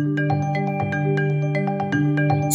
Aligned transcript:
Música 0.00 0.59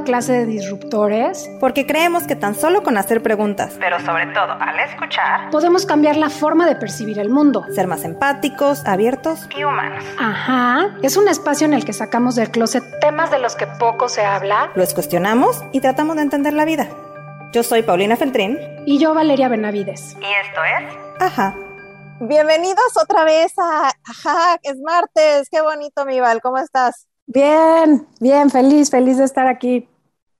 clase 0.00 0.32
de 0.32 0.46
disruptores. 0.46 1.50
Porque 1.60 1.86
creemos 1.86 2.24
que 2.24 2.34
tan 2.34 2.54
solo 2.54 2.82
con 2.82 2.96
hacer 2.98 3.22
preguntas, 3.22 3.74
pero 3.78 4.00
sobre 4.00 4.26
todo 4.26 4.52
al 4.52 4.80
escuchar, 4.80 5.50
podemos 5.50 5.86
cambiar 5.86 6.16
la 6.16 6.30
forma 6.30 6.66
de 6.66 6.76
percibir 6.76 7.18
el 7.18 7.28
mundo. 7.30 7.64
Ser 7.74 7.86
más 7.86 8.04
empáticos, 8.04 8.84
abiertos 8.86 9.48
y 9.56 9.64
humanos. 9.64 10.04
Ajá. 10.18 10.96
Es 11.02 11.16
un 11.16 11.28
espacio 11.28 11.66
en 11.66 11.74
el 11.74 11.84
que 11.84 11.92
sacamos 11.92 12.34
del 12.34 12.50
closet 12.50 12.82
temas 13.00 13.30
de 13.30 13.38
los 13.38 13.54
que 13.54 13.66
poco 13.66 14.08
se 14.08 14.24
habla. 14.24 14.72
Los 14.74 14.94
cuestionamos 14.94 15.62
y 15.72 15.80
tratamos 15.80 16.16
de 16.16 16.22
entender 16.22 16.54
la 16.54 16.64
vida. 16.64 16.88
Yo 17.52 17.62
soy 17.62 17.82
Paulina 17.82 18.16
Feltrín. 18.16 18.58
Y 18.86 18.98
yo 18.98 19.12
Valeria 19.14 19.48
Benavides. 19.48 20.16
Y 20.20 20.24
esto 20.24 20.64
es... 20.64 21.22
Ajá. 21.22 21.54
Bienvenidos 22.20 22.96
otra 23.02 23.24
vez 23.24 23.52
a 23.58 23.90
Ajá, 24.08 24.58
es 24.62 24.78
martes. 24.80 25.48
Qué 25.50 25.60
bonito, 25.60 26.06
mi 26.06 26.20
Val. 26.20 26.40
¿Cómo 26.40 26.58
estás? 26.58 27.08
Bien, 27.26 28.06
bien, 28.20 28.50
feliz, 28.50 28.90
feliz 28.90 29.18
de 29.18 29.24
estar 29.24 29.46
aquí. 29.46 29.88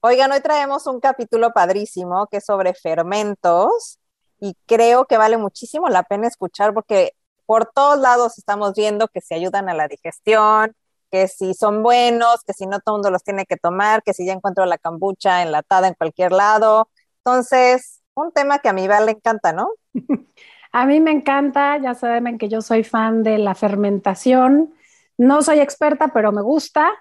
Oigan, 0.00 0.32
hoy 0.32 0.40
traemos 0.40 0.86
un 0.86 1.00
capítulo 1.00 1.52
padrísimo 1.52 2.26
que 2.26 2.38
es 2.38 2.44
sobre 2.44 2.74
fermentos 2.74 3.98
y 4.40 4.56
creo 4.66 5.06
que 5.06 5.16
vale 5.16 5.36
muchísimo 5.38 5.88
la 5.88 6.02
pena 6.02 6.26
escuchar 6.26 6.74
porque 6.74 7.12
por 7.46 7.66
todos 7.66 7.98
lados 7.98 8.36
estamos 8.36 8.74
viendo 8.74 9.08
que 9.08 9.20
se 9.20 9.34
ayudan 9.34 9.68
a 9.68 9.74
la 9.74 9.88
digestión, 9.88 10.74
que 11.10 11.28
si 11.28 11.54
son 11.54 11.82
buenos, 11.82 12.42
que 12.44 12.52
si 12.52 12.66
no 12.66 12.80
todo 12.80 12.96
el 12.96 12.98
mundo 12.98 13.10
los 13.10 13.22
tiene 13.22 13.46
que 13.46 13.56
tomar, 13.56 14.02
que 14.02 14.12
si 14.12 14.26
ya 14.26 14.32
encuentro 14.32 14.66
la 14.66 14.78
kombucha 14.78 15.42
enlatada 15.42 15.88
en 15.88 15.94
cualquier 15.94 16.32
lado. 16.32 16.88
Entonces, 17.18 18.02
un 18.14 18.32
tema 18.32 18.58
que 18.58 18.68
a 18.68 18.72
mí 18.72 18.88
le 18.88 19.12
encanta, 19.12 19.52
¿no? 19.52 19.70
a 20.72 20.86
mí 20.86 21.00
me 21.00 21.12
encanta, 21.12 21.78
ya 21.78 21.94
saben 21.94 22.38
que 22.38 22.48
yo 22.48 22.60
soy 22.60 22.82
fan 22.82 23.22
de 23.22 23.38
la 23.38 23.54
fermentación 23.54 24.74
no 25.22 25.42
soy 25.42 25.60
experta, 25.60 26.08
pero 26.12 26.32
me 26.32 26.42
gusta. 26.42 26.92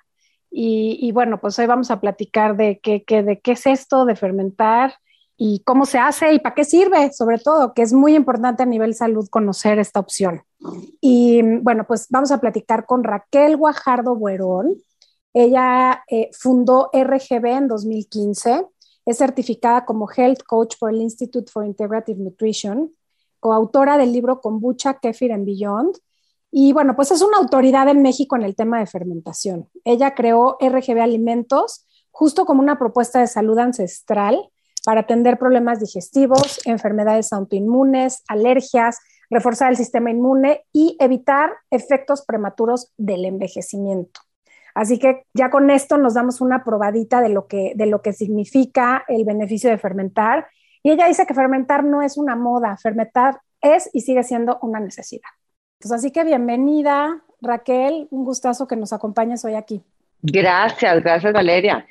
Y, 0.54 1.12
bueno, 1.14 1.40
pues 1.40 1.58
hoy 1.60 1.66
vamos 1.66 1.92
a 1.92 2.02
platicar 2.02 2.58
de 2.58 2.80
qué, 2.82 3.04
de 3.08 3.40
qué 3.40 3.52
es 3.54 3.66
esto 3.66 4.04
de 4.04 4.18
fermentar 4.18 4.96
y 5.38 5.62
cómo 5.66 5.86
se 5.86 5.98
hace 5.98 6.34
y 6.34 6.40
para 6.40 6.54
qué 6.54 6.66
sirve, 6.66 7.12
sobre 7.14 7.40
todo, 7.40 7.74
que 7.74 7.82
es 7.82 7.94
muy 7.94 8.16
importante 8.16 8.64
a 8.64 8.66
nivel 8.66 8.94
salud 8.94 9.28
conocer 9.30 9.80
esta 9.80 10.02
opción. 10.02 10.44
Y 11.00 11.42
bueno, 11.62 11.86
pues 11.88 12.08
vamos 12.10 12.32
a 12.32 12.40
platicar 12.40 12.86
con 12.86 13.04
Raquel 13.04 13.56
Guajardo 13.56 14.16
Buerón. 14.16 14.76
Ella 15.34 16.04
eh, 16.10 16.30
fundó 16.34 16.92
RGB 16.94 17.46
en 17.46 17.68
2015, 17.70 18.66
es 19.06 19.18
certificada 19.18 19.86
como 19.86 20.10
Health 20.12 20.44
Coach 20.44 20.76
por 20.78 20.92
el 20.92 21.02
Institute 21.02 21.50
for 21.50 21.66
Integrative 21.66 22.22
Nutrition, 22.22 22.92
coautora 23.40 23.98
del 23.98 24.12
libro 24.12 24.42
Kombucha, 24.42 24.96
Kefir 24.96 25.32
and 25.32 25.46
Beyond, 25.46 25.98
y 26.52 26.74
bueno, 26.74 26.96
pues 26.98 27.12
es 27.12 27.22
una 27.22 27.38
autoridad 27.38 27.88
en 27.88 28.02
México 28.02 28.36
en 28.36 28.44
el 28.44 28.56
tema 28.56 28.80
de 28.80 28.86
fermentación. 28.86 29.70
Ella 29.86 30.14
creó 30.14 30.58
RGB 30.60 31.00
Alimentos 31.00 31.88
justo 32.12 32.46
como 32.46 32.62
una 32.62 32.78
propuesta 32.78 33.22
de 33.22 33.28
salud 33.28 33.58
ancestral 33.58 34.50
para 34.84 35.02
atender 35.02 35.40
problemas 35.40 35.80
digestivos, 35.80 36.60
enfermedades 36.66 37.32
autoinmunes, 37.32 38.24
alergias, 38.28 39.00
reforzar 39.30 39.70
el 39.72 39.78
sistema 39.78 40.12
inmune 40.12 40.66
y 40.74 40.98
evitar 41.00 41.52
efectos 41.70 42.26
prematuros 42.26 42.92
del 42.98 43.24
envejecimiento. 43.24 44.20
Así 44.76 45.00
que 45.00 45.26
ya 45.34 45.50
con 45.50 45.70
esto 45.70 45.98
nos 45.98 46.16
damos 46.16 46.42
una 46.42 46.64
probadita 46.66 47.22
de 47.22 47.30
lo 47.30 47.48
que, 47.48 47.74
de 47.76 47.86
lo 47.86 48.02
que 48.02 48.12
significa 48.12 49.06
el 49.08 49.24
beneficio 49.24 49.70
de 49.70 49.78
fermentar. 49.78 50.48
Y 50.84 50.92
ella 50.92 51.08
dice 51.08 51.26
que 51.26 51.34
fermentar 51.34 51.84
no 51.84 52.02
es 52.02 52.18
una 52.18 52.36
moda, 52.36 52.78
fermentar 52.78 53.40
es 53.62 53.90
y 53.94 54.02
sigue 54.02 54.24
siendo 54.24 54.60
una 54.62 54.80
necesidad. 54.80 55.30
Pues 55.82 55.92
así 55.92 56.12
que 56.12 56.24
bienvenida, 56.24 57.22
Raquel, 57.42 58.08
un 58.12 58.24
gustazo 58.24 58.68
que 58.68 58.76
nos 58.76 58.94
acompañes 58.94 59.44
hoy 59.46 59.56
aquí. 59.56 59.82
Gracias, 60.22 61.02
gracias 61.02 61.34
Valeria. 61.34 61.88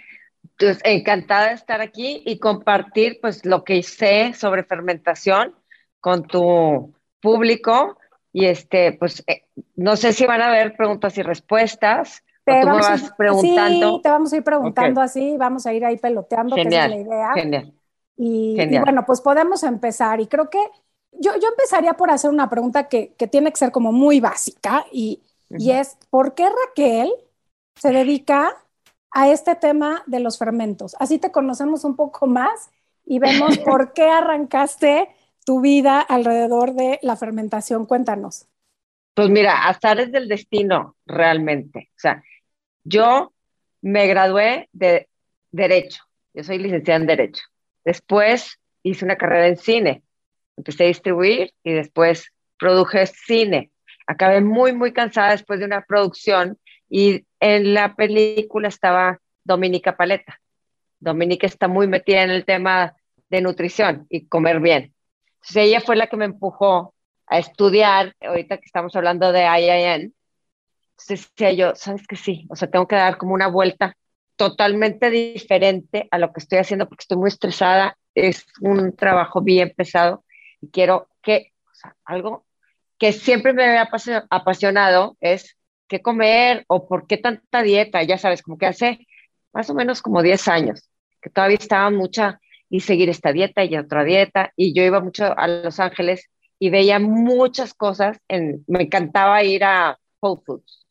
Pues, 0.56 0.78
encantada 0.84 1.48
de 1.48 1.54
estar 1.54 1.80
aquí 1.80 2.22
y 2.24 2.38
compartir 2.38 3.18
pues 3.20 3.44
lo 3.44 3.64
que 3.64 3.82
sé 3.82 4.32
sobre 4.34 4.62
fermentación 4.62 5.54
con 6.00 6.26
tu 6.26 6.94
público 7.20 7.98
y 8.32 8.46
este 8.46 8.92
pues 8.92 9.24
eh, 9.26 9.46
no 9.74 9.96
sé 9.96 10.12
si 10.12 10.24
van 10.24 10.40
a 10.40 10.48
haber 10.48 10.76
preguntas 10.76 11.18
y 11.18 11.22
respuestas 11.22 12.22
te 12.44 12.60
tú 12.60 12.68
me 12.68 12.74
vas 12.74 13.12
preguntando. 13.18 13.96
Sí, 13.96 14.02
te 14.02 14.08
vamos 14.08 14.32
a 14.32 14.36
ir 14.36 14.44
preguntando 14.44 15.00
así, 15.00 15.36
vamos 15.36 15.66
a 15.66 15.72
ir 15.72 15.84
ahí 15.84 15.96
peloteando, 15.96 16.54
genial, 16.54 16.90
que 16.90 17.00
es 17.00 17.06
la 17.06 17.14
idea. 17.14 17.32
Genial. 17.34 17.74
y, 18.16 18.78
bueno, 18.78 19.04
pues 19.04 19.20
podemos 19.20 19.62
empezar 19.64 20.20
y 20.20 20.26
creo 20.26 20.48
que 20.48 20.60
yo, 21.12 21.32
yo 21.40 21.48
empezaría 21.48 21.94
por 21.94 22.10
hacer 22.10 22.30
una 22.30 22.48
pregunta 22.48 22.88
que, 22.88 23.14
que 23.14 23.26
tiene 23.26 23.50
que 23.50 23.58
ser 23.58 23.72
como 23.72 23.92
muy 23.92 24.20
básica 24.20 24.86
y, 24.92 25.22
y 25.50 25.72
es, 25.72 25.96
¿por 26.10 26.34
qué 26.34 26.48
Raquel 26.48 27.10
se 27.74 27.90
dedica 27.90 28.56
a 29.10 29.28
este 29.28 29.54
tema 29.56 30.02
de 30.06 30.20
los 30.20 30.38
fermentos? 30.38 30.96
Así 30.98 31.18
te 31.18 31.32
conocemos 31.32 31.84
un 31.84 31.96
poco 31.96 32.26
más 32.26 32.70
y 33.04 33.18
vemos 33.18 33.58
por 33.64 33.92
qué 33.92 34.04
arrancaste 34.04 35.08
tu 35.44 35.60
vida 35.60 36.00
alrededor 36.00 36.74
de 36.74 36.98
la 37.02 37.16
fermentación. 37.16 37.86
Cuéntanos. 37.86 38.46
Pues 39.14 39.28
mira, 39.28 39.66
hasta 39.66 39.94
desde 39.94 40.18
el 40.18 40.28
destino, 40.28 40.96
realmente. 41.04 41.90
O 41.90 41.98
sea, 41.98 42.22
yo 42.84 43.32
me 43.82 44.06
gradué 44.06 44.68
de 44.72 45.08
Derecho. 45.50 46.04
Yo 46.32 46.44
soy 46.44 46.58
licenciada 46.58 47.00
en 47.00 47.06
Derecho. 47.06 47.42
Después 47.84 48.60
hice 48.82 49.04
una 49.04 49.16
carrera 49.16 49.48
en 49.48 49.56
cine 49.56 50.02
empecé 50.60 50.84
a 50.84 50.88
distribuir 50.88 51.52
y 51.64 51.72
después 51.72 52.32
produje 52.58 53.06
cine. 53.06 53.70
Acabé 54.06 54.40
muy, 54.40 54.72
muy 54.72 54.92
cansada 54.92 55.30
después 55.30 55.58
de 55.58 55.66
una 55.66 55.82
producción 55.82 56.58
y 56.88 57.24
en 57.40 57.74
la 57.74 57.94
película 57.94 58.68
estaba 58.68 59.20
Dominica 59.44 59.96
Paleta. 59.96 60.40
Dominica 60.98 61.46
está 61.46 61.68
muy 61.68 61.86
metida 61.86 62.22
en 62.22 62.30
el 62.30 62.44
tema 62.44 62.94
de 63.30 63.40
nutrición 63.40 64.06
y 64.10 64.26
comer 64.26 64.60
bien. 64.60 64.94
Entonces 65.36 65.56
ella 65.56 65.80
fue 65.80 65.96
la 65.96 66.08
que 66.08 66.16
me 66.16 66.26
empujó 66.26 66.94
a 67.26 67.38
estudiar, 67.38 68.14
ahorita 68.20 68.58
que 68.58 68.66
estamos 68.66 68.94
hablando 68.96 69.32
de 69.32 69.44
IIN. 69.44 70.14
Entonces 70.90 71.30
decía 71.34 71.52
yo, 71.52 71.74
¿sabes 71.76 72.06
que 72.06 72.16
sí? 72.16 72.46
O 72.50 72.56
sea, 72.56 72.68
tengo 72.68 72.86
que 72.86 72.96
dar 72.96 73.16
como 73.16 73.32
una 73.32 73.48
vuelta 73.48 73.96
totalmente 74.36 75.10
diferente 75.10 76.08
a 76.10 76.18
lo 76.18 76.32
que 76.32 76.40
estoy 76.40 76.58
haciendo 76.58 76.88
porque 76.88 77.02
estoy 77.02 77.18
muy 77.18 77.28
estresada, 77.28 77.96
es 78.14 78.44
un 78.60 78.94
trabajo 78.96 79.40
bien 79.40 79.72
pesado 79.76 80.24
y 80.60 80.68
quiero 80.68 81.08
que, 81.22 81.52
o 81.70 81.74
sea, 81.74 81.96
algo 82.04 82.44
que 82.98 83.12
siempre 83.12 83.52
me 83.52 83.64
había 83.64 83.88
apasionado 84.28 85.16
es 85.20 85.56
qué 85.88 86.02
comer 86.02 86.64
o 86.68 86.86
por 86.86 87.06
qué 87.06 87.16
tanta 87.16 87.62
dieta, 87.62 88.02
ya 88.02 88.18
sabes, 88.18 88.42
como 88.42 88.58
que 88.58 88.66
hace 88.66 89.06
más 89.52 89.70
o 89.70 89.74
menos 89.74 90.02
como 90.02 90.22
10 90.22 90.48
años, 90.48 90.88
que 91.20 91.30
todavía 91.30 91.56
estaba 91.56 91.90
mucha 91.90 92.40
y 92.68 92.80
seguir 92.80 93.08
esta 93.08 93.32
dieta 93.32 93.64
y 93.64 93.76
otra 93.76 94.04
dieta, 94.04 94.52
y 94.54 94.74
yo 94.74 94.84
iba 94.84 95.00
mucho 95.00 95.36
a 95.36 95.48
Los 95.48 95.80
Ángeles 95.80 96.30
y 96.58 96.70
veía 96.70 96.98
muchas 97.00 97.74
cosas, 97.74 98.18
en, 98.28 98.64
me 98.68 98.82
encantaba 98.82 99.42
ir 99.42 99.64
a 99.64 99.98
Whole 100.20 100.42
Foods, 100.44 100.86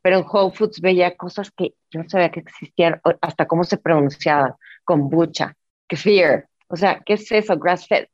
pero 0.00 0.18
en 0.18 0.24
Whole 0.26 0.54
Foods 0.54 0.80
veía 0.80 1.16
cosas 1.16 1.50
que 1.50 1.74
yo 1.90 2.02
no 2.02 2.08
sabía 2.08 2.30
que 2.30 2.40
existían, 2.40 3.00
hasta 3.20 3.46
cómo 3.46 3.64
se 3.64 3.76
pronunciaban, 3.76 4.54
kombucha, 4.84 5.54
kefir, 5.86 6.46
o 6.68 6.76
sea, 6.76 7.00
¿qué 7.04 7.14
es 7.14 7.30
eso? 7.32 7.58
Grass 7.58 7.86
fed 7.86 8.06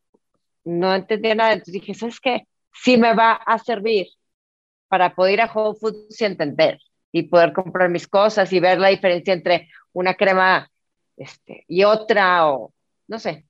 no 0.64 0.94
entendía 0.94 1.34
nada, 1.34 1.52
entonces 1.52 1.75
dije, 1.75 1.94
¿sabes 1.94 2.20
qué? 2.20 2.46
Sí 2.72 2.96
me 2.96 3.14
va 3.14 3.32
a 3.34 3.58
servir 3.58 4.06
para 4.88 5.14
poder 5.14 5.34
ir 5.34 5.40
a 5.43 5.52
Whole 5.52 5.78
Foods 5.78 6.20
y 6.20 6.25
entender 6.25 6.78
y 7.12 7.25
poder 7.25 7.52
comprar 7.52 7.90
mis 7.90 8.08
cosas 8.08 8.52
y 8.52 8.61
ver 8.61 8.78
la 8.78 8.88
diferencia 8.88 9.34
entre 9.34 9.69
una 9.93 10.14
crema 10.14 10.69
este, 11.16 11.64
y 11.69 11.84
otra 11.84 12.49
o 12.50 12.72
no 13.08 13.19
sé. 13.19 13.46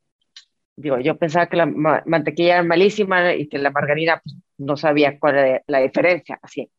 Digo, 0.76 0.98
yo 0.98 1.16
pensaba 1.16 1.46
que 1.48 1.56
la 1.56 1.66
mantequilla 1.66 2.54
era 2.54 2.62
malísima 2.62 3.34
y 3.34 3.48
que 3.48 3.58
la 3.58 3.70
margarina 3.70 4.20
pues, 4.22 4.36
no 4.58 4.76
sabía 4.76 5.18
cuál 5.18 5.38
era 5.38 5.62
la 5.66 5.78
diferencia. 5.78 6.38
Así, 6.42 6.70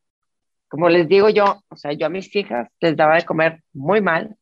como 0.68 0.90
les 0.90 1.08
digo 1.08 1.30
yo, 1.30 1.64
o 1.70 1.76
sea, 1.76 1.94
yo 1.94 2.06
a 2.08 2.10
mis 2.10 2.34
hijas 2.36 2.68
les 2.82 2.96
daba 2.98 3.16
de 3.16 3.26
comer 3.26 3.64
muy 3.74 4.02
mal. 4.02 4.36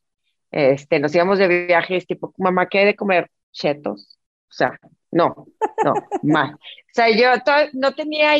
Este, 0.51 1.00
nos 1.00 1.13
íbamos 1.16 1.39
de 1.39 1.66
viajes 1.68 2.07
tipo, 2.07 2.34
mamá, 2.38 2.68
¿qué 2.68 2.80
hay 2.80 2.86
de 2.86 2.96
comer? 2.96 3.30
Chetos. 3.51 4.19
O 4.50 4.54
sea, 4.54 4.80
no, 5.13 5.48
no, 5.83 5.94
mal. 6.24 6.54
O 6.54 6.94
sea, 6.94 7.10
yo 7.10 7.30
no 7.74 7.94
tenía 7.94 8.36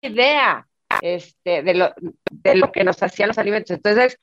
idea. 0.00 0.66
este, 1.00 1.62
de, 1.62 1.74
lo, 1.74 1.92
de 2.30 2.56
lo 2.56 2.72
que 2.72 2.84
nos 2.84 3.02
hacían 3.02 3.28
los 3.28 3.38
alimentos. 3.38 3.70
Entonces, 3.70 4.18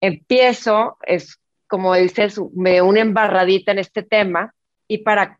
empiezo, 0.00 0.98
es 1.06 1.40
como 1.66 1.94
dices, 1.94 2.40
me 2.54 2.82
una 2.82 3.00
embarradita 3.00 3.72
en 3.72 3.78
este 3.78 4.02
tema 4.02 4.54
y 4.88 4.98
para 4.98 5.38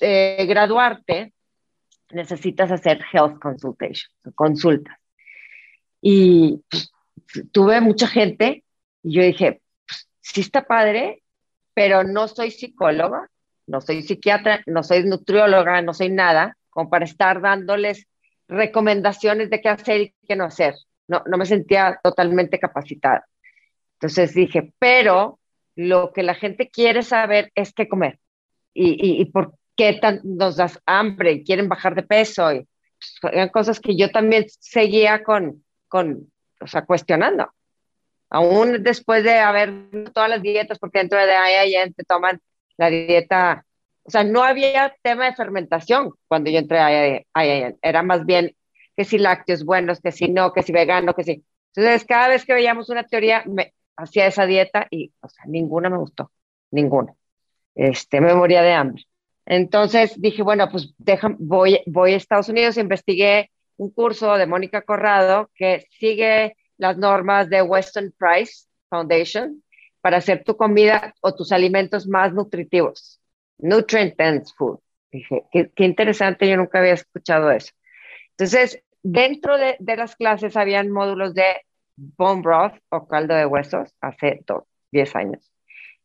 eh, 0.00 0.46
graduarte 0.48 1.34
necesitas 2.10 2.70
hacer 2.70 3.04
health 3.12 3.38
consultation, 3.38 4.10
consultas. 4.34 4.96
Y 6.00 6.62
pues, 6.70 6.90
tuve 7.52 7.80
mucha 7.80 8.06
gente 8.06 8.64
y 9.02 9.16
yo 9.16 9.22
dije, 9.22 9.60
pues, 9.86 10.08
sí 10.20 10.40
está 10.40 10.62
padre, 10.66 11.22
pero 11.74 12.04
no 12.04 12.26
soy 12.26 12.50
psicóloga, 12.50 13.28
no 13.68 13.80
soy 13.80 14.02
psiquiatra, 14.02 14.62
no 14.66 14.82
soy 14.82 15.04
nutrióloga, 15.04 15.80
no 15.82 15.94
soy 15.94 16.10
nada, 16.10 16.56
como 16.70 16.90
para 16.90 17.04
estar 17.04 17.40
dándoles 17.40 18.06
recomendaciones 18.48 19.50
de 19.50 19.60
qué 19.60 19.68
hacer 19.68 20.00
y 20.00 20.14
qué 20.26 20.36
no 20.36 20.44
hacer. 20.44 20.74
No, 21.06 21.22
no 21.26 21.38
me 21.38 21.46
sentía 21.46 22.00
totalmente 22.02 22.58
capacitada. 22.58 23.26
Entonces 23.94 24.34
dije, 24.34 24.72
pero 24.78 25.38
lo 25.76 26.12
que 26.12 26.22
la 26.22 26.34
gente 26.34 26.70
quiere 26.70 27.02
saber 27.02 27.52
es 27.54 27.72
qué 27.72 27.88
comer 27.88 28.18
y, 28.74 29.20
y, 29.20 29.24
por 29.26 29.54
qué 29.76 29.94
tan, 29.94 30.20
nos 30.24 30.56
das 30.56 30.80
hambre 30.86 31.32
y 31.32 31.44
quieren 31.44 31.68
bajar 31.68 31.94
de 31.94 32.02
peso. 32.02 32.52
Y, 32.52 32.66
pues, 33.20 33.32
eran 33.32 33.48
cosas 33.48 33.80
que 33.80 33.96
yo 33.96 34.10
también 34.10 34.46
seguía 34.48 35.22
con, 35.24 35.64
con, 35.88 36.30
o 36.60 36.66
sea, 36.66 36.84
cuestionando. 36.84 37.50
Aún 38.30 38.82
después 38.82 39.24
de 39.24 39.38
haber 39.38 39.72
todas 40.12 40.28
las 40.28 40.42
dietas, 40.42 40.78
porque 40.78 40.98
dentro 40.98 41.18
de 41.18 41.32
IIN 41.66 41.94
te 41.94 42.04
toman 42.04 42.40
la 42.78 42.88
dieta, 42.88 43.66
o 44.04 44.10
sea, 44.10 44.24
no 44.24 44.42
había 44.42 44.96
tema 45.02 45.26
de 45.26 45.34
fermentación 45.34 46.12
cuando 46.28 46.50
yo 46.50 46.58
entré 46.58 46.78
a 46.78 47.44
IIN, 47.44 47.78
era 47.82 48.02
más 48.02 48.24
bien 48.24 48.56
que 48.96 49.04
si 49.04 49.18
lácteos 49.18 49.64
buenos, 49.64 50.00
que 50.00 50.12
si 50.12 50.28
no, 50.28 50.52
que 50.52 50.62
si 50.62 50.72
vegano, 50.72 51.14
que 51.14 51.24
si. 51.24 51.44
Entonces, 51.74 52.06
cada 52.06 52.28
vez 52.28 52.44
que 52.46 52.54
veíamos 52.54 52.88
una 52.88 53.04
teoría, 53.04 53.44
me 53.46 53.74
hacía 53.96 54.26
esa 54.26 54.46
dieta 54.46 54.86
y, 54.90 55.12
o 55.20 55.28
sea, 55.28 55.44
ninguna 55.46 55.90
me 55.90 55.98
gustó, 55.98 56.32
ninguna. 56.70 57.14
Este, 57.74 58.20
me 58.20 58.34
moría 58.34 58.62
de 58.62 58.72
hambre. 58.72 59.04
Entonces 59.46 60.20
dije, 60.20 60.42
bueno, 60.42 60.68
pues 60.70 60.94
deja, 60.98 61.34
voy, 61.38 61.80
voy 61.86 62.12
a 62.12 62.16
Estados 62.16 62.48
Unidos, 62.48 62.76
investigué 62.76 63.50
un 63.76 63.90
curso 63.90 64.36
de 64.36 64.46
Mónica 64.46 64.82
Corrado 64.82 65.50
que 65.54 65.86
sigue 65.90 66.56
las 66.76 66.98
normas 66.98 67.48
de 67.48 67.62
Western 67.62 68.12
Price 68.18 68.66
Foundation 68.90 69.62
para 70.08 70.16
hacer 70.16 70.42
tu 70.42 70.56
comida 70.56 71.14
o 71.20 71.34
tus 71.34 71.52
alimentos 71.52 72.08
más 72.08 72.32
nutritivos. 72.32 73.20
Nutrient 73.58 74.16
Dense 74.16 74.54
Food. 74.56 74.78
Dije, 75.12 75.44
qué, 75.52 75.84
interesante, 75.84 76.48
yo 76.48 76.56
nunca 76.56 76.78
había 76.78 76.94
escuchado 76.94 77.50
eso. 77.50 77.74
Entonces, 78.30 78.82
dentro 79.02 79.58
de, 79.58 79.76
de, 79.78 79.96
las 79.98 80.16
clases 80.16 80.56
habían 80.56 80.90
módulos 80.90 81.34
de 81.34 81.44
bone 81.94 82.40
broth 82.40 82.72
o 82.88 83.06
caldo 83.06 83.34
de 83.34 83.44
huesos 83.44 83.94
hace 84.00 84.42
10 84.92 85.14
años. 85.14 85.52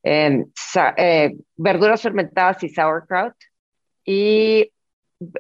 Em, 0.03 0.51
eh, 0.97 1.37
verduras 1.55 2.01
fermentadas 2.01 2.61
y 2.61 2.67
sauerkraut 2.67 3.35
y 4.03 4.69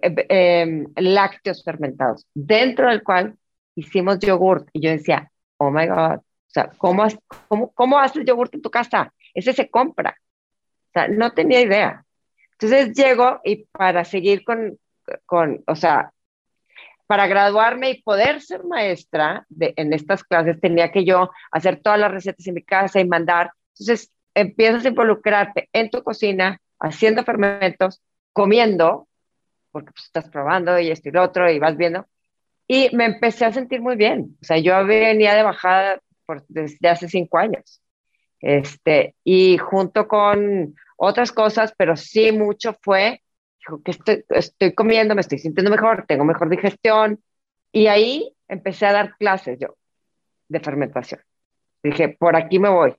eh, 0.01 0.25
em, 0.29 0.85
lácteos 0.95 1.65
fermentados, 1.65 2.25
dentro 2.33 2.87
del 2.87 3.03
cual 3.03 3.35
hicimos 3.75 4.19
yogurt. 4.19 4.69
Y 4.71 4.79
yo 4.79 4.91
decía, 4.91 5.29
oh 5.57 5.69
my 5.69 5.85
God, 5.85 6.21
o 6.53 6.59
sea, 6.59 6.69
¿cómo, 6.77 7.03
cómo, 7.47 7.71
cómo 7.71 7.97
haces 7.97 8.25
yogurt 8.25 8.53
en 8.53 8.61
tu 8.61 8.69
casa? 8.69 9.11
Ese 9.33 9.53
se 9.53 9.71
compra. 9.71 10.15
O 10.89 10.91
sea, 10.93 11.07
no 11.07 11.31
tenía 11.31 11.61
idea. 11.61 12.05
Entonces 12.51 12.95
llego 12.95 13.41
y 13.43 13.65
para 13.65 14.05
seguir 14.05 14.43
con, 14.43 14.77
con 15.25 15.63
o 15.65 15.75
sea, 15.75 16.11
para 17.07 17.25
graduarme 17.25 17.89
y 17.89 18.03
poder 18.03 18.39
ser 18.39 18.63
maestra 18.65 19.47
de, 19.49 19.73
en 19.77 19.93
estas 19.93 20.23
clases, 20.23 20.61
tenía 20.61 20.91
que 20.91 21.03
yo 21.03 21.31
hacer 21.51 21.81
todas 21.81 21.99
las 21.99 22.11
recetas 22.11 22.45
en 22.45 22.53
mi 22.53 22.61
casa 22.61 22.99
y 22.99 23.07
mandar. 23.07 23.51
Entonces, 23.71 24.11
empiezas 24.35 24.85
a 24.85 24.89
involucrarte 24.89 25.69
en 25.73 25.89
tu 25.89 26.03
cocina, 26.03 26.61
haciendo 26.79 27.23
fermentos, 27.23 27.99
comiendo, 28.31 29.07
porque 29.71 29.91
pues, 29.91 30.05
estás 30.05 30.29
probando 30.29 30.77
y 30.79 30.91
esto 30.91 31.09
y 31.09 31.13
lo 31.13 31.23
otro 31.23 31.49
y 31.51 31.57
vas 31.57 31.75
viendo. 31.77 32.05
Y 32.67 32.95
me 32.95 33.05
empecé 33.05 33.45
a 33.45 33.51
sentir 33.51 33.81
muy 33.81 33.95
bien. 33.95 34.37
O 34.39 34.45
sea, 34.45 34.59
yo 34.59 34.85
venía 34.85 35.33
de 35.33 35.41
bajada 35.41 35.99
por, 36.25 36.45
desde 36.47 36.89
hace 36.89 37.07
cinco 37.07 37.37
años. 37.37 37.81
Este, 38.39 39.15
y 39.23 39.57
junto 39.57 40.07
con 40.07 40.75
otras 40.97 41.31
cosas, 41.31 41.73
pero 41.77 41.95
sí 41.95 42.31
mucho 42.31 42.77
fue 42.81 43.21
que 43.83 43.91
estoy, 43.91 44.25
estoy 44.29 44.73
comiendo, 44.73 45.15
me 45.15 45.21
estoy 45.21 45.39
sintiendo 45.39 45.71
mejor, 45.71 46.05
tengo 46.07 46.25
mejor 46.25 46.49
digestión. 46.49 47.23
Y 47.71 47.87
ahí 47.87 48.35
empecé 48.47 48.85
a 48.85 48.93
dar 48.93 49.15
clases 49.17 49.57
yo 49.59 49.75
de 50.49 50.59
fermentación. 50.59 51.21
Dije, 51.81 52.09
por 52.09 52.35
aquí 52.35 52.59
me 52.59 52.69
voy. 52.69 52.95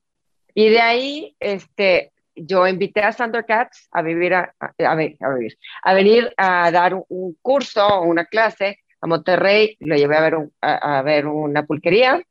Y 0.54 0.70
de 0.70 0.80
ahí, 0.80 1.36
este, 1.40 2.12
yo 2.34 2.66
invité 2.66 3.02
a 3.02 3.12
Cats 3.46 3.88
a 3.92 4.02
vivir, 4.02 4.34
a, 4.34 4.54
a, 4.58 4.92
a, 4.92 4.94
vivir, 4.94 5.58
a 5.82 5.94
venir 5.94 6.32
a 6.36 6.70
dar 6.70 6.94
un, 7.08 7.36
curso, 7.40 8.02
una 8.02 8.24
clase 8.26 8.78
a 9.00 9.06
Monterrey, 9.06 9.76
lo 9.80 9.96
llevé 9.96 10.16
a 10.16 10.20
ver, 10.20 10.34
a, 10.60 11.02
ver 11.02 11.26
una 11.26 11.64
pulquería 11.64 12.22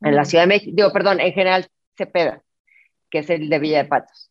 en 0.00 0.14
la 0.14 0.24
Ciudad 0.24 0.44
de 0.44 0.48
México, 0.48 0.72
digo, 0.74 0.92
perdón, 0.92 1.20
en 1.20 1.32
general 1.32 1.68
Cepeda, 1.96 2.42
que 3.10 3.18
es 3.20 3.30
el 3.30 3.48
de 3.48 3.58
Villa 3.58 3.82
de 3.82 3.88
Patos. 3.88 4.30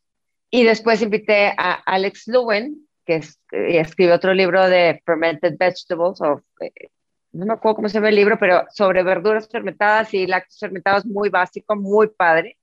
Y 0.50 0.64
después 0.64 1.02
invité 1.02 1.52
a 1.56 1.74
Alex 1.74 2.26
Lewin, 2.26 2.88
que 3.04 3.16
es, 3.16 3.38
eh, 3.52 3.80
escribe 3.80 4.12
otro 4.12 4.32
libro 4.32 4.68
de 4.68 5.02
Fermented 5.04 5.56
Vegetables, 5.58 6.20
o, 6.20 6.42
eh, 6.60 6.88
no 7.32 7.46
me 7.46 7.52
acuerdo 7.52 7.76
cómo 7.76 7.88
se 7.88 7.94
llama 7.94 8.08
el 8.08 8.16
libro, 8.16 8.38
pero 8.38 8.64
sobre 8.70 9.02
verduras 9.02 9.48
fermentadas 9.50 10.12
y 10.14 10.26
lácteos 10.26 10.58
fermentados, 10.58 11.06
muy 11.06 11.28
básico, 11.28 11.76
muy 11.76 12.08
padre. 12.08 12.56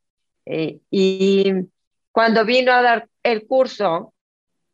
Eh, 0.46 0.80
y 0.90 1.52
cuando 2.12 2.46
vino 2.46 2.72
a 2.72 2.82
dar 2.82 3.08
el 3.24 3.46
curso, 3.46 4.14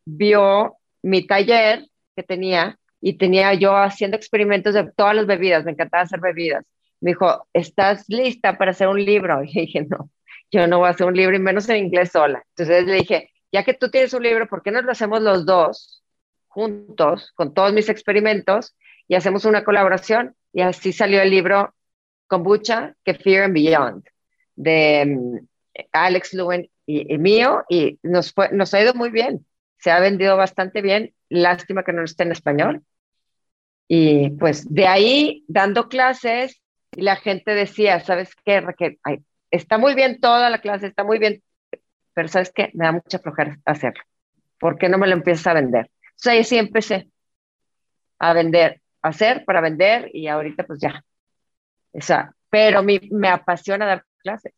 vio 0.06 0.78
mi 1.02 1.26
taller 1.28 1.86
que 2.16 2.24
tenía 2.24 2.78
y 3.02 3.18
tenía 3.18 3.54
yo 3.56 3.76
haciendo 3.76 4.16
experimentos 4.16 4.74
de 4.74 4.92
todas 4.96 5.16
las 5.16 5.26
bebidas, 5.26 5.66
me 5.66 5.72
encantaba 5.72 6.04
hacer 6.04 6.20
bebidas. 6.20 6.64
Me 7.02 7.12
dijo, 7.12 7.48
¿estás 7.54 8.06
lista 8.08 8.58
para 8.58 8.72
hacer 8.72 8.88
un 8.88 9.04
libro? 9.04 9.42
Y 9.44 9.62
dije, 9.62 9.86
no, 9.90 10.10
yo 10.52 10.68
no 10.68 10.80
voy 10.80 10.88
a 10.88 10.92
hacer 10.92 11.08
un 11.08 11.16
libro 11.16 11.36
y 11.36 11.40
menos 11.40 11.68
en 11.70 11.86
inglés 11.86 12.12
sola. 12.12 12.44
Entonces 12.56 12.86
le 12.86 12.94
dije, 12.96 13.32
ya 13.52 13.64
que 13.64 13.74
tú 13.74 13.90
tienes 13.90 14.14
un 14.14 14.24
libro, 14.24 14.48
¿por 14.48 14.64
qué 14.64 14.72
no 14.72 14.82
lo 14.82 14.92
hacemos 14.92 15.22
los 15.22 15.46
dos 15.46 16.04
juntos 16.48 17.32
con 17.36 17.54
todos 17.54 17.74
mis 17.74 17.90
experimentos 17.90 18.76
y 19.08 19.16
hacemos 19.16 19.46
una 19.46 19.64
colaboración? 19.64 20.36
Y 20.54 20.62
así 20.62 20.94
salió 20.94 21.22
el 21.22 21.30
libro 21.30 21.74
Kombucha, 22.28 22.96
Kefir 23.04 23.42
and 23.42 23.54
Beyond 23.54 24.04
de 24.56 25.06
mm, 25.06 25.48
Alex 25.92 26.34
Lewin 26.34 26.70
y, 26.86 27.18
mío 27.18 27.64
y 27.70 28.00
nos, 28.04 28.34
fue, 28.34 28.52
nos 28.52 28.74
ha 28.74 28.82
ido 28.82 28.94
muy 28.94 29.10
bien. 29.10 29.46
Se 29.80 29.92
ha 29.92 30.00
vendido 30.00 30.38
bastante 30.38 30.82
bien. 30.82 31.14
Lástima 31.30 31.84
que 31.84 31.94
no 31.94 32.04
esté 32.04 32.24
en 32.24 32.32
español. 32.32 32.84
Y 33.88 34.30
pues 34.32 34.74
de 34.74 34.88
ahí 34.88 35.44
dando 35.48 35.90
clases 35.90 36.62
y 36.96 37.02
la 37.02 37.16
gente 37.16 37.54
decía, 37.54 38.00
¿sabes 38.00 38.36
qué, 38.44 38.64
está 39.50 39.78
muy 39.78 39.96
bien 39.96 40.20
toda 40.20 40.50
la 40.50 40.60
clase, 40.60 40.88
está 40.88 41.04
muy 41.04 41.20
bien 41.20 41.42
pero 42.14 42.28
¿sabes 42.28 42.52
qué? 42.54 42.72
Me 42.74 42.86
da 42.86 42.92
mucha 42.92 43.20
flojera 43.20 43.60
hacerlo. 43.66 44.04
¿Por 44.60 44.78
qué 44.78 44.90
no 44.90 44.98
me 44.98 45.08
lo 45.08 45.14
empiezas 45.14 45.48
a 45.48 45.54
vender? 45.54 45.86
O 45.86 46.14
sea, 46.16 46.44
sí 46.44 46.58
empecé 46.58 47.10
a 48.20 48.34
vender, 48.34 48.82
hacer 49.02 49.44
para 49.46 49.62
vender 49.62 50.10
y 50.14 50.28
ahorita 50.28 50.64
pues 50.66 50.80
ya. 50.80 51.04
O 51.94 52.00
pero 52.50 52.84
mi, 52.84 53.00
me 53.12 53.30
apasiona 53.30 53.86
dar 53.86 54.06
clases. 54.22 54.54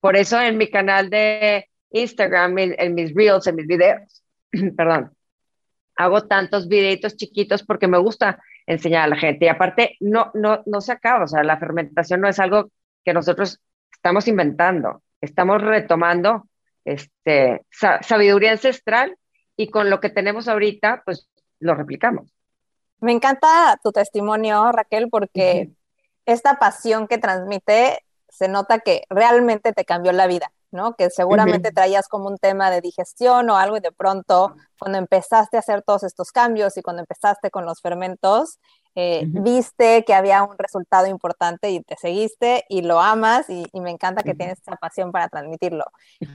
Por 0.00 0.16
eso 0.16 0.40
en 0.40 0.56
mi 0.56 0.68
canal 0.70 1.10
de 1.10 1.68
Instagram, 1.90 2.58
en, 2.58 2.94
mis 2.94 3.14
reels, 3.14 3.46
en 3.46 3.56
mis 3.56 3.66
videos, 3.66 4.24
perdón, 4.76 5.12
hago 5.96 6.26
tantos 6.26 6.66
videitos 6.66 7.16
chiquitos 7.16 7.62
porque 7.62 7.86
me 7.86 7.98
gusta 7.98 8.42
enseñar 8.70 9.04
a 9.04 9.08
la 9.08 9.16
gente. 9.16 9.46
Y 9.46 9.48
aparte, 9.48 9.96
no, 10.00 10.30
no, 10.34 10.62
no 10.66 10.80
se 10.80 10.92
acaba, 10.92 11.24
o 11.24 11.28
sea, 11.28 11.42
la 11.42 11.58
fermentación 11.58 12.20
no 12.20 12.28
es 12.28 12.38
algo 12.38 12.70
que 13.04 13.12
nosotros 13.12 13.60
estamos 13.92 14.28
inventando, 14.28 15.02
estamos 15.20 15.60
retomando 15.60 16.46
este, 16.84 17.62
sabiduría 18.02 18.52
ancestral 18.52 19.16
y 19.56 19.70
con 19.70 19.90
lo 19.90 20.00
que 20.00 20.08
tenemos 20.08 20.48
ahorita, 20.48 21.02
pues 21.04 21.28
lo 21.58 21.74
replicamos. 21.74 22.32
Me 23.00 23.12
encanta 23.12 23.78
tu 23.82 23.92
testimonio, 23.92 24.70
Raquel, 24.72 25.08
porque 25.10 25.70
esta 26.24 26.58
pasión 26.58 27.08
que 27.08 27.18
transmite 27.18 28.04
se 28.28 28.48
nota 28.48 28.78
que 28.78 29.02
realmente 29.10 29.72
te 29.72 29.84
cambió 29.84 30.12
la 30.12 30.28
vida, 30.28 30.52
¿no? 30.72 30.94
Que 30.94 31.10
seguramente 31.10 31.72
traías 31.72 32.08
como 32.08 32.28
un 32.28 32.38
tema 32.38 32.70
de 32.70 32.80
digestión 32.80 33.50
o 33.50 33.56
algo 33.56 33.76
y 33.76 33.80
de 33.80 33.92
pronto 33.92 34.54
cuando 34.78 34.98
empezaste 34.98 35.56
a 35.56 35.60
hacer 35.60 35.82
todos 35.82 36.02
estos 36.04 36.32
cambios 36.32 36.76
y 36.76 36.82
cuando 36.82 37.00
empezaste 37.00 37.50
con 37.50 37.64
los 37.64 37.80
fermentos, 37.80 38.58
eh, 38.94 39.22
viste 39.26 40.04
que 40.04 40.14
había 40.14 40.42
un 40.42 40.58
resultado 40.58 41.06
importante 41.06 41.70
y 41.70 41.80
te 41.82 41.96
seguiste 41.96 42.64
y 42.68 42.82
lo 42.82 43.00
amas 43.00 43.48
y, 43.48 43.66
me 43.80 43.90
encanta 43.90 44.22
que 44.22 44.34
tienes 44.34 44.60
esa 44.60 44.76
pasión 44.76 45.10
para 45.10 45.28
transmitirlo. 45.28 45.84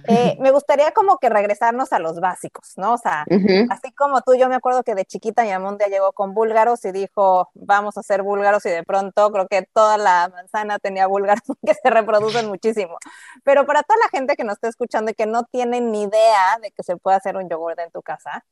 Eh, 0.08 0.38
me 0.40 0.52
gustaría 0.52 0.92
como 0.92 1.20
que 1.20 1.30
regresarnos 1.30 1.94
a 1.94 2.00
los 2.00 2.20
básicos, 2.20 2.74
¿no? 2.78 2.94
O 2.94 2.98
sea, 2.98 3.26
así 3.70 3.92
como 3.92 4.22
tú, 4.22 4.34
yo 4.36 4.50
me 4.50 4.56
acuerdo 4.56 4.84
que 4.84 4.96
de 4.96 5.06
chiquita 5.06 5.44
mi 5.44 5.50
mamá 5.52 5.70
un 5.70 5.78
día 5.78 5.88
llegó 5.88 6.12
con 6.14 6.34
búlgaros 6.34 6.84
y 6.86 6.92
dijo, 6.92 7.50
vamos 7.54 7.98
a 7.98 8.00
hacer 8.00 8.24
búlgaros 8.24 8.66
y 8.66 8.70
de 8.70 8.84
pronto 8.84 9.32
creo 9.32 9.48
que 9.48 9.64
toda 9.74 9.98
la 9.98 10.30
manzana 10.34 10.80
tenía 10.80 11.08
búlgaros 11.08 11.44
que 11.66 11.74
se 11.74 11.90
reproducen 11.90 12.48
muchísimo. 12.50 12.98
Pero 13.44 13.66
para 13.66 13.84
toda 13.84 14.00
la 14.00 14.10
gente 14.10 14.36
que 14.36 14.44
nos 14.44 14.56
está 14.56 14.70
escuchando 14.70 15.12
y 15.12 15.14
que 15.14 15.26
no 15.26 15.44
tiene 15.44 15.82
ni 15.82 16.04
idea 16.04 16.58
de 16.62 16.72
que 16.72 16.84
se 16.84 16.98
puede 16.98 17.18
hacer 17.18 17.38
un 17.38 17.50
yogur 17.50 17.80
en 17.80 17.92
tu 17.92 18.02
casa, 18.02 18.46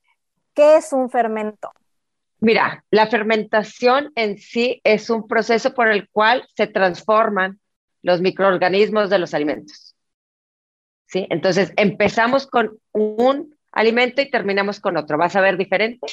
¿qué 0.53 0.75
es 0.75 0.93
un 0.93 1.09
fermento? 1.09 1.71
Mira, 2.43 2.83
la 2.91 3.07
fermentación 3.07 4.11
en 4.15 4.37
sí 4.37 4.81
es 4.83 5.09
un 5.09 5.29
proceso 5.29 5.73
por 5.73 5.87
el 5.87 6.09
cual 6.09 6.45
se 6.57 6.67
transforman 6.67 7.61
los 8.01 8.19
microorganismos 8.19 9.09
de 9.09 9.17
los 9.17 9.33
alimentos. 9.33 9.95
¿Sí? 11.05 11.25
Entonces, 11.29 11.71
empezamos 11.77 12.45
con 12.45 12.77
un 12.91 13.57
alimento 13.71 14.21
y 14.21 14.29
terminamos 14.29 14.81
con 14.81 14.97
otro. 14.97 15.17
Va 15.17 15.27
a 15.27 15.29
saber 15.29 15.55
diferente, 15.55 16.05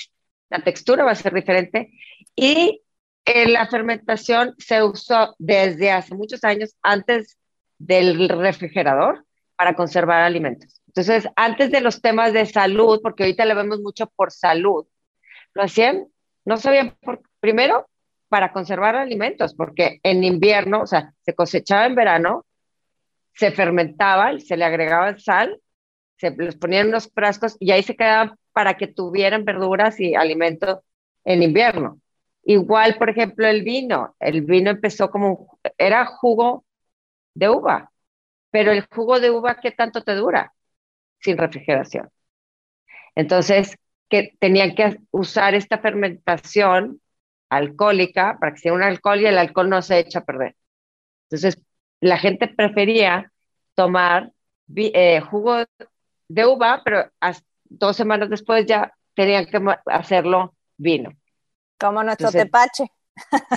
la 0.50 0.62
textura 0.62 1.04
va 1.04 1.10
a 1.10 1.16
ser 1.16 1.34
diferente 1.34 1.90
y 2.36 2.80
eh, 3.24 3.48
la 3.48 3.66
fermentación 3.66 4.54
se 4.56 4.84
usó 4.84 5.34
desde 5.40 5.90
hace 5.90 6.14
muchos 6.14 6.44
años 6.44 6.76
antes 6.80 7.38
del 7.76 8.28
refrigerador 8.28 9.26
para 9.56 9.74
conservar 9.74 10.22
alimentos. 10.22 10.80
Entonces, 10.86 11.26
antes 11.34 11.72
de 11.72 11.80
los 11.80 12.00
temas 12.00 12.32
de 12.32 12.46
salud, 12.46 13.00
porque 13.02 13.24
ahorita 13.24 13.44
le 13.46 13.54
vemos 13.54 13.80
mucho 13.80 14.06
por 14.14 14.30
salud, 14.30 14.86
lo 15.54 15.64
hacían 15.64 16.06
no 16.50 16.56
sabían, 16.56 16.96
por, 17.00 17.22
primero, 17.38 17.88
para 18.28 18.52
conservar 18.52 18.96
alimentos, 18.96 19.54
porque 19.54 20.00
en 20.02 20.24
invierno, 20.24 20.82
o 20.82 20.86
sea, 20.86 21.14
se 21.20 21.32
cosechaba 21.32 21.86
en 21.86 21.94
verano, 21.94 22.44
se 23.34 23.52
fermentaba, 23.52 24.36
se 24.40 24.56
le 24.56 24.64
agregaba 24.64 25.16
sal, 25.16 25.60
se 26.16 26.32
los 26.32 26.56
ponían 26.56 26.86
en 26.86 26.92
los 26.92 27.08
frascos 27.08 27.56
y 27.60 27.70
ahí 27.70 27.84
se 27.84 27.94
quedaban 27.94 28.36
para 28.52 28.76
que 28.76 28.88
tuvieran 28.88 29.44
verduras 29.44 30.00
y 30.00 30.16
alimentos 30.16 30.80
en 31.24 31.44
invierno. 31.44 32.00
Igual, 32.42 32.96
por 32.98 33.10
ejemplo, 33.10 33.46
el 33.46 33.62
vino. 33.62 34.16
El 34.18 34.42
vino 34.42 34.70
empezó 34.70 35.08
como, 35.08 35.60
era 35.78 36.04
jugo 36.04 36.64
de 37.34 37.48
uva, 37.48 37.92
pero 38.50 38.72
el 38.72 38.84
jugo 38.92 39.20
de 39.20 39.30
uva, 39.30 39.60
¿qué 39.62 39.70
tanto 39.70 40.02
te 40.02 40.14
dura? 40.16 40.52
Sin 41.20 41.38
refrigeración. 41.38 42.10
Entonces, 43.14 43.76
que 44.10 44.34
tenían 44.38 44.74
que 44.74 44.98
usar 45.12 45.54
esta 45.54 45.78
fermentación 45.78 47.00
alcohólica 47.48 48.36
para 48.38 48.52
que 48.52 48.58
sea 48.58 48.72
un 48.72 48.82
alcohol 48.82 49.20
y 49.20 49.26
el 49.26 49.38
alcohol 49.38 49.70
no 49.70 49.80
se 49.80 50.00
echa 50.00 50.18
a 50.18 50.24
perder. 50.24 50.56
Entonces, 51.30 51.62
la 52.00 52.18
gente 52.18 52.48
prefería 52.48 53.32
tomar 53.74 54.32
eh, 54.74 55.20
jugo 55.20 55.64
de 56.28 56.46
uva, 56.46 56.82
pero 56.84 57.08
dos 57.64 57.96
semanas 57.96 58.28
después 58.28 58.66
ya 58.66 58.92
tenían 59.14 59.46
que 59.46 59.60
hacerlo 59.86 60.54
vino. 60.76 61.10
Como 61.78 62.02
nuestro 62.02 62.30
tepache. 62.30 62.90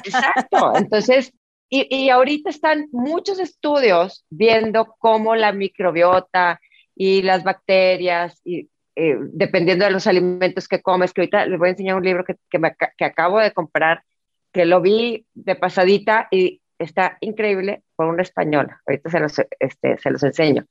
Exacto. 0.04 0.74
Entonces, 0.76 1.34
y, 1.70 1.88
y, 1.90 2.10
ahorita 2.10 2.52
están 2.52 2.88
muchos 2.92 3.40
estudios 3.40 4.26
viendo 4.30 4.96
cómo 5.00 5.36
la 5.36 5.52
microbiota 5.52 6.60
y 6.96 7.24
las 7.24 7.44
bacterias 7.44 8.40
y 8.44 8.70
eh, 8.96 9.18
dependiendo 9.20 9.86
de 9.86 9.92
los 9.92 10.08
alimentos 10.08 10.68
que 10.68 10.82
comes, 10.82 11.14
que 11.14 11.22
ahorita 11.22 11.46
les 11.46 11.58
voy 11.58 11.70
a 11.70 11.72
enseñar 11.72 11.96
un 11.96 12.04
libro 12.04 12.24
que, 12.24 12.36
que, 12.50 13.06
acabo 13.06 13.40
de 13.40 13.52
comprar, 13.52 14.04
que 14.52 14.66
lo 14.66 14.82
vi 14.82 15.26
de 15.34 15.56
pasadita 15.56 16.28
y 16.30 16.62
está 16.78 17.18
increíble 17.22 17.84
por 17.96 18.08
una 18.08 18.22
española. 18.22 18.82
Ahorita 18.86 19.10
se 19.10 19.20
los, 19.20 19.42
este, 19.60 19.98
se 19.98 20.12
los 20.12 20.22
enseño. 20.24 20.66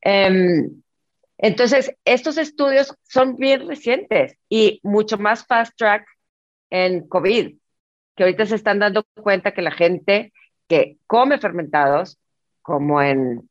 Em, 0.00 0.82
entonces, 1.38 1.94
estos 2.04 2.36
estudios 2.36 2.94
son 3.04 3.36
bien 3.36 3.66
recientes 3.66 4.36
y 4.48 4.80
mucho 4.82 5.16
más 5.18 5.46
fast 5.46 5.76
track 5.76 6.06
en 6.70 7.08
COVID, 7.08 7.56
que 8.16 8.22
ahorita 8.22 8.46
se 8.46 8.56
están 8.56 8.80
dando 8.80 9.04
cuenta 9.14 9.52
que 9.52 9.62
la 9.62 9.70
gente 9.70 10.32
que 10.66 10.98
come 11.06 11.38
fermentados, 11.38 12.18
como 12.60 13.00
en 13.00 13.48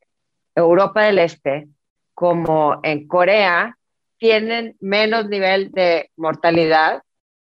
Europa 0.55 1.03
del 1.03 1.19
Este, 1.19 1.67
como 2.13 2.79
en 2.83 3.07
Corea, 3.07 3.76
tienen 4.17 4.75
menos 4.79 5.27
nivel 5.27 5.71
de 5.71 6.11
mortalidad 6.15 7.03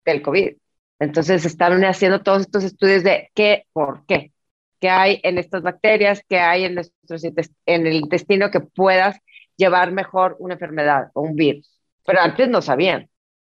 del 0.05 0.21
COVID. 0.21 0.55
Entonces 0.99 1.45
están 1.45 1.83
haciendo 1.85 2.21
todos 2.21 2.41
estos 2.41 2.63
estudios 2.63 3.03
de 3.03 3.29
qué, 3.33 3.65
por 3.73 4.05
qué, 4.05 4.31
qué 4.79 4.89
hay 4.89 5.19
en 5.23 5.37
estas 5.37 5.61
bacterias, 5.61 6.21
qué 6.27 6.39
hay 6.39 6.65
en, 6.65 6.75
nuestros, 6.75 7.23
en 7.23 7.87
el 7.87 7.93
intestino 7.93 8.49
que 8.49 8.61
puedas 8.61 9.17
llevar 9.55 9.91
mejor 9.91 10.35
una 10.39 10.55
enfermedad 10.55 11.11
o 11.13 11.21
un 11.21 11.35
virus. 11.35 11.79
Pero 12.05 12.21
antes 12.21 12.49
no 12.49 12.61
sabían. 12.61 13.09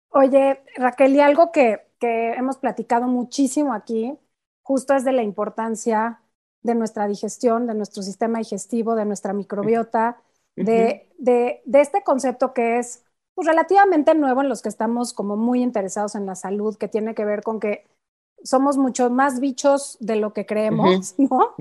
Oye, 0.10 0.62
Raquel, 0.75 1.15
y 1.15 1.20
algo 1.20 1.51
que, 1.51 1.88
que 2.00 2.34
hemos 2.34 2.58
platicado 2.58 3.08
muchísimo 3.08 3.74
aquí, 3.74 4.13
justo 4.62 4.93
es 4.93 5.03
de 5.03 5.12
la 5.12 5.24
importancia 5.24 6.20
de 6.62 6.75
nuestra 6.75 7.08
digestión, 7.08 7.67
de 7.67 7.74
nuestro 7.74 8.03
sistema 8.03 8.39
digestivo, 8.39 8.96
de 8.96 9.05
nuestra 9.05 9.34
microbiota, 9.34 10.17
de, 10.55 11.10
de, 11.17 11.62
de, 11.65 11.82
este 11.82 12.03
concepto 12.03 12.53
que 12.53 12.77
es 12.77 13.02
pues, 13.36 13.48
relativamente 13.48 14.16
nuevo 14.16 14.42
en 14.42 14.50
los 14.50 14.62
que 14.62 14.70
estamos 14.70 15.13
como 15.13 15.36
muy 15.36 15.62
interesados 15.62 16.16
en 16.16 16.25
la 16.25 16.36
salud, 16.36 16.78
que 16.78 16.88
tiene 16.88 17.16
que 17.16 17.25
ver 17.25 17.44
con 17.44 17.60
que 17.60 17.86
somos 18.44 18.78
mucho 18.78 19.10
más 19.10 19.40
bichos 19.40 19.98
de 20.00 20.18
lo 20.18 20.34
que 20.34 20.46
creemos, 20.46 21.16
¿no? 21.18 21.56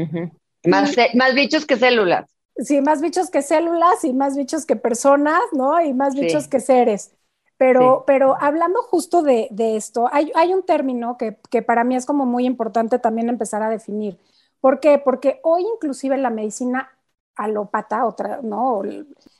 más, 0.64 0.96
más 1.14 1.34
bichos 1.34 1.66
que 1.66 1.76
células. 1.76 2.28
Sí, 2.56 2.82
más 2.82 3.00
bichos 3.00 3.30
que 3.30 3.40
células 3.40 4.04
y 4.04 4.12
más 4.12 4.36
bichos 4.36 4.66
que 4.66 4.76
personas, 4.76 5.40
¿no? 5.52 5.80
Y 5.80 5.94
más 5.94 6.14
bichos 6.14 6.48
que 6.48 6.60
seres. 6.60 7.12
Pero, 7.56 8.04
pero 8.06 8.36
hablando 8.40 8.82
justo 8.82 9.22
de, 9.22 9.48
de 9.50 9.76
esto, 9.76 10.08
hay, 10.12 10.32
hay, 10.34 10.52
un 10.52 10.64
término 10.64 11.16
que, 11.16 11.38
que, 11.48 11.62
para 11.62 11.84
mí 11.84 11.94
es 11.94 12.04
como 12.04 12.26
muy 12.26 12.44
importante 12.44 12.98
también 12.98 13.28
empezar 13.28 13.62
a 13.62 13.70
definir. 13.70 14.18
¿Por 14.60 14.80
qué? 14.80 14.98
Porque 14.98 15.38
hoy 15.44 15.64
inclusive 15.74 16.18
la 16.18 16.30
medicina 16.30 16.90
alópata, 17.36 18.06
otra, 18.06 18.40
¿no? 18.42 18.82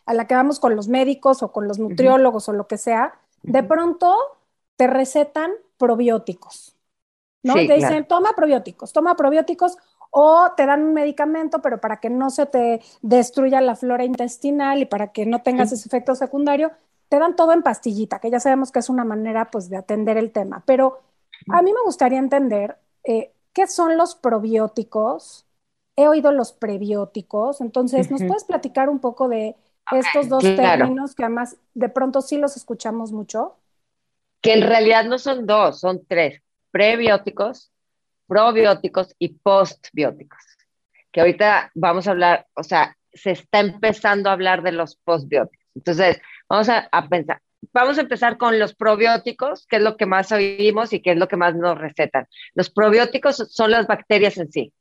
A 0.07 0.15
la 0.15 0.27
que 0.27 0.35
vamos 0.35 0.61
con 0.61 0.75
los 0.77 0.89
médicos 0.89 1.43
o 1.43 1.53
con 1.53 1.69
los 1.69 1.79
nutriólogos 1.79 2.49
o 2.49 2.53
lo 2.53 2.67
que 2.67 2.79
sea, 2.79 3.15
de 3.43 3.63
pronto 3.63 4.17
te 4.77 4.87
recetan 4.87 5.53
probióticos, 5.77 6.77
¿no? 7.43 7.55
te 7.55 7.75
dicen, 7.75 8.07
toma 8.07 8.33
probióticos, 8.35 8.93
toma 8.93 9.17
probióticos 9.17 9.77
o 10.11 10.53
te 10.57 10.67
dan 10.67 10.83
un 10.83 10.95
medicamento, 10.95 11.61
pero 11.61 11.81
para 11.81 11.99
que 11.99 12.11
no 12.11 12.31
se 12.31 12.47
te 12.47 12.83
destruya 13.01 13.61
la 13.61 13.77
flora 13.77 14.05
intestinal 14.05 14.83
y 14.83 14.85
para 14.85 15.09
que 15.09 15.25
no 15.27 15.43
tengas 15.43 15.73
ese 15.73 15.89
efecto 15.89 16.15
secundario, 16.15 16.71
te 17.09 17.19
dan 17.19 17.35
todo 17.35 17.53
en 17.53 17.63
pastillita, 17.63 18.21
que 18.21 18.31
ya 18.31 18.39
sabemos 18.39 18.73
que 18.73 18.79
es 18.79 18.89
una 18.89 19.05
manera 19.05 19.51
pues 19.51 19.69
de 19.69 19.77
atender 19.77 20.17
el 20.19 20.31
tema. 20.31 20.63
Pero 20.67 21.01
a 21.49 21.63
mí 21.63 21.73
me 21.73 21.81
gustaría 21.85 22.19
entender 22.19 22.79
eh, 23.05 23.33
qué 23.53 23.67
son 23.67 23.97
los 23.97 24.15
probióticos, 24.15 25.47
he 25.97 26.09
oído 26.09 26.33
los 26.33 26.53
prebióticos, 26.53 27.61
entonces, 27.61 28.11
¿nos 28.11 28.23
puedes 28.23 28.45
platicar 28.45 28.89
un 28.89 28.99
poco 28.99 29.29
de 29.29 29.57
estos 29.91 30.29
dos 30.29 30.43
términos 30.43 31.15
que 31.15 31.25
además 31.25 31.57
de 31.75 31.89
pronto 31.89 32.21
sí 32.23 32.39
los 32.39 32.57
escuchamos 32.57 33.13
mucho? 33.13 33.57
Que 34.41 34.55
en 34.55 34.63
realidad 34.63 35.05
no 35.05 35.19
son 35.19 35.47
dos, 35.47 35.81
son 35.81 36.05
tres, 36.07 36.43
prebióticos, 36.71 37.71
probióticos 38.27 39.15
y 39.19 39.29
postbióticos. 39.29 40.41
Que 41.11 41.21
ahorita 41.21 41.71
vamos 41.75 42.09
a 42.09 42.13
hablar, 42.13 42.47
o 42.55 42.63
sea, 42.63 42.97
se 43.13 43.33
está 43.33 43.61
empezando 43.61 44.31
a 44.31 44.33
hablar 44.33 44.63
de 44.63 44.73
los 44.73 44.97
postbióticos. 44.97 45.67
Entonces, 45.75 46.21
vamos 46.49 46.69
a, 46.71 46.89
a 46.91 47.09
pensar, 47.09 47.41
vamos 47.73 47.99
a 47.99 48.01
empezar 48.01 48.39
con 48.39 48.59
los 48.59 48.75
probióticos, 48.75 49.67
que 49.67 49.77
es 49.77 49.83
lo 49.83 49.99
que 49.99 50.07
más 50.07 50.33
oímos 50.33 50.95
y 50.95 51.01
que 51.01 51.13
es 51.13 51.19
lo 51.19 51.29
que 51.29 51.37
más 51.37 51.55
nos 51.55 51.79
recetan. 51.79 52.27
Los 52.55 52.71
probióticos 52.71 53.37
son 53.51 53.71
las 53.71 53.87
bacterias 53.87 54.39
en 54.39 54.51
sí 54.51 54.73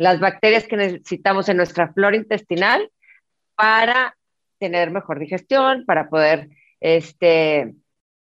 las 0.00 0.18
bacterias 0.18 0.66
que 0.66 0.78
necesitamos 0.78 1.50
en 1.50 1.58
nuestra 1.58 1.92
flora 1.92 2.16
intestinal 2.16 2.90
para 3.54 4.16
tener 4.58 4.90
mejor 4.90 5.18
digestión, 5.18 5.84
para 5.84 6.08
poder 6.08 6.48
este, 6.80 7.74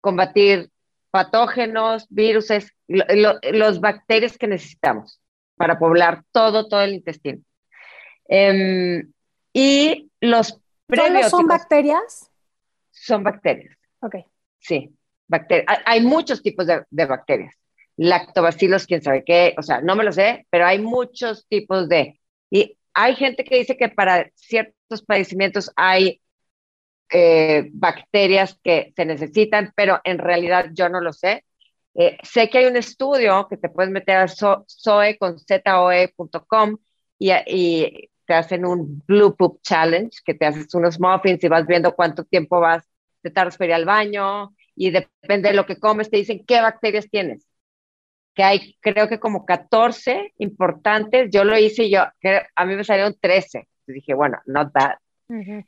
combatir 0.02 0.70
patógenos, 1.10 2.06
virus, 2.10 2.50
los 2.90 3.80
bacterias 3.80 4.38
que 4.38 4.48
necesitamos 4.48 5.22
para 5.56 5.80
poblar 5.80 6.26
todo, 6.34 6.68
todo 6.68 6.82
el 6.82 6.96
intestino. 6.96 7.42
Em, 8.28 9.14
y 9.54 10.12
los 10.20 10.60
prebióticos. 10.86 11.32
son 11.32 11.48
bacterias? 11.48 12.32
Son 12.92 13.24
bacterias. 13.24 13.78
Ok. 14.02 14.16
Sí, 14.60 14.94
bacterias. 15.30 15.80
Hay 15.86 16.02
muchos 16.02 16.44
tipos 16.44 16.68
de 16.68 17.06
bacterias 17.06 17.56
lactobacilos, 17.98 18.88
quién 18.88 19.02
sabe 19.02 19.24
qué, 19.26 19.54
o 19.58 19.64
sea, 19.64 19.82
no 19.82 19.96
me 19.96 20.04
lo 20.04 20.12
sé, 20.12 20.48
pero 20.50 20.66
hay 20.66 20.80
muchos 20.80 21.48
tipos 21.48 21.90
de. 21.90 22.20
Y 22.50 22.78
hay 22.94 23.16
gente 23.16 23.44
que 23.44 23.58
dice 23.58 23.78
que 23.78 23.90
para 23.90 24.30
ciertos 24.36 25.04
padecimientos 25.04 25.72
hay 25.76 26.22
eh, 27.12 27.70
bacterias 27.74 28.60
que 28.64 28.94
se 28.96 29.06
necesitan, 29.06 29.72
pero 29.76 30.02
en 30.04 30.18
realidad 30.18 30.70
yo 30.74 30.90
no 30.90 31.02
lo 31.02 31.14
sé. 31.14 31.46
Eh, 31.96 32.18
sé 32.24 32.50
que 32.50 32.60
hay 32.60 32.66
un 32.66 32.78
estudio 32.78 33.48
que 33.48 33.58
te 33.58 33.70
puedes 33.70 33.92
meter 33.92 34.18
a 34.18 34.28
zoe 34.28 35.18
con 35.20 35.38
zoe.com 35.40 36.78
y, 37.20 38.10
te 38.26 38.34
hacen 38.34 38.66
un 38.66 39.04
Blue 39.06 39.36
Poop 39.36 39.62
Challenge, 39.62 40.10
que 40.26 40.34
te 40.34 40.46
haces 40.46 40.74
unos 40.74 40.98
muffins 40.98 41.44
y 41.44 41.50
vas 41.50 41.68
viendo 41.68 41.94
cuánto 41.94 42.24
tiempo 42.24 42.62
vas, 42.62 42.88
te 43.22 43.32
tardas 43.32 43.60
al 43.60 43.86
baño 43.86 44.56
y 44.76 44.92
depende 44.92 45.50
de 45.50 45.56
lo 45.56 45.66
que 45.66 45.78
comes, 45.78 46.10
te 46.10 46.18
dicen 46.18 46.46
qué 46.46 46.62
bacterias 46.62 47.10
tienes. 47.10 47.46
Que 48.34 48.44
hay, 48.44 48.78
creo 48.80 49.08
que 49.08 49.20
como 49.20 49.46
14 49.46 50.34
importantes. 50.38 51.30
Yo 51.32 51.44
lo 51.44 51.58
hice 51.58 51.84
y 51.84 51.92
yo, 51.92 52.02
a 52.56 52.66
mí 52.66 52.76
me 52.76 52.84
salieron 52.84 53.16
13. 53.20 53.68
dije, 53.88 54.14
bueno, 54.14 54.40
not 54.46 54.72
bad. 54.74 54.96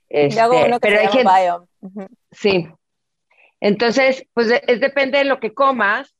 Este, 0.09 0.39
hago 0.39 0.65
uno 0.65 0.79
que 0.79 0.89
pero 0.89 1.11
se 1.11 1.17
llama 1.17 1.39
Biome. 1.39 2.07
Sí. 2.31 2.67
Entonces, 3.59 4.27
pues 4.33 4.51
es, 4.67 4.79
depende 4.79 5.19
de 5.19 5.25
lo 5.25 5.39
que 5.39 5.53
comas, 5.53 6.15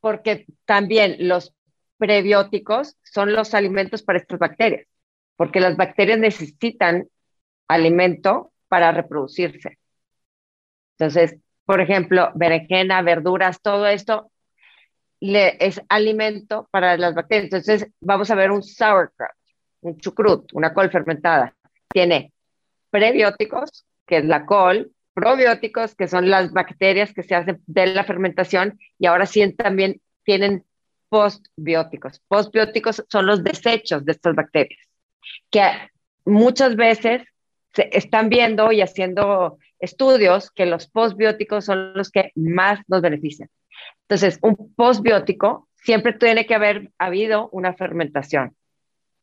porque 0.00 0.46
también 0.64 1.16
los 1.28 1.54
prebióticos 1.98 2.96
son 3.02 3.32
los 3.32 3.54
alimentos 3.54 4.02
para 4.02 4.18
estas 4.18 4.38
bacterias 4.38 4.86
porque 5.36 5.60
las 5.60 5.76
bacterias 5.76 6.18
necesitan 6.18 7.08
alimento 7.68 8.52
para 8.68 8.92
reproducirse. 8.92 9.78
Entonces, 10.96 11.36
por 11.64 11.80
ejemplo, 11.80 12.30
berenjena, 12.34 13.02
verduras, 13.02 13.60
todo 13.60 13.86
esto 13.86 14.30
es 15.22 15.80
alimento 15.88 16.68
para 16.70 16.96
las 16.96 17.14
bacterias. 17.14 17.44
Entonces, 17.44 17.86
vamos 18.00 18.30
a 18.30 18.34
ver 18.34 18.50
un 18.50 18.62
sauerkraut, 18.62 19.32
un 19.80 19.98
chucrut, 19.98 20.52
una 20.52 20.74
col 20.74 20.90
fermentada. 20.90 21.54
Tiene 21.88 22.32
prebióticos, 22.90 23.84
que 24.06 24.18
es 24.18 24.24
la 24.24 24.44
col, 24.46 24.92
probióticos, 25.14 25.94
que 25.94 26.08
son 26.08 26.30
las 26.30 26.52
bacterias 26.52 27.12
que 27.12 27.22
se 27.22 27.34
hacen 27.34 27.62
de 27.66 27.86
la 27.86 28.04
fermentación, 28.04 28.78
y 28.98 29.06
ahora 29.06 29.26
sí 29.26 29.52
también 29.52 30.00
tienen 30.24 30.64
postbióticos. 31.08 32.20
Postbióticos 32.28 33.04
son 33.08 33.26
los 33.26 33.44
desechos 33.44 34.04
de 34.04 34.12
estas 34.12 34.34
bacterias 34.34 34.80
que 35.50 35.70
muchas 36.24 36.76
veces 36.76 37.22
se 37.74 37.88
están 37.92 38.28
viendo 38.28 38.72
y 38.72 38.80
haciendo 38.80 39.58
estudios 39.78 40.50
que 40.50 40.66
los 40.66 40.86
postbióticos 40.88 41.64
son 41.64 41.94
los 41.94 42.10
que 42.10 42.32
más 42.34 42.80
nos 42.86 43.00
benefician. 43.00 43.48
Entonces, 44.02 44.38
un 44.42 44.74
postbiótico 44.74 45.68
siempre 45.74 46.12
tiene 46.12 46.46
que 46.46 46.54
haber 46.54 46.90
habido 46.98 47.48
una 47.50 47.74
fermentación, 47.74 48.54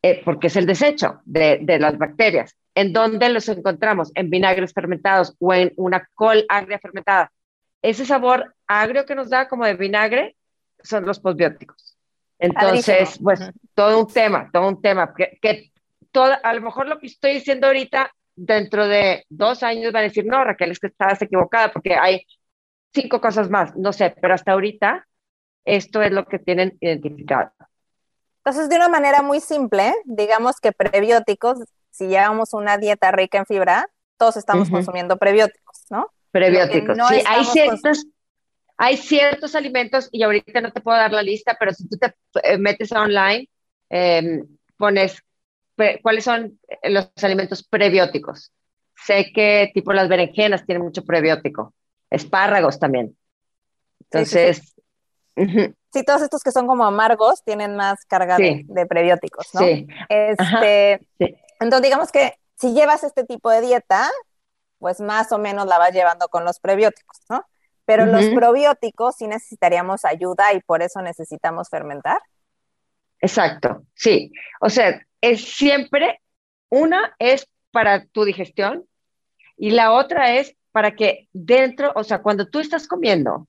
eh, 0.01 0.21
porque 0.25 0.47
es 0.47 0.55
el 0.55 0.65
desecho 0.65 1.21
de, 1.25 1.59
de, 1.61 1.79
las 1.79 1.97
bacterias. 1.97 2.55
¿En 2.75 2.91
dónde 2.93 3.29
los 3.29 3.47
encontramos? 3.49 4.11
En 4.15 4.29
vinagres 4.29 4.73
fermentados 4.73 5.35
o 5.39 5.53
en 5.53 5.71
una 5.77 6.07
col 6.13 6.45
agria 6.49 6.79
fermentada. 6.79 7.31
Ese 7.81 8.05
sabor 8.05 8.55
agrio 8.67 9.05
que 9.05 9.15
nos 9.15 9.29
da 9.29 9.47
como 9.47 9.65
de 9.65 9.75
vinagre 9.75 10.35
son 10.83 11.05
los 11.05 11.19
postbióticos. 11.19 11.97
Entonces, 12.39 13.19
pues 13.21 13.51
todo 13.75 13.99
un 13.99 14.07
tema, 14.11 14.49
todo 14.51 14.67
un 14.67 14.81
tema 14.81 15.13
que, 15.13 15.37
que 15.41 15.71
a 16.13 16.53
lo 16.53 16.61
mejor 16.61 16.87
lo 16.87 16.99
que 16.99 17.07
estoy 17.07 17.33
diciendo 17.33 17.67
ahorita, 17.67 18.11
dentro 18.39 18.87
de 18.87 19.25
dos 19.29 19.63
años 19.63 19.91
van 19.91 20.01
a 20.01 20.07
decir, 20.07 20.25
no, 20.25 20.43
Raquel, 20.43 20.71
es 20.71 20.79
que 20.79 20.87
estabas 20.87 21.21
equivocada 21.21 21.71
porque 21.71 21.95
hay 21.95 22.25
cinco 22.93 23.19
cosas 23.19 23.49
más, 23.49 23.75
no 23.75 23.91
sé, 23.91 24.15
pero 24.21 24.33
hasta 24.33 24.53
ahorita 24.53 25.05
esto 25.65 26.01
es 26.01 26.11
lo 26.11 26.25
que 26.25 26.39
tienen 26.39 26.77
identificado. 26.79 27.51
Entonces, 28.37 28.69
de 28.69 28.77
una 28.77 28.87
manera 28.87 29.21
muy 29.21 29.41
simple, 29.41 29.93
digamos 30.05 30.59
que 30.59 30.71
prebióticos, 30.71 31.59
si 31.91 32.07
llevamos 32.07 32.53
una 32.53 32.77
dieta 32.77 33.11
rica 33.11 33.37
en 33.37 33.45
fibra, 33.45 33.89
todos 34.17 34.37
estamos 34.37 34.69
consumiendo 34.69 35.17
prebióticos, 35.17 35.85
¿no? 35.89 36.11
Prebióticos. 36.31 36.97
sí, 37.09 37.23
hay 37.27 37.45
ciertos, 37.45 38.05
hay 38.77 38.97
ciertos 38.97 39.55
alimentos, 39.55 40.07
y 40.11 40.23
ahorita 40.23 40.61
no 40.61 40.71
te 40.71 40.81
puedo 40.81 40.97
dar 40.97 41.11
la 41.11 41.21
lista, 41.21 41.57
pero 41.59 41.73
si 41.73 41.87
tú 41.87 41.97
te 41.97 42.15
eh, 42.43 42.57
metes 42.57 42.91
online, 42.91 43.49
em, 43.89 44.47
pones 44.77 45.21
cuáles 46.01 46.23
son 46.23 46.59
los 46.83 47.11
alimentos 47.21 47.63
prebióticos. 47.63 48.51
Sé 49.05 49.31
que 49.33 49.71
tipo 49.73 49.93
las 49.93 50.09
berenjenas 50.09 50.65
tienen 50.65 50.83
mucho 50.83 51.03
prebiótico, 51.05 51.73
espárragos 52.09 52.79
también. 52.79 53.17
Entonces... 54.01 54.75
Sí, 55.91 56.03
todos 56.03 56.21
estos 56.21 56.43
que 56.43 56.51
son 56.51 56.67
como 56.67 56.85
amargos 56.85 57.43
tienen 57.43 57.75
más 57.75 58.05
carga 58.05 58.37
de, 58.37 58.85
prebióticos, 58.87 59.47
¿no? 59.53 59.61
Sí. 59.61 59.87
Este, 60.09 60.99
Entonces, 61.59 61.81
digamos 61.81 62.11
que 62.11 62.33
si 62.55 62.73
llevas 62.73 63.03
este 63.03 63.23
tipo 63.23 63.49
de 63.49 63.61
dieta, 63.61 64.09
pues 64.79 64.99
más 64.99 65.31
o 65.31 65.37
menos 65.37 65.65
la 65.65 65.77
vas 65.77 65.93
llevando 65.93 66.27
con 66.27 66.43
los 66.43 66.59
prebióticos, 66.59 67.17
¿no? 67.29 67.45
Pero 67.85 68.05
los 68.05 68.25
probióticos 68.35 69.15
sí 69.15 69.27
necesitaríamos 69.27 70.05
ayuda 70.05 70.53
y 70.53 70.59
por 70.59 70.83
eso 70.83 71.01
necesitamos 71.01 71.69
fermentar. 71.69 72.21
Exacto, 73.19 73.83
sí. 73.95 74.31
O 74.61 74.69
sea, 74.69 75.01
es 75.21 75.45
siempre, 75.45 76.21
una 76.69 77.15
es 77.19 77.47
para 77.71 78.05
tu 78.05 78.23
digestión 78.23 78.85
y 79.57 79.71
la 79.71 79.91
otra 79.91 80.35
es 80.35 80.55
para 80.71 80.95
que 80.95 81.27
dentro, 81.33 81.91
o 81.95 82.03
sea, 82.03 82.21
cuando 82.21 82.47
tú 82.47 82.59
estás 82.59 82.87
comiendo, 82.87 83.47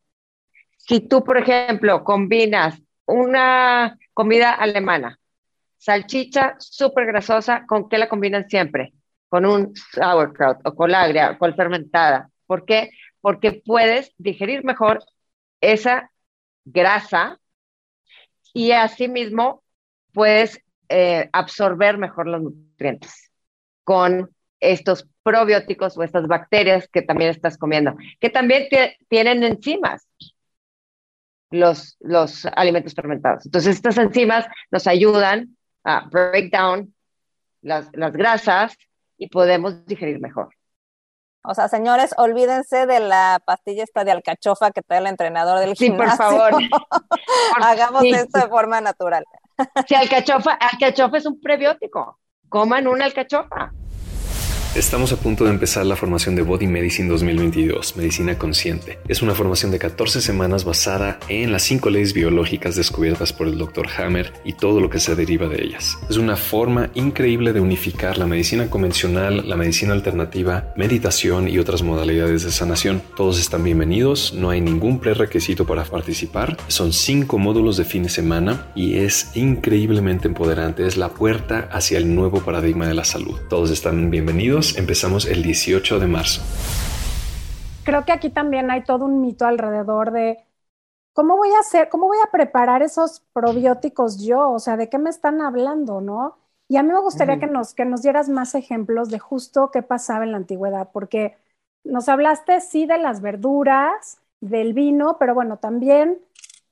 si 0.77 1.01
tú, 1.01 1.23
por 1.23 1.39
ejemplo, 1.39 2.05
combinas 2.05 2.81
una 3.07 3.99
comida 4.15 4.53
alemana, 4.53 5.19
salchicha 5.79 6.57
súper 6.59 7.07
grasosa, 7.07 7.65
¿con 7.67 7.89
qué 7.89 7.99
la 7.99 8.09
combinan 8.09 8.49
siempre? 8.49 8.93
Con 9.29 9.47
un 9.47 9.75
sauerkraut 9.93 10.59
o 10.65 10.75
con 10.75 10.95
agria, 10.95 11.39
con 11.39 11.55
fermentada. 11.55 12.31
¿Por 12.47 12.65
qué? 12.65 12.91
Porque 13.21 13.63
puedes 13.65 14.13
digerir 14.19 14.65
mejor 14.65 15.05
esa 15.61 16.11
grasa 16.65 17.39
y 18.53 18.73
asimismo 18.73 19.63
puedes 20.13 20.61
eh, 20.91 21.31
absorber 21.33 21.99
mejor 21.99 22.27
los 22.27 22.43
nutrientes 22.43 23.31
con 23.85 24.29
estos 24.59 25.07
probióticos 25.23 25.97
o 25.97 26.03
estas 26.03 26.27
bacterias 26.27 26.89
que 26.93 27.03
también 27.03 27.31
estás 27.31 27.57
comiendo, 27.57 27.97
que 28.19 28.29
también 28.29 28.69
tienen 29.09 29.43
enzimas, 29.43 30.07
los, 31.51 31.97
los 32.01 32.45
alimentos 32.57 32.95
fermentados. 32.95 33.47
Entonces, 33.47 33.77
estas 33.77 33.99
enzimas 33.99 34.47
nos 34.71 34.87
ayudan 34.87 35.57
a 35.85 36.09
break 36.09 36.51
down 36.51 36.93
las, 37.63 37.89
las 37.93 38.13
grasas 38.13 38.77
y 39.17 39.29
podemos 39.29 39.87
digerir 39.87 40.21
mejor. 40.21 40.51
O 41.43 41.55
sea, 41.55 41.69
señores, 41.69 42.15
olvídense 42.19 42.87
de 42.87 43.01
la 43.01 43.41
pastilla 43.45 43.85
esta 43.85 44.05
de 44.05 44.11
alcachofa 44.11 44.73
que 44.73 44.83
trae 44.83 44.99
el 44.99 45.07
entrenador 45.07 45.61
del 45.61 45.75
gimnasio. 45.75 46.13
Sí, 46.13 46.19
por 46.19 46.19
favor. 46.19 46.63
Hagamos 47.63 48.05
esto 48.05 48.41
de 48.41 48.49
forma 48.49 48.81
natural. 48.81 49.25
Si 49.87 49.95
alcachofa, 49.95 50.53
alcachofa 50.53 51.19
es 51.19 51.27
un 51.27 51.41
prebiótico. 51.41 52.19
Coman 52.49 52.87
una 52.87 53.05
alcachofa. 53.05 53.73
Estamos 54.77 55.11
a 55.13 55.17
punto 55.17 55.43
de 55.43 55.51
empezar 55.51 55.85
la 55.85 55.97
formación 55.97 56.37
de 56.37 56.43
Body 56.43 56.69
Medicine 56.69 57.09
2022, 57.09 57.97
Medicina 57.97 58.39
Consciente. 58.39 59.01
Es 59.09 59.21
una 59.21 59.35
formación 59.35 59.73
de 59.73 59.81
14 59.81 60.21
semanas 60.21 60.65
basada 60.65 61.19
en 61.29 61.51
las 61.51 61.65
cinco 61.65 61.91
leyes 61.91 62.13
biológicas 62.13 62.77
descubiertas 62.77 63.33
por 63.33 63.49
el 63.49 63.59
Dr. 63.59 63.89
Hammer 63.99 64.33
y 64.45 64.53
todo 64.53 64.79
lo 64.81 64.89
que 64.89 65.01
se 65.01 65.17
deriva 65.17 65.49
de 65.49 65.61
ellas. 65.65 65.99
Es 66.09 66.19
una 66.19 66.37
forma 66.37 66.89
increíble 66.95 67.53
de 67.53 67.59
unificar 67.59 68.17
la 68.17 68.27
medicina 68.27 68.71
convencional, 68.71 69.49
la 69.49 69.57
medicina 69.57 69.93
alternativa, 69.93 70.73
meditación 70.77 71.49
y 71.49 71.59
otras 71.59 71.83
modalidades 71.83 72.45
de 72.45 72.53
sanación. 72.53 73.03
Todos 73.17 73.41
están 73.41 73.65
bienvenidos, 73.65 74.35
no 74.35 74.51
hay 74.51 74.61
ningún 74.61 75.01
prerequisito 75.01 75.67
para 75.67 75.83
participar. 75.83 76.57
Son 76.69 76.93
cinco 76.93 77.39
módulos 77.39 77.77
de 77.77 77.85
fin 77.85 78.05
de 78.05 78.09
semana 78.09 78.69
y 78.77 78.99
es 78.99 79.33
increíblemente 79.35 80.29
empoderante. 80.29 80.87
Es 80.87 80.97
la 80.97 81.09
puerta 81.09 81.69
hacia 81.73 81.99
el 81.99 82.15
nuevo 82.15 82.41
paradigma 82.45 82.87
de 82.87 82.95
la 82.95 83.05
salud. 83.05 83.37
Todos 83.49 83.73
están 83.73 84.11
bienvenidos 84.11 84.60
empezamos 84.77 85.27
el 85.27 85.43
18 85.43 85.99
de 85.99 86.07
marzo. 86.07 86.43
Creo 87.85 88.05
que 88.05 88.13
aquí 88.13 88.31
también 88.31 88.71
hay 88.71 88.85
todo 88.85 89.05
un 89.07 89.21
mito 89.21 89.47
alrededor 89.47 90.13
de 90.13 90.39
cómo 91.13 91.37
voy 91.37 91.51
a 91.51 91.61
hacer, 91.61 91.89
cómo 91.89 92.07
voy 92.07 92.19
a 92.25 92.31
preparar 92.31 92.83
esos 92.83 93.23
probióticos 93.33 94.23
yo, 94.25 94.51
o 94.51 94.59
sea, 94.59 94.77
de 94.77 94.89
qué 94.89 94.99
me 94.99 95.11
están 95.11 95.41
hablando, 95.41 96.01
¿no? 96.01 96.39
Y 96.69 96.77
a 96.77 96.83
mí 96.83 96.93
me 96.93 97.01
gustaría 97.01 97.39
que, 97.41 97.49
nos, 97.49 97.75
que 97.75 97.85
nos 97.85 98.03
dieras 98.03 98.29
más 98.29 98.55
ejemplos 98.55 99.11
de 99.11 99.19
justo 99.19 99.71
qué 99.73 99.83
pasaba 99.83 100.25
en 100.25 100.31
la 100.31 100.37
antigüedad, 100.37 100.91
porque 100.93 101.37
nos 101.83 102.09
hablaste 102.09 102.61
sí 102.61 102.87
de 102.87 102.99
las 102.99 103.21
verduras, 103.21 104.21
del 104.41 104.73
vino, 104.73 105.17
pero 105.19 105.35
bueno, 105.35 105.57
también, 105.59 106.21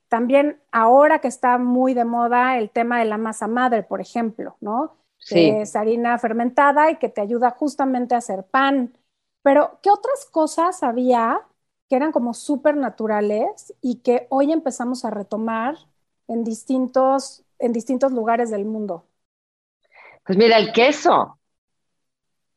también 0.09 0.61
ahora 0.71 1.19
que 1.21 1.29
está 1.29 1.59
muy 1.59 1.95
de 1.95 2.05
moda 2.05 2.59
el 2.59 2.71
tema 2.71 3.01
de 3.01 3.07
la 3.07 3.19
masa 3.19 3.49
madre, 3.49 3.83
por 3.83 4.01
ejemplo, 4.01 4.57
¿no? 4.61 4.98
Es 5.31 5.77
harina 5.77 6.19
fermentada 6.19 6.91
y 6.91 6.97
que 6.97 7.09
te 7.09 7.21
ayuda 7.21 7.51
justamente 7.51 8.15
a 8.15 8.19
hacer 8.19 8.45
pan. 8.45 8.97
Pero, 9.43 9.79
¿qué 9.83 9.91
otras 9.91 10.27
cosas 10.27 10.83
había 10.83 11.41
que 11.89 11.97
eran 11.97 12.13
como 12.13 12.35
súper 12.35 12.77
naturales 12.77 13.75
y 13.81 13.97
que 14.01 14.27
hoy 14.31 14.53
empezamos 14.53 15.05
a 15.05 15.11
retomar 15.11 15.77
en 16.29 16.45
distintos, 16.45 17.45
en 17.59 17.73
distintos 17.73 18.13
lugares 18.13 18.51
del 18.51 18.65
mundo? 18.65 19.07
Pues 20.25 20.37
mira, 20.37 20.59
el 20.59 20.73
queso. 20.73 21.39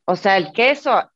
O 0.05 0.15
sea, 0.15 0.37
el 0.37 0.51
queso 0.51 1.09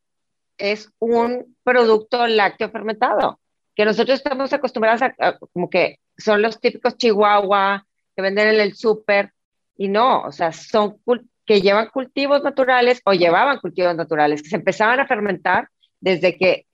es 0.57 0.89
un 0.99 1.57
producto 1.63 2.25
lácteo 2.27 2.69
fermentado. 2.69 3.39
que 3.75 3.83
nosotros 3.83 4.17
estamos 4.17 4.53
acostumbrados 4.53 5.01
a, 5.01 5.37
como 5.37 5.69
que 5.69 5.99
son 6.17 6.41
los 6.41 6.61
típicos 6.61 6.95
chihuahua 6.95 7.85
que 8.15 8.21
venden 8.21 8.47
en 8.47 8.61
el 8.61 8.73
súper 8.73 9.33
y 9.77 9.89
no, 9.89 10.21
o 10.21 10.31
sea, 10.31 10.53
son 10.53 10.97
que 11.45 11.61
llevan 11.61 11.89
cultivos 11.89 12.43
naturales 12.43 13.01
o 13.05 13.13
llevaban 13.13 13.59
cultivos 13.59 13.95
naturales 13.95 14.41
que 14.41 14.49
se 14.49 14.55
empezaban 14.55 14.99
a 14.99 15.07
fermentar 15.07 15.69
desde 15.99 16.37
que 16.37 16.65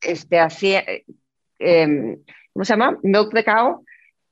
este, 0.00 0.38
hacía, 0.38 0.80
eh, 0.80 1.04
em, 1.58 2.22
¿cómo 2.52 2.64
se 2.64 2.72
llama? 2.72 2.98
Milk 3.02 3.32
de 3.32 3.44
cow, 3.44 3.84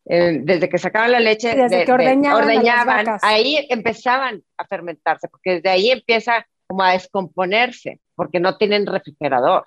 em, 0.06 0.44
desde 0.44 0.68
que 0.68 0.78
sacaban 0.78 1.12
la 1.12 1.20
leche, 1.20 1.54
desde 1.54 1.84
que 1.84 1.92
ordeñaban, 1.92 3.06
ahí 3.22 3.66
empezaban 3.68 4.42
a 4.56 4.66
fermentarse, 4.66 5.28
porque 5.28 5.54
desde 5.54 5.68
ahí 5.68 5.90
empieza 5.90 6.46
como 6.66 6.82
a 6.82 6.92
descomponerse, 6.92 8.00
porque 8.14 8.40
no 8.40 8.56
tienen 8.56 8.86
refrigerador. 8.86 9.64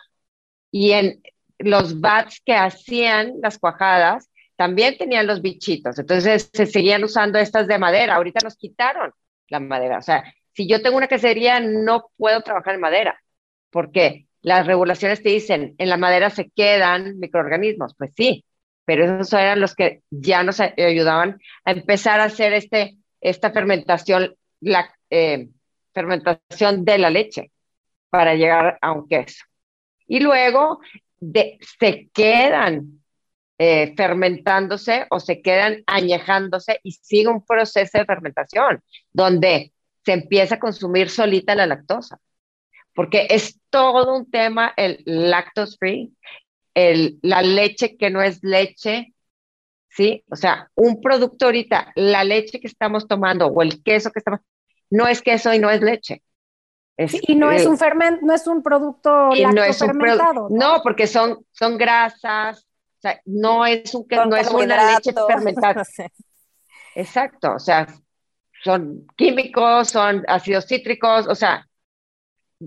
Y 0.72 0.92
en 0.92 1.22
los 1.60 2.02
bats 2.02 2.42
que 2.44 2.54
hacían 2.54 3.36
las 3.42 3.60
cuajadas, 3.60 4.30
también 4.56 4.98
tenían 4.98 5.28
los 5.28 5.42
bichitos, 5.42 6.00
entonces 6.00 6.50
se 6.52 6.66
seguían 6.66 7.04
usando 7.04 7.38
estas 7.38 7.68
de 7.68 7.78
madera, 7.78 8.16
ahorita 8.16 8.40
nos 8.44 8.56
quitaron 8.56 9.12
la 9.50 9.60
madera, 9.60 10.00
o 10.00 10.02
sea, 10.02 10.24
si 10.54 10.68
yo 10.68 10.82
tengo 10.82 10.98
una 10.98 11.08
quesería 11.08 11.60
no 11.60 12.10
puedo 12.18 12.42
trabajar 12.42 12.76
en 12.76 12.82
madera, 12.82 13.22
porque 13.70 14.28
las 14.42 14.68
regulaciones 14.68 15.22
te 15.22 15.30
dicen, 15.30 15.76
en 15.78 15.90
la 15.90 15.98
madera 15.98 16.30
se 16.30 16.50
quedan 16.50 17.20
microorganismos, 17.20 17.96
pues 17.98 18.12
sí, 18.16 18.46
pero 18.86 19.04
esos 19.04 19.34
eran 19.34 19.60
los 19.60 19.76
que 19.76 20.02
ya 20.12 20.44
nos 20.44 20.60
ayudaban 20.60 21.40
a 21.66 21.72
empezar 21.72 22.20
a 22.20 22.26
hacer 22.26 22.54
este, 22.54 22.98
esta 23.20 23.52
fermentación, 23.52 24.36
la 24.62 24.94
eh, 25.10 25.50
fermentación 25.94 26.86
de 26.86 26.98
la 27.00 27.10
leche 27.10 27.52
para 28.10 28.36
llegar 28.36 28.78
a 28.82 28.92
un 28.92 29.08
queso. 29.08 29.44
Y 30.08 30.20
luego 30.20 30.80
de, 31.20 31.58
se 31.80 32.10
quedan 32.14 33.04
eh, 33.58 33.94
fermentándose 33.96 35.08
o 35.10 35.20
se 35.20 35.42
quedan 35.42 35.84
añejándose 35.88 36.80
y 36.84 36.92
sigue 36.92 37.30
un 37.30 37.46
proceso 37.46 37.98
de 37.98 38.06
fermentación 38.06 38.82
donde 39.14 39.72
se 40.04 40.14
empieza 40.14 40.56
a 40.56 40.60
consumir 40.60 41.10
solita 41.10 41.56
la 41.56 41.66
lactosa. 41.66 42.20
Porque 42.94 43.28
es 43.30 43.60
todo 43.70 44.16
un 44.16 44.30
tema 44.30 44.74
el 44.78 45.02
lactose 45.06 45.78
free, 45.78 46.14
el, 46.74 47.18
la 47.22 47.42
leche 47.42 47.98
que 47.98 48.10
no 48.10 48.22
es 48.22 48.44
leche, 48.44 49.14
¿sí? 49.90 50.24
O 50.30 50.36
sea, 50.36 50.70
un 50.76 51.02
producto 51.02 51.46
ahorita, 51.46 51.92
la 51.96 52.24
leche 52.24 52.60
que 52.60 52.68
estamos 52.68 53.08
tomando 53.08 53.48
o 53.48 53.62
el 53.62 53.82
queso 53.84 54.12
que 54.12 54.20
estamos, 54.20 54.42
no 54.90 55.08
es 55.08 55.22
queso 55.22 55.54
y 55.54 55.60
no 55.60 55.70
es 55.70 55.82
leche. 55.82 56.22
y 56.98 57.36
no 57.36 57.52
es 57.52 57.66
un 57.66 57.78
ferment, 57.78 58.22
no 58.22 58.34
es 58.34 58.48
un 58.48 58.62
producto 58.62 59.30
no 59.30 59.64
es 59.64 59.80
fermentado. 59.80 60.48
¿no? 60.50 60.82
porque 60.82 61.08
son, 61.08 61.46
son 61.52 61.78
grasas, 61.78 62.66
sea, 63.10 63.22
no 63.26 63.66
es, 63.66 63.94
un, 63.94 64.06
no 64.10 64.36
es 64.36 64.50
una 64.50 64.94
leche 64.94 65.14
fermentada. 65.28 65.84
Exacto, 66.96 67.54
o 67.54 67.60
sea, 67.60 67.88
son 68.64 69.06
químicos, 69.16 69.90
son 69.90 70.24
ácidos 70.28 70.66
cítricos, 70.66 71.28
o 71.28 71.36
sea, 71.36 71.68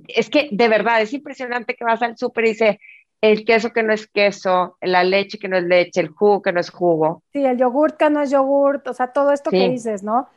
es 0.07 0.29
que 0.29 0.49
de 0.53 0.69
verdad 0.69 1.01
es 1.01 1.13
impresionante 1.13 1.75
que 1.75 1.85
vas 1.85 2.03
al 2.03 2.17
súper 2.17 2.45
y 2.45 2.49
dice 2.49 2.81
el 3.21 3.45
queso 3.45 3.73
que 3.73 3.83
no 3.83 3.93
es 3.93 4.07
queso, 4.07 4.77
la 4.81 5.03
leche 5.03 5.39
que 5.39 5.49
no 5.49 5.57
es 5.57 5.65
leche, 5.65 6.01
el 6.01 6.09
jugo 6.09 6.43
que 6.43 6.53
no 6.53 6.61
es 6.61 6.71
jugo. 6.71 7.25
Sí, 7.33 7.45
el 7.45 7.59
yogurt 7.59 7.97
que 7.97 8.11
no 8.11 8.23
es 8.23 8.31
yogurt, 8.31 8.87
o 8.87 8.93
sea, 8.93 9.13
todo 9.13 9.33
esto 9.33 9.51
que 9.51 9.69
dices, 9.69 10.03
¿no? 10.03 10.29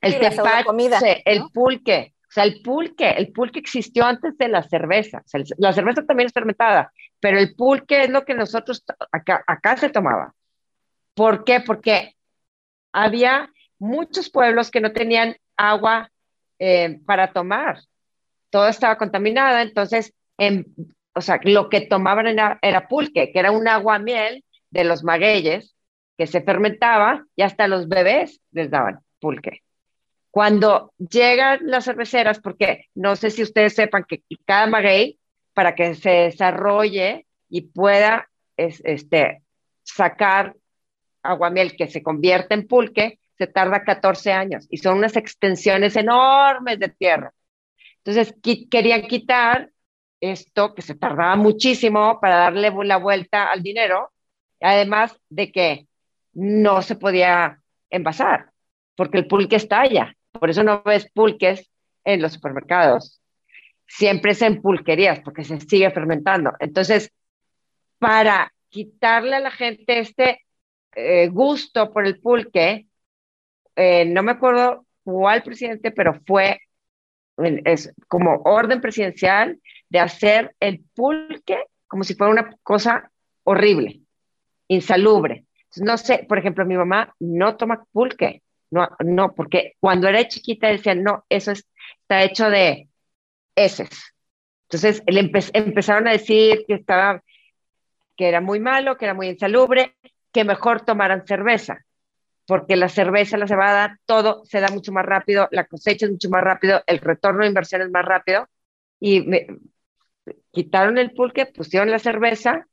El 0.00 0.18
tepache, 0.18 1.22
el 1.24 1.42
pulque, 1.52 2.14
o 2.30 2.32
sea, 2.32 2.44
el 2.44 2.62
pulque, 2.62 3.10
el 3.10 3.32
pulque 3.32 3.58
existió 3.58 4.04
antes 4.04 4.38
de 4.38 4.46
la 4.46 4.62
cerveza. 4.62 5.24
la 5.58 5.72
cerveza 5.72 6.06
también 6.06 6.28
es 6.28 6.32
fermentada, 6.32 6.92
pero 7.18 7.40
el 7.40 7.56
pulque 7.56 8.04
es 8.04 8.10
lo 8.10 8.24
que 8.24 8.34
nosotros 8.34 8.84
acá, 9.10 9.42
acá 9.48 9.76
se 9.76 9.88
tomaba. 9.88 10.32
¿Por 11.14 11.42
qué? 11.42 11.58
Porque 11.60 12.14
había 12.92 13.50
muchos 13.80 14.30
pueblos 14.30 14.70
que 14.70 14.80
no 14.80 14.92
tenían 14.92 15.34
agua 15.56 16.08
eh, 16.60 17.00
para 17.04 17.32
tomar. 17.32 17.80
Todo 18.50 18.68
estaba 18.68 18.96
contaminado, 18.96 19.58
entonces, 19.58 20.14
o 21.14 21.20
sea, 21.20 21.40
lo 21.42 21.68
que 21.68 21.80
tomaban 21.80 22.28
era, 22.28 22.60
era, 22.62 22.86
pulque, 22.86 23.32
que 23.32 23.40
era 23.40 23.50
un 23.50 23.66
agua 23.66 23.98
miel 23.98 24.44
de 24.70 24.84
los 24.84 25.02
magueyes 25.02 25.74
que 26.16 26.28
se 26.28 26.42
fermentaba 26.42 27.24
y 27.34 27.42
hasta 27.42 27.66
los 27.66 27.88
bebés 27.88 28.40
les 28.52 28.70
daban 28.70 29.00
pulque. 29.18 29.62
Cuando 30.30 30.92
llegan 30.98 31.60
las 31.64 31.84
cerveceras, 31.84 32.38
porque 32.40 32.86
no 32.94 33.16
sé 33.16 33.30
si 33.30 33.42
ustedes 33.42 33.74
sepan 33.74 34.04
que 34.04 34.22
cada 34.44 34.66
maguey, 34.66 35.18
para 35.52 35.74
que 35.74 35.94
se 35.94 36.10
desarrolle 36.10 37.26
y 37.48 37.62
pueda 37.62 38.30
este, 38.56 39.42
sacar 39.82 40.54
aguamiel 41.22 41.76
que 41.76 41.88
se 41.88 42.02
convierte 42.02 42.54
en 42.54 42.66
pulque, 42.66 43.18
se 43.36 43.46
tarda 43.46 43.84
14 43.84 44.32
años 44.32 44.66
y 44.70 44.78
son 44.78 44.98
unas 44.98 45.16
extensiones 45.16 45.96
enormes 45.96 46.78
de 46.78 46.88
tierra. 46.88 47.32
Entonces, 48.04 48.34
querían 48.70 49.02
quitar 49.02 49.70
esto 50.20 50.74
que 50.74 50.82
se 50.82 50.94
tardaba 50.94 51.36
muchísimo 51.36 52.20
para 52.20 52.36
darle 52.36 52.70
la 52.84 52.98
vuelta 52.98 53.50
al 53.50 53.62
dinero, 53.62 54.12
además 54.60 55.18
de 55.28 55.50
que 55.50 55.86
no 56.32 56.82
se 56.82 56.96
podía 56.96 57.60
envasar, 57.88 58.50
porque 58.94 59.18
el 59.18 59.26
pulque 59.26 59.56
estalla. 59.56 60.14
Por 60.32 60.50
eso 60.50 60.62
no 60.62 60.82
ves 60.82 61.10
pulques 61.12 61.70
en 62.04 62.22
los 62.22 62.32
supermercados. 62.32 63.20
Siempre 63.86 64.32
es 64.32 64.42
en 64.42 64.62
pulquerías 64.62 65.20
porque 65.20 65.44
se 65.44 65.60
sigue 65.60 65.90
fermentando. 65.90 66.52
Entonces, 66.60 67.12
para 67.98 68.52
quitarle 68.68 69.36
a 69.36 69.40
la 69.40 69.50
gente 69.50 69.98
este 69.98 70.44
eh, 70.94 71.28
gusto 71.28 71.92
por 71.92 72.06
el 72.06 72.20
pulque, 72.20 72.86
eh, 73.76 74.04
no 74.04 74.22
me 74.22 74.32
acuerdo 74.32 74.86
cuál 75.04 75.42
presidente, 75.42 75.90
pero 75.90 76.20
fue 76.26 76.60
es 77.64 77.92
como 78.08 78.42
orden 78.44 78.80
presidencial 78.80 79.58
de 79.88 79.98
hacer 79.98 80.54
el 80.60 80.84
pulque 80.94 81.64
como 81.86 82.04
si 82.04 82.14
fuera 82.14 82.32
una 82.32 82.56
cosa 82.62 83.10
horrible, 83.42 84.02
insalubre. 84.68 85.44
no 85.78 85.98
sé, 85.98 86.24
por 86.28 86.38
ejemplo, 86.38 86.64
mi 86.64 86.76
mamá 86.76 87.14
no 87.18 87.56
toma 87.56 87.84
pulque, 87.92 88.42
no, 88.70 88.88
no, 89.00 89.34
porque 89.34 89.74
cuando 89.80 90.08
era 90.08 90.28
chiquita 90.28 90.68
decían, 90.68 91.02
no, 91.02 91.24
eso 91.28 91.52
está 91.52 92.22
hecho 92.22 92.48
de 92.50 92.88
heces. 93.56 93.88
Entonces 94.68 95.02
le 95.06 95.30
empezaron 95.52 96.06
a 96.06 96.12
decir 96.12 96.64
que 96.66 96.74
estaba, 96.74 97.22
que 98.16 98.28
era 98.28 98.40
muy 98.40 98.60
malo, 98.60 98.96
que 98.96 99.06
era 99.06 99.14
muy 99.14 99.28
insalubre, 99.28 99.96
que 100.32 100.44
mejor 100.44 100.82
tomaran 100.82 101.26
cerveza, 101.26 101.84
porque 102.46 102.76
la 102.76 102.88
cerveza, 102.88 103.36
la 103.36 103.48
cebada, 103.48 103.98
todo 104.06 104.44
se 104.44 104.60
da 104.60 104.68
mucho 104.68 104.92
más 104.92 105.04
rápido, 105.04 105.48
la 105.50 105.66
cosecha 105.66 106.06
es 106.06 106.12
mucho 106.12 106.30
más 106.30 106.44
rápido, 106.44 106.82
el 106.86 106.98
retorno 106.98 107.42
de 107.42 107.48
inversión 107.48 107.82
es 107.82 107.90
más 107.90 108.04
rápido, 108.04 108.48
y 109.00 109.22
me, 109.22 109.46
quitaron 110.52 110.98
el 110.98 111.10
pulque, 111.10 111.46
pusieron 111.46 111.90
la 111.90 111.98
cerveza, 111.98 112.66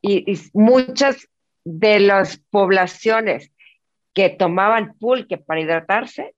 y 0.00 0.24
muchas 0.54 1.28
de 1.64 2.00
las 2.00 2.38
poblaciones 2.38 3.52
que 4.14 4.30
tomaban 4.30 4.94
pulque 4.98 5.38
para 5.38 5.60
hidratarse 5.60 6.34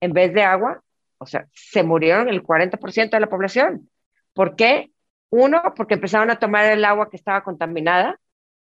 en 0.00 0.12
vez 0.12 0.32
de 0.34 0.42
agua, 0.42 0.82
o 1.18 1.26
sea, 1.26 1.46
se 1.52 1.82
murieron 1.82 2.28
el 2.28 2.42
40% 2.42 3.10
de 3.10 3.20
la 3.20 3.28
población. 3.28 3.88
¿Por 4.32 4.56
qué? 4.56 4.90
Uno, 5.30 5.62
porque 5.76 5.94
empezaron 5.94 6.30
a 6.30 6.38
tomar 6.38 6.64
el 6.66 6.84
agua 6.84 7.08
que 7.08 7.16
estaba 7.16 7.44
contaminada. 7.44 8.18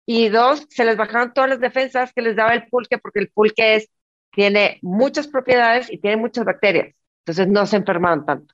Y 0.05 0.29
dos, 0.29 0.67
se 0.69 0.85
les 0.85 0.97
bajaron 0.97 1.33
todas 1.33 1.49
las 1.49 1.59
defensas 1.59 2.13
que 2.13 2.21
les 2.21 2.35
daba 2.35 2.53
el 2.53 2.67
pulque, 2.67 2.99
porque 2.99 3.19
el 3.19 3.29
pulque 3.29 3.75
es, 3.75 3.89
tiene 4.31 4.77
muchas 4.83 5.27
propiedades 5.27 5.91
y 5.91 5.97
tiene 5.97 6.17
muchas 6.17 6.45
bacterias. 6.45 6.95
Entonces 7.21 7.47
no 7.47 7.65
se 7.65 7.77
enfermaron 7.77 8.25
tanto. 8.25 8.53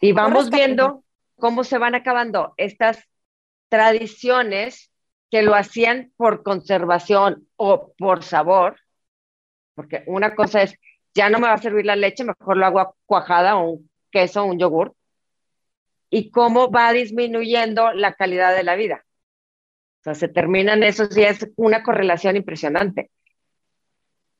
Y 0.00 0.12
vamos 0.12 0.48
viendo 0.48 1.04
cómo 1.36 1.64
se 1.64 1.76
van 1.76 1.94
acabando 1.94 2.54
estas 2.56 3.06
tradiciones 3.68 4.90
que 5.30 5.42
lo 5.42 5.54
hacían 5.54 6.12
por 6.16 6.42
conservación 6.42 7.46
o 7.56 7.92
por 7.98 8.22
sabor, 8.22 8.78
porque 9.78 10.02
una 10.08 10.34
cosa 10.34 10.62
es, 10.62 10.74
ya 11.14 11.30
no 11.30 11.38
me 11.38 11.46
va 11.46 11.52
a 11.52 11.58
servir 11.58 11.86
la 11.86 11.94
leche, 11.94 12.24
mejor 12.24 12.56
lo 12.56 12.66
hago 12.66 12.96
cuajada 13.06 13.58
o 13.58 13.70
un 13.70 13.90
queso, 14.10 14.44
un 14.44 14.58
yogur, 14.58 14.92
y 16.10 16.32
cómo 16.32 16.68
va 16.68 16.90
disminuyendo 16.90 17.92
la 17.92 18.14
calidad 18.14 18.56
de 18.56 18.64
la 18.64 18.74
vida. 18.74 19.04
O 20.00 20.02
sea, 20.02 20.16
se 20.16 20.26
terminan 20.26 20.82
esos 20.82 21.16
y 21.16 21.22
es 21.22 21.48
una 21.54 21.84
correlación 21.84 22.34
impresionante. 22.34 23.12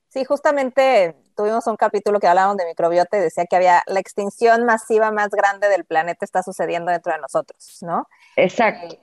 Sí, 0.08 0.24
justamente 0.24 1.14
tuvimos 1.36 1.68
un 1.68 1.76
capítulo 1.76 2.18
que 2.18 2.26
hablábamos 2.26 2.56
de 2.56 2.66
microbiota 2.66 3.16
y 3.16 3.20
decía 3.20 3.46
que 3.46 3.54
había 3.54 3.84
la 3.86 4.00
extinción 4.00 4.64
masiva 4.64 5.12
más 5.12 5.28
grande 5.30 5.68
del 5.68 5.84
planeta 5.84 6.24
está 6.24 6.42
sucediendo 6.42 6.90
dentro 6.90 7.12
de 7.12 7.20
nosotros, 7.20 7.78
¿no? 7.82 8.08
Exacto. 8.34 8.92
Eh, 8.92 9.00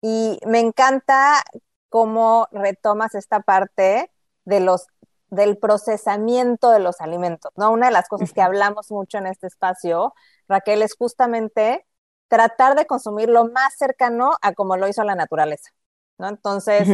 y 0.00 0.38
me 0.46 0.60
encanta 0.60 1.42
cómo 1.90 2.48
retomas 2.50 3.14
esta 3.14 3.40
parte 3.40 4.10
de 4.46 4.60
los 4.60 4.86
del 5.28 5.58
procesamiento 5.58 6.70
de 6.70 6.78
los 6.78 7.00
alimentos, 7.00 7.52
¿no? 7.56 7.70
Una 7.72 7.86
de 7.86 7.92
las 7.92 8.08
cosas 8.08 8.32
que 8.32 8.42
hablamos 8.42 8.90
mucho 8.90 9.18
en 9.18 9.26
este 9.26 9.46
espacio, 9.46 10.14
Raquel, 10.48 10.82
es 10.82 10.94
justamente 10.96 11.84
tratar 12.28 12.76
de 12.76 12.86
consumir 12.86 13.28
lo 13.28 13.46
más 13.46 13.74
cercano 13.76 14.32
a 14.42 14.52
como 14.52 14.76
lo 14.76 14.88
hizo 14.88 15.02
la 15.04 15.14
naturaleza, 15.14 15.70
¿no? 16.18 16.28
Entonces, 16.28 16.88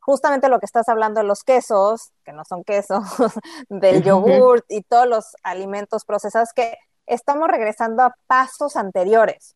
justamente 0.00 0.48
lo 0.48 0.60
que 0.60 0.66
estás 0.66 0.88
hablando 0.88 1.20
de 1.20 1.26
los 1.26 1.42
quesos, 1.42 2.12
que 2.24 2.32
no 2.32 2.44
son 2.44 2.64
quesos, 2.64 3.02
del 3.68 4.02
yogurt 4.02 4.64
y 4.68 4.82
todos 4.82 5.06
los 5.06 5.36
alimentos 5.42 6.04
procesados, 6.04 6.52
que 6.54 6.76
estamos 7.06 7.48
regresando 7.48 8.02
a 8.02 8.14
pasos 8.26 8.76
anteriores. 8.76 9.54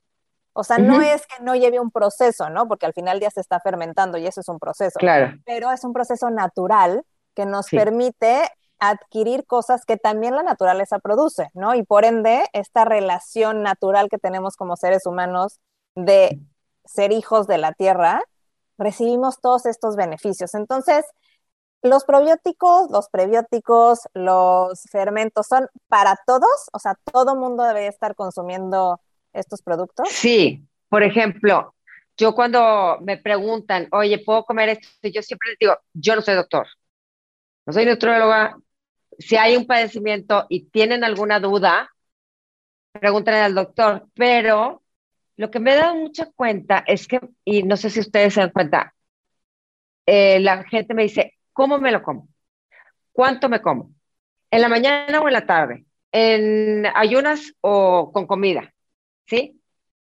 O 0.53 0.65
sea, 0.65 0.79
no 0.79 1.01
es 1.01 1.27
que 1.27 1.43
no 1.43 1.55
lleve 1.55 1.79
un 1.79 1.93
proceso, 1.93 2.51
¿no? 2.51 2.67
Porque 2.67 2.85
al 2.85 2.93
final 2.93 3.21
ya 3.21 3.31
se 3.31 3.41
está 3.41 3.61
fermentando 3.61 4.19
y 4.19 4.27
eso 4.27 4.41
es 4.41 4.49
un 4.49 4.59
proceso. 4.59 4.99
Claro. 4.99 5.39
Pero 5.47 5.71
es 5.71 5.85
un 5.85 5.93
proceso 5.93 6.29
natural 6.29 7.05
que 7.41 7.47
nos 7.47 7.71
permite 7.71 8.51
adquirir 8.79 9.47
cosas 9.47 9.87
que 9.87 9.97
también 9.97 10.37
la 10.37 10.43
naturaleza 10.43 10.99
produce, 10.99 11.49
¿no? 11.55 11.75
Y 11.75 11.85
por 11.85 12.05
ende, 12.05 12.45
esta 12.53 12.85
relación 12.85 13.63
natural 13.63 14.11
que 14.11 14.19
tenemos 14.19 14.57
como 14.57 14.77
seres 14.77 15.07
humanos 15.07 15.59
de 15.95 16.39
ser 16.85 17.13
hijos 17.13 17.47
de 17.47 17.57
la 17.57 17.73
tierra, 17.73 18.23
recibimos 18.77 19.41
todos 19.41 19.65
estos 19.65 19.97
beneficios. 19.97 20.53
Entonces, 20.55 21.07
los 21.81 22.05
probióticos, 22.05 22.91
los 22.91 23.09
prebióticos, 23.09 24.01
los 24.13 24.83
fermentos 24.91 25.47
son 25.47 25.67
para 25.89 26.19
todos, 26.27 26.69
o 26.75 26.79
sea, 26.79 26.95
todo 27.11 27.37
mundo 27.37 27.65
debe 27.65 27.87
estar 27.87 28.15
consumiendo 28.15 29.01
estos 29.33 29.63
productos. 29.63 30.11
Sí, 30.11 30.63
por 30.91 31.03
ejemplo, 31.03 31.75
yo 32.19 32.35
cuando 32.35 32.99
me 33.01 33.17
preguntan, 33.17 33.89
oye, 33.93 34.19
¿puedo 34.19 34.45
comer 34.45 34.69
esto? 34.69 35.09
Yo 35.09 35.23
siempre 35.23 35.51
les 35.51 35.59
digo, 35.59 35.79
yo 35.95 36.15
no 36.15 36.21
soy 36.21 36.35
doctor, 36.35 36.67
no 37.71 37.75
soy 37.75 37.87
nutrióloga. 37.87 38.59
Si 39.17 39.37
hay 39.37 39.57
un 39.57 39.65
padecimiento 39.65 40.47
y 40.49 40.65
tienen 40.71 41.05
alguna 41.05 41.39
duda, 41.39 41.89
pregúntenle 42.91 43.43
al 43.43 43.55
doctor, 43.55 44.09
pero 44.15 44.83
lo 45.37 45.53
que 45.53 45.61
me 45.61 45.73
he 45.73 45.77
dado 45.77 45.95
mucha 45.95 46.27
cuenta 46.33 46.83
es 46.85 47.07
que, 47.07 47.21
y 47.45 47.63
no 47.63 47.77
sé 47.77 47.91
si 47.91 48.01
ustedes 48.01 48.35
se 48.35 48.41
dan 48.41 48.51
cuenta, 48.51 48.93
eh, 50.05 50.41
la 50.41 50.65
gente 50.65 50.95
me 50.95 51.05
dice, 51.05 51.39
¿cómo 51.53 51.79
me 51.79 51.93
lo 51.93 52.03
como? 52.03 52.29
¿Cuánto 53.13 53.49
me 53.49 53.63
como? 53.63 53.93
¿En 54.51 54.63
la 54.63 54.69
mañana 54.69 55.21
o 55.21 55.29
en 55.29 55.33
la 55.33 55.47
tarde? 55.47 55.85
¿En 56.11 56.87
ayunas 56.93 57.55
o 57.61 58.11
con 58.13 58.27
comida? 58.27 58.75
¿Sí? 59.27 59.61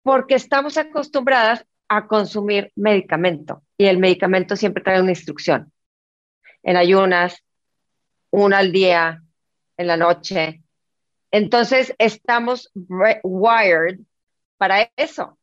Porque 0.03 0.35
estamos 0.35 0.79
acostumbradas 0.79 1.67
a 1.89 2.07
consumir 2.07 2.73
medicamento 2.75 3.63
y 3.77 3.85
el 3.85 3.99
medicamento 3.99 4.57
siempre 4.57 4.83
trae 4.83 5.03
una 5.03 5.11
instrucción. 5.11 5.71
En 6.63 6.79
ayunas, 6.79 7.43
una 8.31 8.59
al 8.59 8.73
día, 8.73 9.23
en 9.77 9.87
la 9.87 9.97
noche. 9.97 10.63
Entonces 11.31 11.95
estamos 11.99 12.71
wired 12.75 14.01
para 14.57 14.91
eso. 14.97 15.39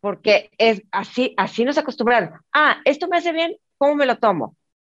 Porque 0.00 0.50
es 0.58 0.82
así, 0.90 1.34
así 1.36 1.64
nos 1.64 1.78
acostumbraron. 1.78 2.38
Ah, 2.52 2.76
esto 2.84 3.08
me 3.08 3.16
hace 3.16 3.32
bien, 3.32 3.56
¿cómo 3.78 3.94
me 3.94 4.06
lo 4.06 4.18
tomo? 4.18 4.56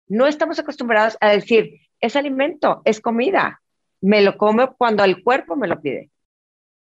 No 0.08 0.26
estamos 0.26 0.58
acostumbrados 0.58 1.16
a 1.20 1.30
decir, 1.30 1.80
es 2.00 2.16
alimento, 2.16 2.82
es 2.84 3.00
comida. 3.00 3.62
Me 4.00 4.20
lo 4.22 4.36
como 4.36 4.74
cuando 4.76 5.04
el 5.04 5.22
cuerpo 5.22 5.56
me 5.56 5.68
lo 5.68 5.80
pide 5.80 6.10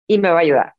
y 0.07 0.19
me 0.19 0.31
va 0.31 0.39
a 0.39 0.43
ayudar. 0.43 0.75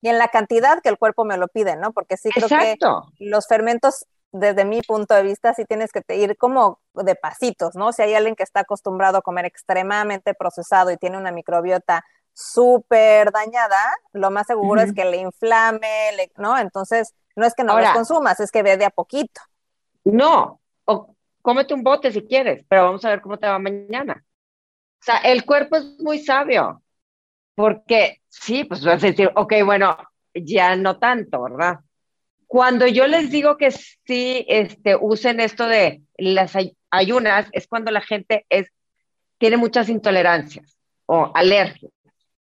Y 0.00 0.08
en 0.08 0.18
la 0.18 0.28
cantidad 0.28 0.80
que 0.82 0.88
el 0.88 0.98
cuerpo 0.98 1.24
me 1.24 1.36
lo 1.36 1.48
pide, 1.48 1.76
¿no? 1.76 1.92
Porque 1.92 2.16
sí 2.16 2.30
creo 2.30 2.46
Exacto. 2.46 3.12
que 3.16 3.24
los 3.24 3.46
fermentos, 3.46 4.06
desde 4.32 4.64
mi 4.64 4.82
punto 4.82 5.14
de 5.14 5.22
vista, 5.22 5.54
sí 5.54 5.64
tienes 5.66 5.92
que 5.92 6.02
ir 6.16 6.36
como 6.36 6.80
de 6.94 7.14
pasitos, 7.14 7.74
¿no? 7.74 7.92
Si 7.92 8.02
hay 8.02 8.14
alguien 8.14 8.34
que 8.34 8.42
está 8.42 8.60
acostumbrado 8.60 9.18
a 9.18 9.22
comer 9.22 9.44
extremadamente 9.44 10.34
procesado 10.34 10.90
y 10.90 10.96
tiene 10.96 11.18
una 11.18 11.32
microbiota 11.32 12.04
súper 12.32 13.30
dañada, 13.30 13.78
lo 14.12 14.30
más 14.30 14.46
seguro 14.46 14.80
es 14.80 14.94
que 14.94 15.04
le 15.04 15.18
inflame, 15.18 15.80
¿no? 16.36 16.58
Entonces, 16.58 17.14
no 17.36 17.46
es 17.46 17.54
que 17.54 17.62
no 17.62 17.78
los 17.78 17.90
consumas, 17.90 18.40
es 18.40 18.50
que 18.50 18.62
ve 18.62 18.76
de 18.78 18.86
a 18.86 18.90
poquito. 18.90 19.40
No, 20.04 20.60
o 20.86 21.14
cómete 21.42 21.74
un 21.74 21.82
bote 21.82 22.10
si 22.10 22.22
quieres, 22.22 22.64
pero 22.68 22.84
vamos 22.84 23.04
a 23.04 23.10
ver 23.10 23.20
cómo 23.20 23.38
te 23.38 23.46
va 23.46 23.58
mañana. 23.58 24.24
O 25.00 25.04
sea, 25.04 25.18
el 25.18 25.44
cuerpo 25.44 25.76
es 25.76 25.98
muy 25.98 26.20
sabio, 26.20 26.82
porque 27.54 28.22
sí, 28.28 28.64
pues 28.64 28.84
vas 28.84 29.02
a 29.04 29.08
decir, 29.08 29.30
ok, 29.34 29.52
bueno, 29.64 29.96
ya 30.34 30.74
no 30.76 30.98
tanto, 30.98 31.42
¿verdad? 31.42 31.80
Cuando 32.52 32.86
yo 32.86 33.06
les 33.06 33.30
digo 33.30 33.56
que 33.56 33.70
sí 33.70 34.44
este, 34.46 34.94
usen 34.94 35.40
esto 35.40 35.66
de 35.66 36.02
las 36.18 36.52
ayunas, 36.90 37.48
es 37.52 37.66
cuando 37.66 37.90
la 37.90 38.02
gente 38.02 38.44
es, 38.50 38.70
tiene 39.38 39.56
muchas 39.56 39.88
intolerancias 39.88 40.76
o 41.06 41.32
alergias. 41.34 41.90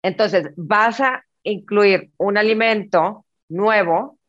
Entonces, 0.03 0.51
vas 0.55 1.01
a 1.01 1.25
incluir 1.41 2.11
un 2.17 2.37
alimento 2.37 3.25
nuevo, 3.49 4.19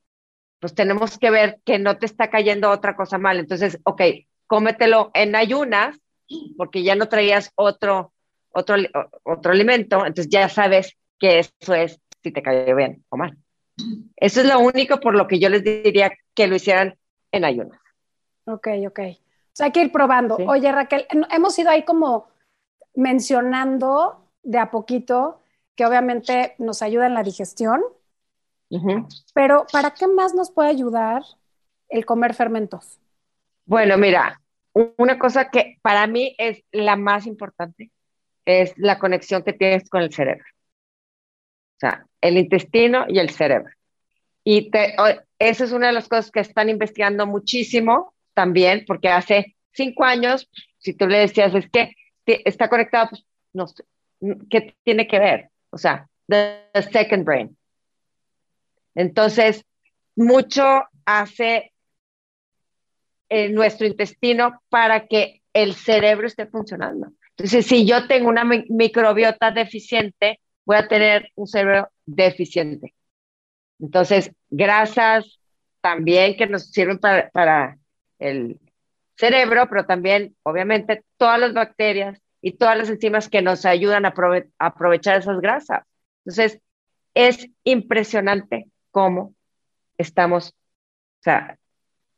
pues 0.58 0.74
tenemos 0.74 1.18
que 1.18 1.28
ver 1.28 1.60
que 1.66 1.78
no 1.78 1.98
te 1.98 2.06
está 2.06 2.30
cayendo 2.30 2.70
otra 2.70 2.96
cosa 2.96 3.18
mal. 3.18 3.38
Entonces, 3.38 3.78
ok, 3.84 4.00
cómetelo 4.46 5.10
en 5.12 5.36
ayunas, 5.36 5.98
porque 6.56 6.82
ya 6.82 6.94
no 6.94 7.10
traías 7.10 7.52
otro, 7.56 8.14
otro, 8.52 8.76
otro 9.22 9.52
alimento, 9.52 10.06
entonces 10.06 10.30
ya 10.30 10.48
sabes 10.48 10.96
que 11.18 11.40
eso 11.40 11.74
es 11.74 12.00
si 12.22 12.32
te 12.32 12.42
cayó 12.42 12.74
bien 12.74 13.04
o 13.10 13.18
mal. 13.18 13.36
Eso 14.16 14.40
es 14.40 14.46
lo 14.46 14.58
único 14.60 15.00
por 15.00 15.14
lo 15.14 15.26
que 15.26 15.38
yo 15.38 15.48
les 15.48 15.62
diría 15.62 16.12
que 16.34 16.46
lo 16.46 16.56
hicieran 16.56 16.96
en 17.32 17.44
ayunas. 17.44 17.80
Ok, 18.44 18.68
ok. 18.86 19.00
O 19.00 19.16
sea, 19.52 19.66
hay 19.66 19.72
que 19.72 19.82
ir 19.82 19.92
probando. 19.92 20.36
Oye, 20.36 20.70
Raquel, 20.72 21.06
hemos 21.30 21.58
ido 21.58 21.70
ahí 21.70 21.84
como 21.84 22.28
mencionando 22.94 24.24
de 24.42 24.58
a 24.58 24.70
poquito 24.70 25.40
que 25.76 25.86
obviamente 25.86 26.54
nos 26.58 26.82
ayuda 26.82 27.06
en 27.06 27.14
la 27.14 27.22
digestión, 27.22 27.82
pero 29.34 29.66
¿para 29.72 29.92
qué 29.92 30.06
más 30.06 30.34
nos 30.34 30.50
puede 30.50 30.68
ayudar 30.68 31.22
el 31.88 32.04
comer 32.04 32.34
fermentos? 32.34 32.98
Bueno, 33.64 33.96
mira, 33.96 34.40
una 34.72 35.18
cosa 35.18 35.50
que 35.50 35.78
para 35.82 36.06
mí 36.06 36.34
es 36.38 36.64
la 36.72 36.96
más 36.96 37.26
importante 37.26 37.90
es 38.44 38.72
la 38.78 38.98
conexión 38.98 39.42
que 39.42 39.52
tienes 39.52 39.88
con 39.90 40.02
el 40.02 40.12
cerebro. 40.12 40.44
O 41.78 41.80
sea, 41.80 42.06
el 42.20 42.36
intestino 42.36 43.06
y 43.08 43.18
el 43.18 43.30
cerebro. 43.30 43.72
Y 44.44 44.70
esa 45.38 45.64
es 45.64 45.72
una 45.72 45.88
de 45.88 45.92
las 45.92 46.08
cosas 46.08 46.30
que 46.30 46.40
están 46.40 46.68
investigando 46.68 47.26
muchísimo 47.26 48.14
también, 48.34 48.84
porque 48.86 49.08
hace 49.08 49.56
cinco 49.72 50.04
años, 50.04 50.50
si 50.78 50.94
tú 50.94 51.06
le 51.06 51.18
decías, 51.18 51.54
es 51.54 51.68
que 51.70 51.94
está 52.26 52.68
conectado, 52.68 53.10
pues 53.10 53.24
no 53.52 53.66
sé, 53.66 53.84
¿qué 54.50 54.74
tiene 54.84 55.06
que 55.06 55.18
ver? 55.18 55.50
o 55.70 55.78
sea, 55.78 56.08
the, 56.26 56.64
second 56.90 57.24
brain. 57.24 57.56
Entonces, 58.94 59.64
mucho 60.16 60.84
hace 61.04 61.72
eh, 63.28 63.48
nuestro 63.50 63.86
intestino 63.86 64.60
para 64.68 65.06
que 65.06 65.42
el 65.52 65.74
cerebro 65.74 66.26
esté 66.26 66.46
funcionando. 66.46 67.12
Entonces, 67.30 67.66
si 67.66 67.86
yo 67.86 68.08
tengo 68.08 68.28
una 68.28 68.44
microbiota 68.44 69.50
deficiente, 69.50 70.40
voy 70.68 70.76
a 70.76 70.86
tener 70.86 71.32
un 71.34 71.48
cerebro 71.48 71.90
deficiente. 72.06 72.94
Entonces, 73.80 74.30
grasas 74.50 75.40
también 75.80 76.36
que 76.36 76.46
nos 76.46 76.70
sirven 76.70 76.98
para, 76.98 77.30
para 77.30 77.78
el 78.20 78.60
cerebro, 79.16 79.66
pero 79.68 79.86
también, 79.86 80.36
obviamente, 80.44 81.02
todas 81.16 81.40
las 81.40 81.54
bacterias, 81.54 82.20
y 82.40 82.52
todas 82.52 82.78
las 82.78 82.88
enzimas 82.88 83.28
que 83.28 83.42
nos 83.42 83.64
ayudan 83.64 84.06
a, 84.06 84.14
aprovechar 84.58 85.18
esas 85.18 85.40
grasas. 85.40 85.84
Entonces, 86.24 86.60
es 87.14 87.48
impresionante 87.64 88.66
cómo 88.90 89.34
estamos, 89.96 90.50
o 90.50 91.22
sea, 91.22 91.58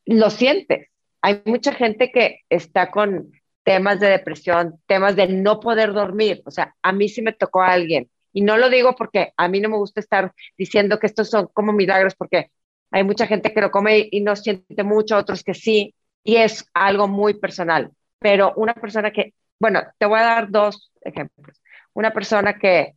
lo 0.05 0.29
sientes. 0.29 0.87
Hay 1.21 1.41
mucha 1.45 1.73
gente 1.73 2.11
que 2.11 2.41
está 2.49 2.91
con 2.91 3.31
temas 3.63 3.99
de 3.99 4.07
depresión, 4.09 4.79
temas 4.87 5.15
de 5.15 5.27
no 5.27 5.59
poder 5.59 5.93
dormir. 5.93 6.41
O 6.45 6.51
sea, 6.51 6.75
a 6.81 6.91
mí 6.91 7.09
sí 7.09 7.21
me 7.21 7.33
tocó 7.33 7.61
a 7.61 7.71
alguien. 7.71 8.09
Y 8.33 8.41
no 8.41 8.57
lo 8.57 8.69
digo 8.69 8.95
porque 8.95 9.33
a 9.37 9.47
mí 9.47 9.59
no 9.59 9.69
me 9.69 9.77
gusta 9.77 9.99
estar 9.99 10.33
diciendo 10.57 10.99
que 10.99 11.07
estos 11.07 11.29
son 11.29 11.49
como 11.53 11.73
milagros, 11.73 12.15
porque 12.15 12.51
hay 12.91 13.03
mucha 13.03 13.27
gente 13.27 13.53
que 13.53 13.61
lo 13.61 13.71
come 13.71 14.07
y 14.11 14.21
no 14.21 14.35
siente 14.35 14.83
mucho, 14.83 15.17
otros 15.17 15.43
que 15.43 15.53
sí, 15.53 15.95
y 16.23 16.37
es 16.37 16.65
algo 16.73 17.07
muy 17.07 17.33
personal. 17.35 17.91
Pero 18.19 18.53
una 18.55 18.73
persona 18.73 19.11
que 19.11 19.33
bueno, 19.61 19.83
te 19.99 20.07
voy 20.07 20.19
a 20.19 20.23
dar 20.23 20.49
dos 20.49 20.91
ejemplos. 21.01 21.61
Una 21.93 22.11
persona 22.11 22.57
que 22.57 22.95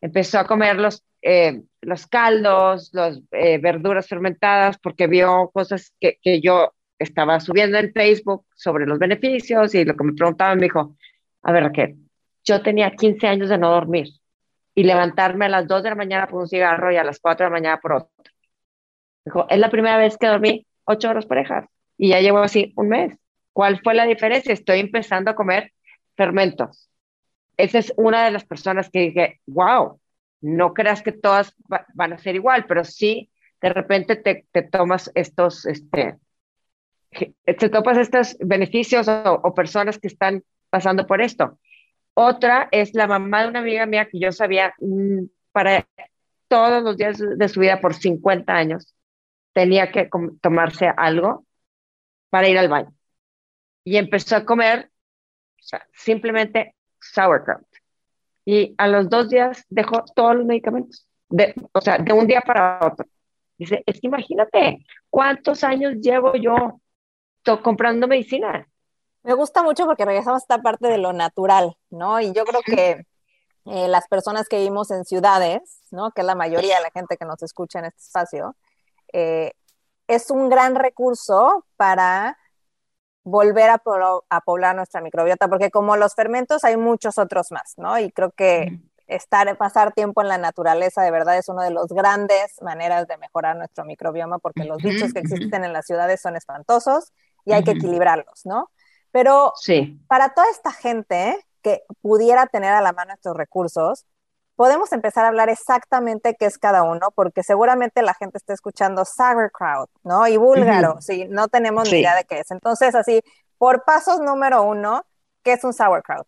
empezó 0.00 0.38
a 0.38 0.46
comer 0.46 0.76
los, 0.76 1.02
eh, 1.20 1.60
los 1.80 2.06
caldos, 2.06 2.90
las 2.92 3.20
eh, 3.32 3.58
verduras 3.58 4.06
fermentadas, 4.06 4.78
porque 4.78 5.08
vio 5.08 5.50
cosas 5.52 5.92
que, 5.98 6.18
que, 6.22 6.40
yo 6.40 6.72
estaba 7.00 7.40
subiendo 7.40 7.78
en 7.78 7.92
Facebook 7.92 8.46
sobre 8.54 8.86
los 8.86 9.00
beneficios 9.00 9.74
y 9.74 9.84
lo 9.84 9.96
que 9.96 10.04
me 10.04 10.12
preguntaban 10.12 10.58
me 10.58 10.66
dijo, 10.66 10.96
a 11.42 11.50
ver 11.50 11.64
Raquel, 11.64 11.96
yo 12.44 12.62
tenía 12.62 12.94
15 12.94 13.26
años 13.26 13.48
de 13.48 13.58
no 13.58 13.72
dormir 13.72 14.06
y 14.74 14.84
levantarme 14.84 15.46
a 15.46 15.48
las 15.48 15.66
2 15.66 15.82
de 15.82 15.90
la 15.90 15.94
mañana 15.94 16.26
por 16.26 16.40
un 16.40 16.48
cigarro 16.48 16.92
y 16.92 16.96
a 16.96 17.04
las 17.04 17.20
4 17.20 17.44
de 17.44 17.50
la 17.50 17.54
mañana 17.54 17.80
por 17.80 17.92
otro. 17.92 18.10
Dijo, 19.24 19.46
es 19.48 19.58
la 19.58 19.70
primera 19.70 19.96
vez 19.96 20.18
que 20.18 20.26
dormí 20.26 20.66
8 20.84 21.10
horas 21.10 21.26
parejas 21.26 21.66
y 21.96 22.10
ya 22.10 22.20
llevo 22.20 22.38
así 22.38 22.72
un 22.76 22.88
mes. 22.88 23.16
¿Cuál 23.52 23.80
fue 23.82 23.94
la 23.94 24.04
diferencia? 24.04 24.52
Estoy 24.52 24.80
empezando 24.80 25.30
a 25.30 25.34
comer 25.34 25.72
fermentos. 26.16 26.90
Esa 27.56 27.78
es 27.78 27.92
una 27.96 28.24
de 28.24 28.32
las 28.32 28.44
personas 28.44 28.90
que 28.90 29.00
dije, 29.00 29.40
wow, 29.46 30.00
no 30.40 30.74
creas 30.74 31.02
que 31.02 31.12
todas 31.12 31.54
van 31.94 32.12
a 32.12 32.18
ser 32.18 32.34
igual, 32.34 32.66
pero 32.66 32.84
sí, 32.84 33.30
de 33.60 33.68
repente 33.70 34.16
te, 34.16 34.62
tomas 34.62 35.10
estos, 35.14 35.64
este, 35.66 36.16
te 37.10 37.68
topas 37.70 37.96
estos 37.96 38.36
beneficios 38.40 39.08
o, 39.08 39.54
personas 39.54 39.98
que 39.98 40.08
están 40.08 40.42
pasando 40.68 41.06
por 41.06 41.22
esto. 41.22 41.58
Otra 42.14 42.68
es 42.70 42.94
la 42.94 43.06
mamá 43.06 43.42
de 43.42 43.48
una 43.48 43.58
amiga 43.60 43.86
mía 43.86 44.08
que 44.08 44.18
yo 44.20 44.32
sabía 44.32 44.74
mm, 44.78 45.24
para 45.52 45.86
todos 46.48 46.82
los 46.82 46.96
días 46.96 47.18
de 47.18 47.48
su 47.48 47.60
vida 47.60 47.80
por 47.80 47.94
50 47.94 48.52
años 48.52 48.94
tenía 49.52 49.90
que 49.90 50.10
tomarse 50.40 50.92
algo 50.96 51.46
para 52.28 52.48
ir 52.48 52.58
al 52.58 52.68
baño. 52.68 52.92
Y 53.84 53.96
empezó 53.96 54.36
a 54.36 54.44
comer 54.44 54.90
simplemente 55.92 56.74
sauerkraut. 57.00 57.66
Y 58.44 58.74
a 58.76 58.88
los 58.88 59.08
dos 59.08 59.30
días 59.30 59.64
dejó 59.68 60.04
todos 60.14 60.36
los 60.36 60.44
medicamentos, 60.44 61.06
de, 61.28 61.54
o 61.72 61.80
sea, 61.80 61.98
de 61.98 62.12
un 62.12 62.26
día 62.26 62.42
para 62.42 62.80
otro. 62.86 63.06
Dice, 63.56 63.82
es 63.86 64.00
que 64.00 64.08
imagínate 64.08 64.84
cuántos 65.08 65.64
años 65.64 65.94
llevo 66.00 66.34
yo 66.34 66.80
comprando 67.62 68.08
medicina. 68.08 68.68
Me 69.24 69.32
gusta 69.32 69.62
mucho 69.62 69.86
porque 69.86 70.04
regresamos 70.04 70.42
a 70.42 70.44
esta 70.44 70.58
parte 70.62 70.86
de 70.86 70.98
lo 70.98 71.14
natural, 71.14 71.76
¿no? 71.90 72.20
Y 72.20 72.32
yo 72.32 72.44
creo 72.44 72.60
que 72.62 73.06
eh, 73.64 73.88
las 73.88 74.06
personas 74.06 74.48
que 74.48 74.58
vivimos 74.58 74.90
en 74.90 75.06
ciudades, 75.06 75.80
¿no? 75.90 76.10
Que 76.10 76.20
es 76.20 76.26
la 76.26 76.34
mayoría 76.34 76.76
de 76.76 76.82
la 76.82 76.90
gente 76.90 77.16
que 77.16 77.24
nos 77.24 77.42
escucha 77.42 77.78
en 77.78 77.86
este 77.86 78.02
espacio, 78.02 78.54
eh, 79.14 79.52
es 80.08 80.30
un 80.30 80.50
gran 80.50 80.74
recurso 80.74 81.64
para 81.76 82.38
volver 83.22 83.70
a, 83.70 83.82
a, 84.28 84.40
poblar 84.42 84.76
nuestra 84.76 85.00
microbiota, 85.00 85.48
porque 85.48 85.70
como 85.70 85.96
los 85.96 86.14
fermentos 86.14 86.62
hay 86.62 86.76
muchos 86.76 87.16
otros 87.16 87.50
más, 87.50 87.72
¿no? 87.78 87.98
Y 87.98 88.12
creo 88.12 88.30
que 88.32 88.78
estar, 89.06 89.56
pasar 89.56 89.92
tiempo 89.92 90.20
en 90.20 90.28
la 90.28 90.36
naturaleza 90.36 91.02
de 91.02 91.10
verdad 91.10 91.38
es 91.38 91.48
una 91.48 91.64
de 91.64 91.70
las 91.70 91.86
grandes 91.86 92.60
maneras 92.60 93.06
de 93.06 93.16
mejorar 93.16 93.56
nuestro 93.56 93.86
microbioma, 93.86 94.38
porque 94.38 94.64
los 94.64 94.82
bichos 94.82 95.14
que 95.14 95.20
existen 95.20 95.64
en 95.64 95.72
las 95.72 95.86
ciudades 95.86 96.20
son 96.20 96.36
espantosos 96.36 97.12
y 97.46 97.52
hay 97.52 97.64
que 97.64 97.72
equilibrarlos, 97.72 98.44
¿no? 98.44 98.70
Pero 99.14 99.52
para 100.08 100.34
toda 100.34 100.50
esta 100.50 100.72
gente 100.72 101.38
que 101.62 101.84
pudiera 102.02 102.48
tener 102.48 102.72
a 102.72 102.80
la 102.80 102.92
mano 102.92 103.14
estos 103.14 103.36
recursos, 103.36 104.04
podemos 104.56 104.92
empezar 104.92 105.24
a 105.24 105.28
hablar 105.28 105.48
exactamente 105.48 106.34
qué 106.36 106.46
es 106.46 106.58
cada 106.58 106.82
uno, 106.82 107.12
porque 107.14 107.44
seguramente 107.44 108.02
la 108.02 108.14
gente 108.14 108.38
está 108.38 108.54
escuchando 108.54 109.04
sauerkraut, 109.04 109.88
¿no? 110.02 110.26
Y 110.26 110.36
búlgaro, 110.36 111.00
sí, 111.00 111.26
no 111.28 111.46
tenemos 111.46 111.92
ni 111.92 112.00
idea 112.00 112.16
de 112.16 112.24
qué 112.24 112.40
es. 112.40 112.50
Entonces, 112.50 112.96
así, 112.96 113.20
por 113.56 113.84
pasos 113.84 114.18
número 114.18 114.64
uno, 114.64 115.06
¿qué 115.44 115.52
es 115.52 115.62
un 115.62 115.72
sauerkraut? 115.72 116.26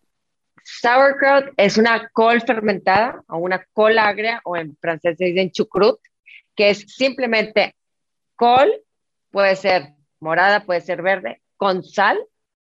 Sauerkraut 0.63 1.47
es 1.57 1.77
una 1.77 2.07
col 2.13 2.41
fermentada 2.41 3.21
o 3.27 3.39
una 3.39 3.65
col 3.73 3.99
agria, 3.99 4.39
o 4.45 4.55
en 4.55 4.77
francés 4.79 5.17
se 5.17 5.25
dice 5.25 5.51
chucrut, 5.51 5.99
que 6.55 6.69
es 6.69 6.85
simplemente 6.87 7.75
col, 8.37 8.71
puede 9.29 9.57
ser 9.57 9.93
morada, 10.21 10.63
puede 10.63 10.79
ser 10.79 11.01
verde, 11.01 11.41
con 11.57 11.83
sal, 11.83 12.17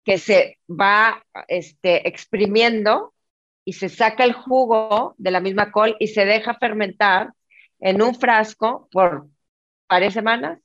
que 0.07 0.17
se 0.17 0.57
va 0.69 1.21
este, 1.49 2.07
exprimiendo 2.07 3.13
y 3.65 3.73
se 3.73 3.89
saca 3.89 4.23
el 4.23 4.31
jugo 4.31 5.15
de 5.17 5.31
la 5.31 5.41
misma 5.41 5.69
col 5.69 5.97
y 5.99 6.07
se 6.07 6.23
deja 6.23 6.53
fermentar 6.53 7.33
en 7.81 8.01
un 8.01 8.15
frasco 8.15 8.87
por 8.89 9.27
varias 9.89 10.13
semanas 10.13 10.59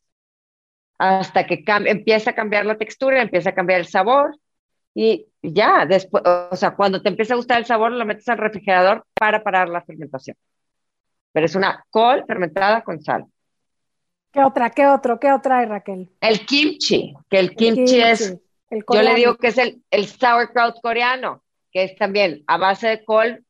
hasta 0.97 1.45
que 1.45 1.65
empieza 1.67 2.31
a 2.31 2.35
cambiar 2.37 2.67
la 2.67 2.79
textura, 2.79 3.21
empieza 3.21 3.51
a 3.51 3.55
cambiar 3.55 3.81
el 3.81 3.89
sabor 3.89 4.39
y 4.95 5.27
ya, 5.43 5.87
después, 5.87 6.23
o 6.25 6.55
sea, 6.55 6.77
cuando 6.77 7.03
te 7.03 7.09
empieza 7.09 7.35
a 7.35 7.39
gustar 7.39 7.59
el 7.59 7.67
sabor, 7.67 7.91
lo 7.91 8.07
metes 8.07 8.29
al 8.29 8.39
refrigerador 8.39 9.05
para 9.15 9.43
parar 9.43 9.69
la 9.69 9.83
fermentación. 9.83 10.37
Pero 11.33 11.47
es 11.47 11.57
una 11.57 11.85
col 11.91 12.23
fermentada 12.29 12.85
con 12.85 13.03
sal. 13.03 13.27
¿Qué 14.31 14.45
otra? 14.45 14.71
¿Qué 14.71 14.87
otro? 14.87 15.19
¿Qué 15.19 15.33
otra 15.33 15.59
hay, 15.59 15.67
Raquel? 15.67 16.13
El 16.21 16.47
kimchi, 16.47 17.13
que 17.29 17.41
el 17.41 17.57
kimchi, 17.57 18.01
es, 18.01 18.39
yo 18.93 19.03
le 19.03 19.15
digo 19.15 19.37
que 19.37 19.49
es 19.49 19.59
el, 19.59 19.83
el, 19.91 20.07
sauerkraut 20.07 20.81
coreano, 20.81 21.43
que 21.71 21.85
es 21.85 21.97
también 21.97 22.43
a 22.47 22.57
base 22.57 22.89
de 22.89 23.05
col, 23.05 23.45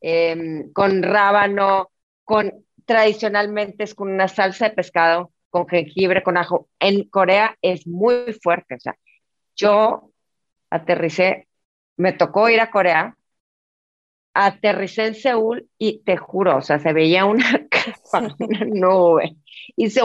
em, 0.00 0.72
con 0.72 1.02
rábano, 1.02 1.90
con 2.24 2.64
tradicionalmente 2.84 3.84
es 3.84 3.94
con 3.94 4.10
una 4.10 4.28
salsa 4.28 4.68
de 4.68 4.74
pescado, 4.74 5.32
con 5.48 5.68
jengibre, 5.68 6.22
con 6.22 6.36
ajo. 6.36 6.68
En 6.80 7.08
Corea 7.08 7.56
es 7.62 7.86
muy 7.86 8.32
fuerte. 8.42 8.74
O 8.74 8.80
sea, 8.80 8.96
yo 9.56 10.10
aterricé, 10.70 11.48
me 11.96 12.12
tocó 12.12 12.48
ir 12.48 12.60
a 12.60 12.70
Corea 12.70 13.16
aterricé 14.34 15.06
en 15.06 15.14
Seúl 15.14 15.68
y 15.78 16.02
te 16.02 16.16
juro, 16.16 16.58
o 16.58 16.62
sea, 16.62 16.78
se 16.78 16.92
veía 16.92 17.24
una, 17.24 17.66
una 18.38 18.64
nube 18.66 19.36
y 19.76 19.90
se 19.90 20.02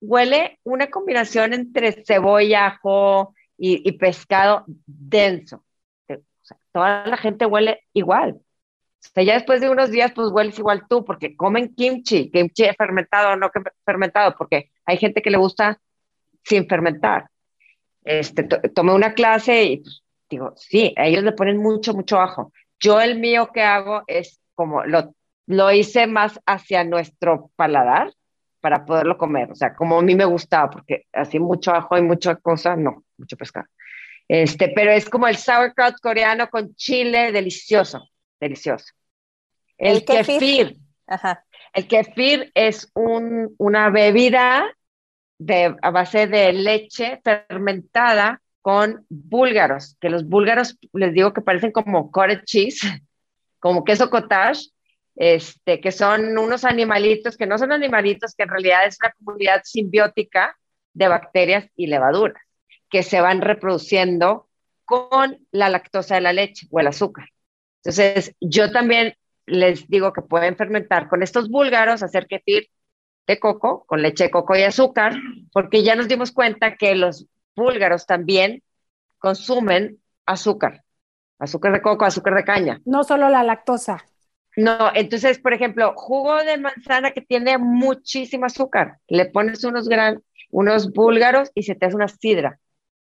huele, 0.00 0.58
una 0.64 0.90
combinación 0.90 1.52
entre 1.52 2.04
cebolla, 2.04 2.66
ajo 2.66 3.34
y, 3.56 3.90
pescado 3.92 4.64
denso. 4.86 5.64
Sea, 6.06 6.58
toda 6.72 7.06
la 7.06 7.16
gente 7.16 7.46
huele 7.46 7.80
igual. 7.92 8.40
O 8.40 9.10
sea, 9.14 9.22
ya 9.22 9.34
después 9.34 9.60
de 9.60 9.70
unos 9.70 9.90
días, 9.90 10.12
pues 10.14 10.30
hueles 10.30 10.58
igual 10.58 10.86
tú, 10.88 11.04
porque 11.04 11.36
comen 11.36 11.74
kimchi, 11.74 12.30
kimchi 12.30 12.64
fermentado 12.76 13.32
o 13.32 13.36
no 13.36 13.50
fermentado, 13.84 14.34
porque 14.36 14.70
hay 14.84 14.96
gente 14.96 15.22
que 15.22 15.30
le 15.30 15.38
gusta 15.38 15.80
sin 16.44 16.68
fermentar. 16.68 17.30
Este, 18.04 18.44
tomé 18.44 18.94
una 18.94 19.14
clase 19.14 19.64
y 19.64 19.76
pues, 19.78 20.02
digo, 20.30 20.54
sí, 20.56 20.94
a 20.96 21.06
ellos 21.06 21.22
le 21.22 21.32
ponen 21.32 21.58
mucho, 21.58 21.94
mucho 21.94 22.20
ajo. 22.20 22.52
Yo 22.80 23.00
el 23.00 23.18
mío 23.18 23.50
que 23.52 23.62
hago 23.62 24.02
es 24.06 24.40
como 24.54 24.84
lo, 24.84 25.14
lo 25.46 25.72
hice 25.72 26.06
más 26.06 26.40
hacia 26.46 26.84
nuestro 26.84 27.50
paladar 27.56 28.12
para 28.60 28.84
poderlo 28.84 29.16
comer, 29.16 29.52
o 29.52 29.54
sea, 29.54 29.74
como 29.74 29.98
a 29.98 30.02
mí 30.02 30.14
me 30.14 30.24
gustaba, 30.24 30.70
porque 30.70 31.06
así 31.12 31.38
mucho 31.38 31.72
ajo 31.72 31.96
y 31.96 32.02
mucha 32.02 32.36
cosa, 32.36 32.76
no, 32.76 33.04
mucho 33.16 33.36
pescado. 33.36 33.66
Este, 34.28 34.68
pero 34.74 34.90
es 34.90 35.08
como 35.08 35.26
el 35.26 35.36
sauerkraut 35.36 35.96
coreano 36.00 36.50
con 36.50 36.74
chile, 36.74 37.32
delicioso, 37.32 38.08
delicioso. 38.38 38.92
El, 39.78 40.04
kefir. 40.04 40.76
El 41.72 41.86
kefir 41.86 42.50
es 42.54 42.90
un, 42.94 43.54
una 43.58 43.90
bebida 43.90 44.66
de, 45.38 45.76
a 45.80 45.90
base 45.90 46.26
de 46.26 46.52
leche 46.52 47.20
fermentada 47.24 48.42
con 48.60 49.06
búlgaros, 49.08 49.96
que 50.00 50.10
los 50.10 50.28
búlgaros 50.28 50.76
les 50.92 51.14
digo 51.14 51.32
que 51.32 51.40
parecen 51.40 51.72
como 51.72 52.10
cottage 52.10 52.44
cheese, 52.44 52.80
como 53.60 53.84
queso 53.84 54.10
cottage, 54.10 54.68
este, 55.18 55.80
que 55.80 55.90
son 55.90 56.38
unos 56.38 56.64
animalitos, 56.64 57.36
que 57.36 57.46
no 57.46 57.58
son 57.58 57.72
animalitos, 57.72 58.36
que 58.36 58.44
en 58.44 58.50
realidad 58.50 58.86
es 58.86 58.98
una 59.02 59.12
comunidad 59.12 59.62
simbiótica 59.64 60.56
de 60.94 61.08
bacterias 61.08 61.68
y 61.74 61.88
levaduras, 61.88 62.40
que 62.88 63.02
se 63.02 63.20
van 63.20 63.40
reproduciendo 63.40 64.48
con 64.84 65.44
la 65.50 65.70
lactosa 65.70 66.14
de 66.14 66.20
la 66.20 66.32
leche 66.32 66.68
o 66.70 66.78
el 66.78 66.86
azúcar. 66.86 67.30
Entonces, 67.82 68.36
yo 68.40 68.70
también 68.70 69.14
les 69.44 69.88
digo 69.88 70.12
que 70.12 70.22
pueden 70.22 70.56
fermentar 70.56 71.08
con 71.08 71.24
estos 71.24 71.48
búlgaros, 71.48 72.04
hacer 72.04 72.28
kefir 72.28 72.68
de 73.26 73.40
coco, 73.40 73.84
con 73.86 74.02
leche 74.02 74.24
de 74.24 74.30
coco 74.30 74.56
y 74.56 74.62
azúcar, 74.62 75.14
porque 75.52 75.82
ya 75.82 75.96
nos 75.96 76.06
dimos 76.06 76.30
cuenta 76.30 76.76
que 76.76 76.94
los 76.94 77.26
búlgaros 77.56 78.06
también 78.06 78.62
consumen 79.18 79.98
azúcar, 80.26 80.84
azúcar 81.40 81.72
de 81.72 81.82
coco, 81.82 82.04
azúcar 82.04 82.36
de 82.36 82.44
caña. 82.44 82.80
No 82.84 83.02
solo 83.02 83.28
la 83.28 83.42
lactosa. 83.42 84.04
No, 84.58 84.90
entonces, 84.92 85.38
por 85.38 85.52
ejemplo, 85.52 85.92
jugo 85.94 86.42
de 86.42 86.58
manzana 86.58 87.12
que 87.12 87.20
tiene 87.20 87.58
muchísimo 87.58 88.46
azúcar, 88.46 88.98
le 89.06 89.26
pones 89.26 89.62
unos 89.62 89.88
gran, 89.88 90.20
unos 90.50 90.92
búlgaros 90.92 91.52
y 91.54 91.62
se 91.62 91.76
te 91.76 91.86
hace 91.86 91.94
una 91.94 92.08
sidra. 92.08 92.58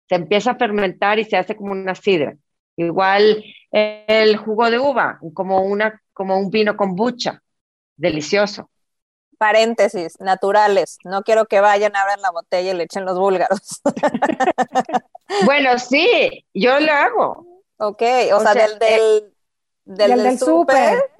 Se 0.10 0.16
empieza 0.16 0.52
a 0.52 0.56
fermentar 0.56 1.20
y 1.20 1.26
se 1.26 1.38
hace 1.38 1.56
como 1.56 1.72
una 1.72 1.94
sidra. 1.94 2.36
Igual 2.76 3.44
el 3.70 4.36
jugo 4.38 4.72
de 4.72 4.80
uva, 4.80 5.20
como, 5.36 5.62
una, 5.62 6.02
como 6.12 6.39
un 6.39 6.50
vino 6.50 6.76
con 6.76 6.96
bucha, 6.96 7.44
delicioso 7.98 8.72
paréntesis, 9.38 10.20
naturales. 10.22 10.98
No 11.04 11.22
quiero 11.22 11.46
que 11.48 11.60
vayan, 11.60 11.96
a 11.98 12.02
abran 12.02 12.22
la 12.22 12.32
botella 12.32 12.72
y 12.72 12.76
le 12.76 12.84
echen 12.86 13.04
los 13.04 13.20
búlgaros. 13.20 13.82
bueno, 15.46 15.78
sí, 15.78 16.46
yo 16.54 16.80
lo 16.80 16.92
hago. 16.94 17.46
Ok, 17.76 18.02
o, 18.34 18.39
sea, 18.39 18.54
del 18.54 18.80
del, 18.80 19.34
del, 19.84 20.24
del, 20.24 20.39
súper, 20.39 21.12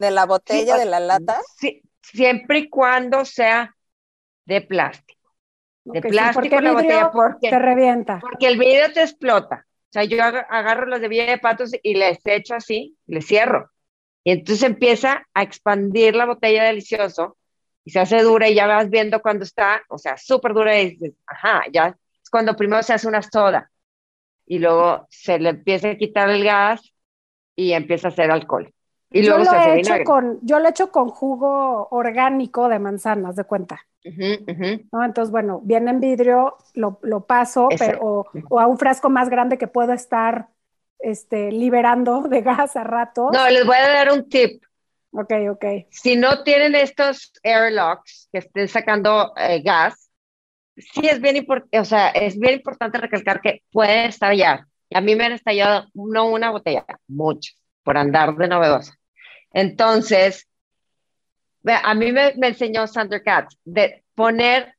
de 0.00 0.10
la 0.10 0.24
botella, 0.24 0.78
de 0.78 0.86
la 0.86 0.98
lata. 0.98 1.40
Sí, 1.58 1.82
siempre 2.02 2.60
y 2.60 2.68
cuando 2.70 3.24
sea 3.24 3.76
de 4.46 4.62
plástico. 4.62 5.20
de 5.84 6.00
plástico 6.00 6.60
la 6.60 6.72
botella 6.72 7.10
porque 7.12 7.50
te 7.50 7.58
revienta. 7.58 8.18
Porque 8.18 8.48
el 8.48 8.58
vidrio 8.58 8.92
te 8.92 9.02
explota. 9.02 9.66
O 9.68 9.92
sea, 9.92 10.04
yo 10.04 10.22
agarro 10.22 10.86
los 10.86 11.00
de 11.00 11.08
vidrio 11.08 11.32
de 11.32 11.38
patos 11.38 11.72
y 11.82 11.94
les 11.94 12.18
echo 12.24 12.54
así, 12.54 12.96
les 13.06 13.26
cierro. 13.26 13.70
Y 14.24 14.32
entonces 14.32 14.62
empieza 14.62 15.26
a 15.34 15.42
expandir 15.42 16.16
la 16.16 16.26
botella 16.26 16.64
delicioso 16.64 17.36
y 17.84 17.90
se 17.90 18.00
hace 18.00 18.22
dura 18.22 18.48
y 18.48 18.54
ya 18.54 18.66
vas 18.66 18.88
viendo 18.88 19.20
cuando 19.20 19.44
está, 19.44 19.82
o 19.88 19.98
sea, 19.98 20.16
súper 20.16 20.54
dura 20.54 20.80
y 20.80 20.90
dices, 20.90 21.12
ajá, 21.26 21.64
ya 21.72 21.88
es 21.88 22.30
cuando 22.30 22.56
primero 22.56 22.82
se 22.82 22.94
hace 22.94 23.08
una 23.08 23.22
soda 23.22 23.70
y 24.46 24.58
luego 24.58 25.06
se 25.10 25.38
le 25.38 25.50
empieza 25.50 25.90
a 25.90 25.96
quitar 25.96 26.30
el 26.30 26.44
gas 26.44 26.94
y 27.54 27.72
empieza 27.72 28.08
a 28.08 28.10
hacer 28.12 28.30
alcohol. 28.30 28.72
Y 29.10 29.22
yo 29.22 29.38
lo 29.38 29.44
se 29.44 29.56
he 29.56 29.74
hecho 29.74 29.98
vinagre. 29.98 30.04
con, 30.04 30.38
yo 30.42 30.58
lo 30.58 30.66
he 30.66 30.70
hecho 30.70 30.90
con 30.90 31.08
jugo 31.08 31.88
orgánico 31.90 32.68
de 32.68 32.78
manzanas, 32.78 33.36
de 33.36 33.44
cuenta. 33.44 33.80
Entonces, 34.92 35.30
bueno, 35.30 35.60
viene 35.62 35.90
en 35.90 36.00
vidrio, 36.00 36.56
lo, 36.74 36.98
lo 37.02 37.26
paso, 37.26 37.68
pero, 37.78 37.98
o, 38.00 38.26
o 38.48 38.60
a 38.60 38.66
un 38.66 38.78
frasco 38.78 39.10
más 39.10 39.28
grande 39.28 39.58
que 39.58 39.66
puedo 39.66 39.92
estar 39.92 40.48
este, 40.98 41.52
liberando 41.52 42.22
de 42.22 42.42
gas 42.42 42.76
a 42.76 42.84
ratos. 42.84 43.30
No, 43.32 43.48
les 43.50 43.64
voy 43.66 43.76
a 43.76 43.88
dar 43.88 44.12
un 44.12 44.28
tip. 44.28 44.62
Ok, 45.12 45.32
ok. 45.50 45.64
Si 45.90 46.16
no 46.16 46.44
tienen 46.44 46.74
estos 46.74 47.32
airlocks 47.42 48.28
que 48.32 48.38
estén 48.38 48.68
sacando 48.68 49.32
eh, 49.36 49.60
gas, 49.60 50.10
sí 50.76 51.08
es 51.08 51.20
bien 51.20 51.36
importante, 51.36 51.78
o 51.80 51.84
sea, 51.84 52.10
es 52.10 52.38
bien 52.38 52.54
importante 52.54 52.98
recalcar 52.98 53.40
que 53.40 53.62
pueden 53.72 54.06
estallar. 54.06 54.66
Y 54.88 54.96
a 54.96 55.00
mí 55.00 55.16
me 55.16 55.24
han 55.24 55.32
estallado 55.32 55.86
no 55.94 56.26
una 56.28 56.50
botella, 56.50 56.84
muchas, 57.08 57.56
por 57.82 57.96
andar 57.98 58.36
de 58.36 58.48
novedosa. 58.48 58.94
Entonces, 59.52 60.48
a 61.64 61.94
mí 61.94 62.12
me, 62.12 62.34
me 62.36 62.48
enseñó 62.48 62.86
Sandra 62.86 63.22
Katz 63.22 63.56
de 63.64 64.04
poner 64.14 64.74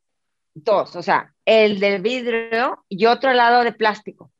dos, 0.53 0.95
o 0.95 1.03
sea, 1.03 1.33
el 1.45 1.79
de 1.79 1.99
vidrio 1.99 2.83
y 2.89 3.05
otro 3.05 3.33
lado 3.33 3.63
de 3.63 3.73
plástico. 3.73 4.31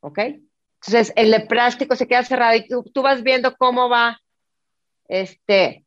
¿Ok? 0.00 0.18
Entonces, 0.18 1.12
el 1.16 1.30
de 1.30 1.40
plástico 1.40 1.96
se 1.96 2.06
queda 2.06 2.22
cerrado 2.24 2.56
y 2.56 2.68
tú, 2.68 2.82
tú 2.82 3.02
vas 3.02 3.22
viendo 3.22 3.56
cómo 3.56 3.88
va 3.88 4.20
este, 5.08 5.84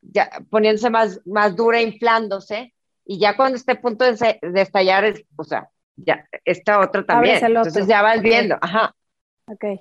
ya, 0.00 0.30
poniéndose 0.50 0.90
más, 0.90 1.20
más 1.24 1.54
dura, 1.54 1.80
inflándose, 1.80 2.74
y 3.04 3.20
ya 3.20 3.36
cuando 3.36 3.56
esté 3.56 3.72
a 3.72 3.80
punto 3.80 4.04
de, 4.04 4.38
de 4.42 4.60
estallar, 4.60 5.04
es, 5.04 5.24
o 5.36 5.44
sea, 5.44 5.68
ya, 5.94 6.26
esta 6.44 6.80
otra 6.80 7.04
también. 7.04 7.38
Entonces 7.44 7.86
ya 7.86 8.02
vas 8.02 8.20
viendo, 8.20 8.58
ajá. 8.60 8.94
Ok. 9.46 9.60
Que 9.60 9.80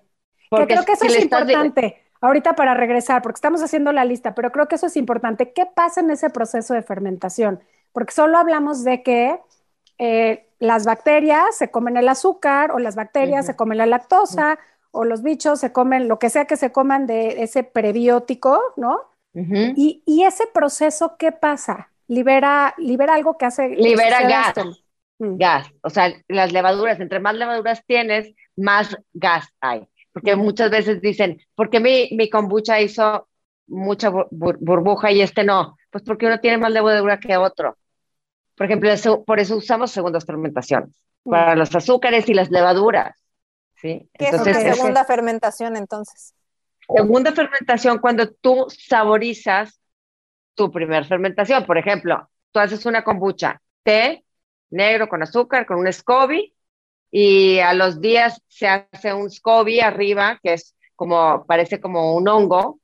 Porque 0.50 0.74
creo 0.76 0.86
que 0.86 0.92
eso 0.94 1.06
si 1.06 1.16
es 1.16 1.24
importante. 1.24 2.05
Ahorita 2.26 2.56
para 2.56 2.74
regresar, 2.74 3.22
porque 3.22 3.38
estamos 3.38 3.62
haciendo 3.62 3.92
la 3.92 4.04
lista, 4.04 4.34
pero 4.34 4.52
creo 4.52 4.68
que 4.68 4.76
eso 4.76 4.88
es 4.88 4.98
importante. 4.98 5.54
¿Qué 5.54 5.68
pasa 5.68 6.02
en 6.02 6.10
ese 6.10 6.32
proceso 6.32 6.74
de 6.74 6.82
fermentación? 6.82 7.60
Porque 7.94 8.14
solo 8.14 8.40
hablamos 8.40 8.84
de 8.84 9.04
que 9.04 9.40
eh, 10.00 10.48
las 10.58 10.86
bacterias 10.86 11.56
se 11.56 11.70
comen 11.70 11.98
el 11.98 12.10
azúcar 12.10 12.72
o 12.72 12.80
las 12.80 12.96
bacterias 12.96 13.46
se 13.46 13.56
comen 13.56 13.78
la 13.78 13.86
lactosa 13.86 14.58
o 14.90 15.06
los 15.06 15.22
bichos 15.22 15.60
se 15.60 15.72
comen 15.72 16.08
lo 16.08 16.18
que 16.18 16.32
sea 16.32 16.46
que 16.46 16.58
se 16.58 16.72
coman 16.72 17.06
de 17.06 17.44
ese 17.44 17.64
prebiótico, 17.64 18.60
¿no? 18.76 19.02
Y, 19.34 20.02
y 20.06 20.24
ese 20.24 20.46
proceso, 20.52 21.18
¿qué 21.20 21.32
pasa? 21.32 21.92
Libera, 22.08 22.74
libera 22.78 23.14
algo 23.14 23.38
que 23.38 23.46
hace... 23.46 23.70
Libera 23.70 24.22
gas. 24.22 24.48
esto. 24.48 24.72
Mm. 25.20 25.38
gas. 25.38 25.68
O 25.82 25.92
sea, 25.92 26.12
las 26.28 26.52
levaduras, 26.52 27.00
entre 27.00 27.20
más 27.20 27.36
levaduras 27.36 27.84
tienes, 27.86 28.34
más 28.56 28.98
gas 29.14 29.48
hay. 29.60 29.88
Porque 30.16 30.38
muchas 30.38 30.72
veces 30.72 31.02
dicen, 31.02 31.42
¿por 31.56 31.70
qué 31.70 31.82
mi, 31.82 32.08
mi 32.14 32.30
kombucha 32.30 32.80
hizo 32.80 33.28
mucha 33.68 34.10
bur- 34.10 34.30
bur- 34.32 34.58
burbuja 34.62 35.12
y 35.12 35.22
este 35.22 35.44
no? 35.44 35.76
Pues 35.92 36.06
porque 36.06 36.26
uno 36.26 36.40
tiene 36.40 36.58
más 36.58 36.72
levadura 36.72 37.20
que 37.20 37.36
otro. 37.36 37.78
Por 38.56 38.66
ejemplo, 38.66 38.90
eso- 38.90 39.26
por 39.26 39.42
eso 39.42 39.58
usamos 39.58 39.92
segundas 39.92 40.26
fermentaciones, 40.26 40.96
Mm. 41.26 41.32
para 41.32 41.56
los 41.58 41.76
azúcares 41.76 42.30
y 42.30 42.34
las 42.34 42.50
levaduras. 42.50 43.22
¿sí? 43.76 44.10
¿Qué 44.18 44.28
es 44.28 44.32
Entonces, 44.32 44.56
una 44.58 44.70
es- 44.70 44.76
segunda 44.78 45.04
fermentación 45.04 45.76
entonces? 45.76 46.34
Segunda 46.88 47.34
fermentación, 47.34 47.98
cuando 48.00 48.32
tú 48.32 48.68
saborizas 48.70 49.82
tu 50.54 50.72
primer 50.72 51.04
fermentación. 51.04 51.66
Por 51.66 51.78
ejemplo, 51.78 52.30
tú 52.54 52.60
haces 52.60 52.86
una 52.86 53.04
kombucha, 53.04 53.62
té 53.84 54.24
negro 54.70 55.10
con 55.10 55.22
azúcar, 55.24 55.66
con 55.66 55.78
un 55.80 55.88
SCOBY, 55.92 56.55
y 57.12 57.60
a 57.60 57.74
los 57.74 58.02
días 58.02 58.42
se 58.48 58.68
hace 58.68 59.14
un 59.14 59.30
SCOBY 59.30 59.80
arriba, 59.80 60.40
que 60.44 60.54
es 60.54 60.76
como, 60.96 61.46
parece 61.46 61.80
como 61.80 62.16
un 62.16 62.28
hongo. 62.28 62.80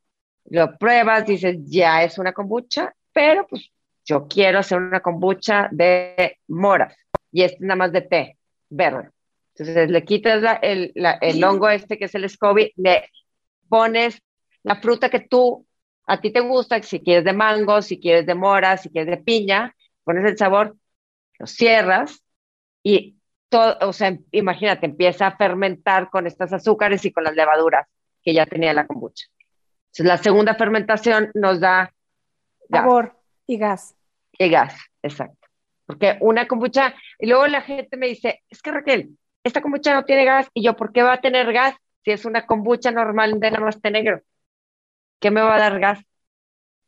Lo 0.46 0.78
pruebas, 0.78 1.26
dices, 1.26 1.58
ya 1.66 2.04
es 2.04 2.18
una 2.18 2.34
kombucha, 2.34 2.94
pero 3.14 3.48
pues 3.48 3.70
yo 4.06 4.28
quiero 4.28 4.60
hacer 4.60 4.80
una 4.80 5.00
kombucha 5.00 5.70
de 5.72 6.40
moras, 6.48 6.96
y 7.32 7.44
es 7.44 7.60
nada 7.60 7.76
más 7.76 7.92
de 7.92 8.02
té 8.02 8.38
verde. 8.70 9.10
Entonces 9.56 9.90
le 9.90 10.04
quitas 10.04 10.60
el, 10.62 10.94
el 10.96 11.44
hongo 11.44 11.70
este 11.70 11.98
que 11.98 12.06
es 12.06 12.16
el 12.16 12.30
SCOBY, 12.30 12.74
le 12.78 13.10
pones 13.70 14.22
la 14.64 14.76
fruta 14.76 15.10
que 15.10 15.20
tú, 15.20 15.66
a 16.06 16.20
ti 16.20 16.32
te 16.32 16.40
gusta, 16.40 16.82
si 16.82 17.00
quieres 17.00 17.24
de 17.24 17.34
mango, 17.34 17.82
si 17.82 18.00
quieres 18.00 18.26
de 18.26 18.36
mora, 18.36 18.78
si 18.78 18.90
quieres 18.90 19.10
de 19.10 19.24
piña, 19.24 19.76
pones 20.04 20.26
el 20.26 20.38
sabor, 20.38 20.76
lo 21.40 21.48
cierras 21.48 22.24
y 22.84 23.16
todo, 23.52 23.78
o 23.82 23.92
sea, 23.92 24.18
imagínate, 24.32 24.86
empieza 24.86 25.28
a 25.28 25.36
fermentar 25.36 26.10
con 26.10 26.26
estas 26.26 26.54
azúcares 26.54 27.04
y 27.04 27.12
con 27.12 27.26
las 27.26 27.36
levaduras 27.36 27.86
que 28.24 28.34
ya 28.34 28.46
tenía 28.46 28.74
la 28.74 28.88
kombucha. 28.88 29.28
Entonces 29.88 30.06
la 30.06 30.18
segunda 30.18 30.56
fermentación 30.56 31.32
nos 31.34 31.60
da 31.60 31.94
gas. 32.70 32.84
Sabor 32.84 33.20
y 33.46 33.58
gas. 33.58 33.96
Y 34.38 34.50
gas, 34.50 34.74
exacto. 35.04 35.50
Porque 35.86 36.18
una 36.22 36.48
kombucha, 36.48 36.96
y 37.20 37.28
luego 37.28 37.46
la 37.48 37.62
gente 37.62 37.98
me 37.98 38.08
dice, 38.08 38.42
es 38.50 38.62
que 38.62 38.72
Raquel, 38.72 39.18
esta 39.44 39.62
kombucha 39.62 39.94
no 39.94 40.06
tiene 40.06 40.24
gas, 40.24 40.48
y 40.54 40.64
yo, 40.64 40.78
¿por 40.78 40.94
qué 40.94 41.04
va 41.04 41.14
a 41.14 41.22
tener 41.22 41.52
gas 41.52 41.76
si 42.06 42.12
es 42.12 42.24
una 42.24 42.46
kombucha 42.46 42.92
normal 42.92 43.38
de 43.38 43.52
té 43.82 43.92
negro? 43.92 44.22
¿Qué 45.20 45.30
me 45.30 45.42
va 45.42 45.56
a 45.56 45.60
dar 45.60 45.78
gas? 45.80 46.00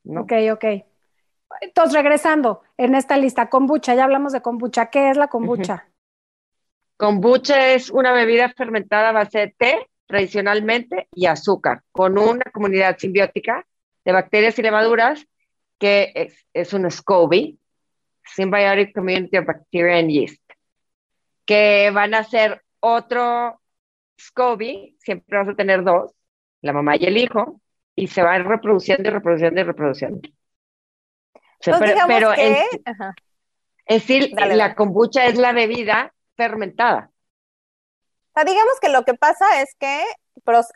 ¿No? 0.05 0.21
Ok, 0.21 0.31
ok. 0.53 0.65
Entonces, 1.59 1.93
regresando 1.93 2.61
en 2.77 2.95
esta 2.95 3.17
lista, 3.17 3.49
kombucha, 3.49 3.93
ya 3.95 4.05
hablamos 4.05 4.31
de 4.31 4.41
kombucha. 4.41 4.85
¿Qué 4.87 5.09
es 5.09 5.17
la 5.17 5.27
kombucha? 5.27 5.87
Kombucha 7.03 7.73
es 7.73 7.89
una 7.89 8.13
bebida 8.13 8.47
fermentada 8.55 9.09
a 9.09 9.11
base 9.11 9.39
de 9.39 9.55
té, 9.57 9.89
tradicionalmente, 10.05 11.09
y 11.13 11.25
azúcar, 11.25 11.81
con 11.91 12.17
una 12.17 12.45
comunidad 12.53 12.97
simbiótica 12.97 13.65
de 14.05 14.13
bacterias 14.13 14.57
y 14.57 14.61
levaduras 14.61 15.27
que 15.77 16.13
es, 16.15 16.47
es 16.53 16.71
un 16.71 16.89
SCOBY, 16.89 17.59
Symbiotic 18.23 18.95
Community 18.95 19.35
of 19.35 19.45
Bacteria 19.45 19.97
and 19.97 20.11
Yeast, 20.11 20.41
que 21.43 21.91
van 21.93 22.13
a 22.13 22.23
ser 22.23 22.63
otro 22.79 23.59
SCOBY, 24.17 24.95
siempre 24.97 25.39
vas 25.39 25.49
a 25.49 25.55
tener 25.55 25.83
dos, 25.83 26.13
la 26.61 26.71
mamá 26.71 26.95
y 26.95 27.03
el 27.03 27.17
hijo, 27.17 27.59
y 27.97 28.07
se 28.07 28.21
van 28.21 28.45
reproduciendo 28.45 29.09
y 29.09 29.11
reproduciendo 29.11 29.59
y 29.59 29.63
reproduciendo. 29.65 30.29
O 31.33 31.39
sea, 31.59 31.79
pero 31.79 31.97
pero 32.07 32.31
en, 32.31 32.53
que... 32.53 32.81
Ajá. 32.85 33.13
es 33.87 34.07
decir, 34.07 34.33
Dale, 34.33 34.55
la 34.55 34.73
kombucha 34.73 35.25
es 35.25 35.37
la 35.37 35.51
bebida 35.51 36.13
fermentada. 36.35 37.11
O 38.29 38.33
sea, 38.33 38.43
digamos 38.45 38.79
que 38.81 38.89
lo 38.89 39.03
que 39.05 39.13
pasa 39.13 39.61
es 39.61 39.75
que 39.79 40.03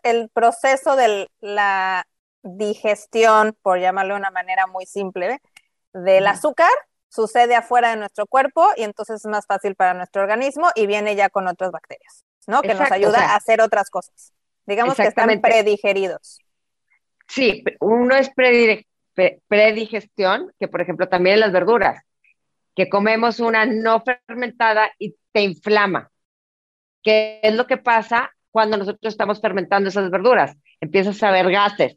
el 0.03 0.29
proceso 0.29 0.95
de 0.95 1.27
la 1.39 2.05
digestión, 2.43 3.57
por 3.61 3.79
llamarlo 3.79 4.13
de 4.13 4.19
una 4.19 4.31
manera 4.31 4.67
muy 4.67 4.85
simple, 4.85 5.39
del 5.93 6.27
azúcar 6.27 6.69
sucede 7.09 7.55
afuera 7.55 7.89
de 7.89 7.95
nuestro 7.95 8.27
cuerpo 8.27 8.69
y 8.75 8.83
entonces 8.83 9.17
es 9.17 9.25
más 9.25 9.45
fácil 9.47 9.75
para 9.75 9.93
nuestro 9.93 10.21
organismo 10.21 10.69
y 10.75 10.85
viene 10.85 11.15
ya 11.15 11.29
con 11.29 11.47
otras 11.47 11.71
bacterias, 11.71 12.23
¿no? 12.45 12.61
Que 12.61 12.75
nos 12.75 12.91
ayuda 12.91 13.09
o 13.09 13.21
sea, 13.21 13.31
a 13.31 13.35
hacer 13.35 13.61
otras 13.61 13.89
cosas. 13.89 14.33
Digamos 14.65 14.95
que 14.95 15.03
están 15.03 15.41
predigeridos. 15.41 16.39
Sí, 17.27 17.63
uno 17.79 18.15
es 18.15 18.29
predigestión, 19.47 20.53
que 20.59 20.67
por 20.67 20.81
ejemplo 20.81 21.09
también 21.09 21.35
en 21.35 21.39
las 21.41 21.51
verduras, 21.51 22.03
que 22.75 22.89
comemos 22.89 23.39
una 23.39 23.65
no 23.65 24.03
fermentada 24.03 24.91
y 24.99 25.15
te 25.37 25.43
inflama. 25.43 26.09
¿Qué 27.03 27.39
es 27.43 27.53
lo 27.53 27.67
que 27.67 27.77
pasa 27.77 28.31
cuando 28.49 28.75
nosotros 28.75 29.13
estamos 29.13 29.39
fermentando 29.39 29.89
esas 29.89 30.09
verduras? 30.09 30.57
Empiezas 30.81 31.21
a 31.21 31.29
ver 31.29 31.51
gases. 31.51 31.95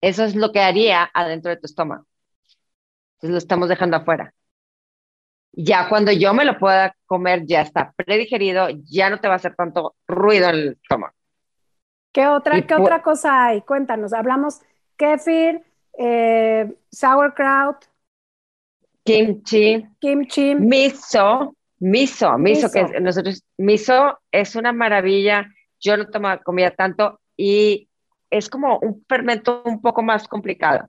Eso 0.00 0.22
es 0.22 0.36
lo 0.36 0.52
que 0.52 0.60
haría 0.60 1.10
adentro 1.12 1.50
de 1.50 1.56
tu 1.56 1.66
estómago. 1.66 2.06
Entonces 3.14 3.30
lo 3.30 3.38
estamos 3.38 3.68
dejando 3.68 3.96
afuera. 3.96 4.32
Ya 5.50 5.88
cuando 5.88 6.12
yo 6.12 6.32
me 6.32 6.44
lo 6.44 6.56
pueda 6.60 6.94
comer, 7.06 7.44
ya 7.44 7.62
está 7.62 7.92
predigerido, 7.96 8.68
ya 8.84 9.10
no 9.10 9.18
te 9.18 9.26
va 9.26 9.34
a 9.34 9.38
hacer 9.38 9.56
tanto 9.56 9.96
ruido 10.06 10.48
en 10.48 10.54
el 10.54 10.78
estómago. 10.80 11.14
¿Qué 12.12 12.28
otra, 12.28 12.58
Y 12.58 12.62
qué 12.62 12.76
otra 12.76 13.02
cosa 13.02 13.46
hay? 13.46 13.62
Cuéntanos. 13.62 14.12
Hablamos 14.12 14.60
kefir, 14.96 15.60
eh, 15.98 16.72
sauerkraut, 16.88 17.84
Kimchi, 19.08 19.88
kimchi. 20.00 20.54
Miso, 20.54 21.56
miso, 21.80 22.36
miso, 22.38 22.70
que 22.70 22.82
Miso. 22.84 23.00
nosotros, 23.00 23.44
miso 23.56 24.18
es 24.32 24.56
una 24.56 24.72
maravilla. 24.72 25.46
Yo 25.80 25.96
no 25.96 26.08
tomo 26.08 26.28
comida 26.44 26.70
tanto 26.72 27.20
y 27.36 27.88
es 28.30 28.48
como 28.50 28.78
un 28.80 29.04
fermento 29.08 29.62
un 29.64 29.80
poco 29.80 30.02
más 30.02 30.26
complicado 30.28 30.88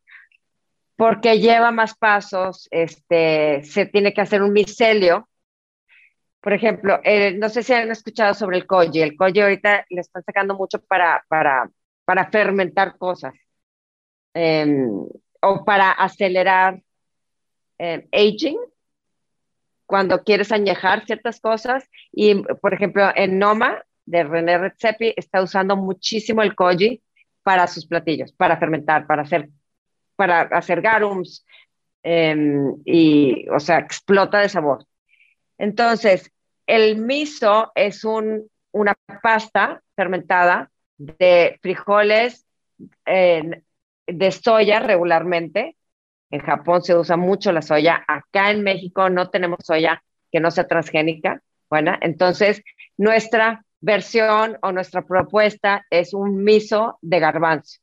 porque 0.99 1.39
lleva 1.39 1.71
más 1.71 1.95
pasos, 1.95 2.67
este, 2.71 3.63
se 3.63 3.85
tiene 3.85 4.13
que 4.13 4.19
hacer 4.19 4.43
un 4.43 4.51
micelio. 4.51 5.29
Por 6.41 6.51
ejemplo, 6.51 6.99
eh, 7.05 7.37
no 7.37 7.47
sé 7.47 7.63
si 7.63 7.71
han 7.71 7.89
escuchado 7.89 8.33
sobre 8.33 8.57
el 8.57 8.67
koji. 8.67 9.01
El 9.01 9.15
koji 9.15 9.39
ahorita 9.39 9.85
le 9.89 10.01
están 10.01 10.23
sacando 10.25 10.55
mucho 10.55 10.81
para, 10.81 11.23
para, 11.29 11.69
para 12.03 12.29
fermentar 12.29 12.97
cosas 12.97 13.33
em, 14.33 14.89
o 15.41 15.63
para 15.63 15.91
acelerar 15.91 16.81
em, 17.77 18.05
aging 18.11 18.59
cuando 19.89 20.23
quieres 20.23 20.51
añejar 20.51 21.03
ciertas 21.07 21.41
cosas. 21.41 21.89
Y, 22.11 22.35
por 22.61 22.75
ejemplo, 22.75 23.11
en 23.15 23.39
Noma 23.39 23.83
de 24.05 24.23
René 24.23 24.59
Redzepi 24.59 25.15
está 25.17 25.41
usando 25.41 25.75
muchísimo 25.75 26.43
el 26.43 26.53
koji 26.53 27.01
para 27.41 27.65
sus 27.65 27.87
platillos, 27.87 28.31
para 28.31 28.57
fermentar, 28.57 29.07
para 29.07 29.23
hacer, 29.23 29.49
para 30.15 30.41
hacer 30.41 30.81
garums, 30.81 31.43
em, 32.03 32.75
y, 32.85 33.49
o 33.49 33.59
sea, 33.59 33.79
explota 33.79 34.37
de 34.37 34.49
sabor. 34.49 34.85
Entonces, 35.57 36.31
el 36.67 36.97
miso 36.97 37.71
es 37.73 38.03
un, 38.03 38.47
una 38.71 38.95
pasta 39.23 39.81
fermentada 39.95 40.69
de 40.97 41.57
frijoles 41.63 42.45
eh, 43.07 43.63
de 44.05 44.31
soya 44.31 44.81
regularmente. 44.81 45.75
En 46.31 46.41
Japón 46.41 46.83
se 46.83 46.95
usa 46.95 47.17
mucho 47.17 47.51
la 47.51 47.61
soya. 47.61 48.03
Acá 48.07 48.51
en 48.51 48.63
México 48.63 49.09
no 49.09 49.29
tenemos 49.29 49.59
soya 49.63 50.03
que 50.31 50.39
no 50.39 50.51
sea 50.51 50.67
transgénica. 50.67 51.41
Bueno, 51.69 51.95
entonces 52.01 52.61
nuestra 52.97 53.65
versión 53.81 54.57
o 54.61 54.71
nuestra 54.71 55.03
propuesta 55.03 55.85
es 55.89 56.13
un 56.13 56.43
miso 56.43 56.97
de 57.01 57.19
garbanzo. 57.19 57.79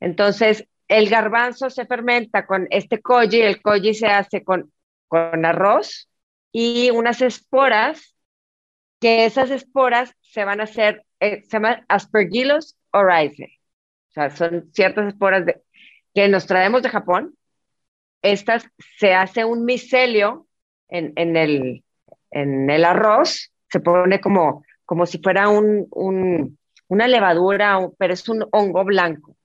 Entonces, 0.00 0.66
el 0.88 1.08
garbanzo 1.08 1.70
se 1.70 1.86
fermenta 1.86 2.46
con 2.46 2.66
este 2.70 3.00
koji, 3.00 3.40
el 3.40 3.62
koji 3.62 3.94
se 3.94 4.08
hace 4.08 4.42
con, 4.42 4.72
con 5.08 5.44
arroz 5.44 6.08
y 6.50 6.90
unas 6.90 7.22
esporas, 7.22 8.14
que 9.00 9.24
esas 9.24 9.50
esporas 9.50 10.14
se 10.20 10.44
van 10.44 10.60
a 10.60 10.64
hacer, 10.64 11.04
eh, 11.20 11.42
se 11.42 11.50
llaman 11.50 11.84
aspergillus 11.88 12.76
oryzae. 12.92 13.60
O 14.10 14.12
sea, 14.12 14.30
son 14.30 14.70
ciertas 14.72 15.08
esporas 15.08 15.44
que 16.14 16.28
nos 16.28 16.46
traemos 16.46 16.82
de 16.82 16.90
Japón. 16.90 17.36
Estas 18.22 18.64
se 18.98 19.14
hace 19.14 19.44
un 19.44 19.64
micelio 19.64 20.46
en, 20.88 21.12
en, 21.16 21.36
el, 21.36 21.84
en 22.30 22.70
el 22.70 22.84
arroz, 22.84 23.52
se 23.70 23.80
pone 23.80 24.20
como, 24.20 24.64
como 24.84 25.06
si 25.06 25.18
fuera 25.18 25.48
un, 25.48 25.86
un, 25.90 26.58
una 26.88 27.08
levadura, 27.08 27.78
pero 27.98 28.14
es 28.14 28.28
un 28.28 28.46
hongo 28.52 28.84
blanco. 28.84 29.36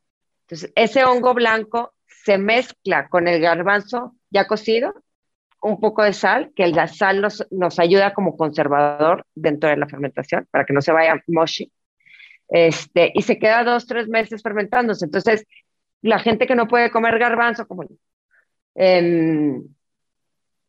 Entonces, 0.42 0.72
ese 0.76 1.04
hongo 1.04 1.34
blanco 1.34 1.94
se 2.06 2.38
mezcla 2.38 3.08
con 3.10 3.28
el 3.28 3.42
garbanzo 3.42 4.16
ya 4.30 4.48
cocido, 4.48 4.94
un 5.62 5.80
poco 5.80 6.04
de 6.04 6.14
sal, 6.14 6.52
que 6.56 6.68
la 6.68 6.88
sal 6.88 7.22
nos, 7.22 7.46
nos 7.52 7.80
ayuda 7.80 8.14
como 8.14 8.38
conservador 8.38 9.26
dentro 9.34 9.70
de 9.70 9.78
la 9.78 9.88
fermentación 9.88 10.48
para 10.52 10.66
que 10.66 10.74
no 10.74 10.82
se 10.82 10.92
vaya 10.92 11.22
moshi. 11.28 11.72
Este, 12.50 13.12
y 13.14 13.22
se 13.24 13.40
queda 13.40 13.64
dos, 13.64 13.88
tres 13.88 14.08
meses 14.08 14.42
fermentándose. 14.42 15.06
Entonces, 15.06 15.46
la 16.02 16.20
gente 16.20 16.48
que 16.48 16.56
no 16.56 16.68
puede 16.68 16.92
comer 16.92 17.18
garbanzo, 17.18 17.68
como 17.68 17.84
eh, 18.78 19.60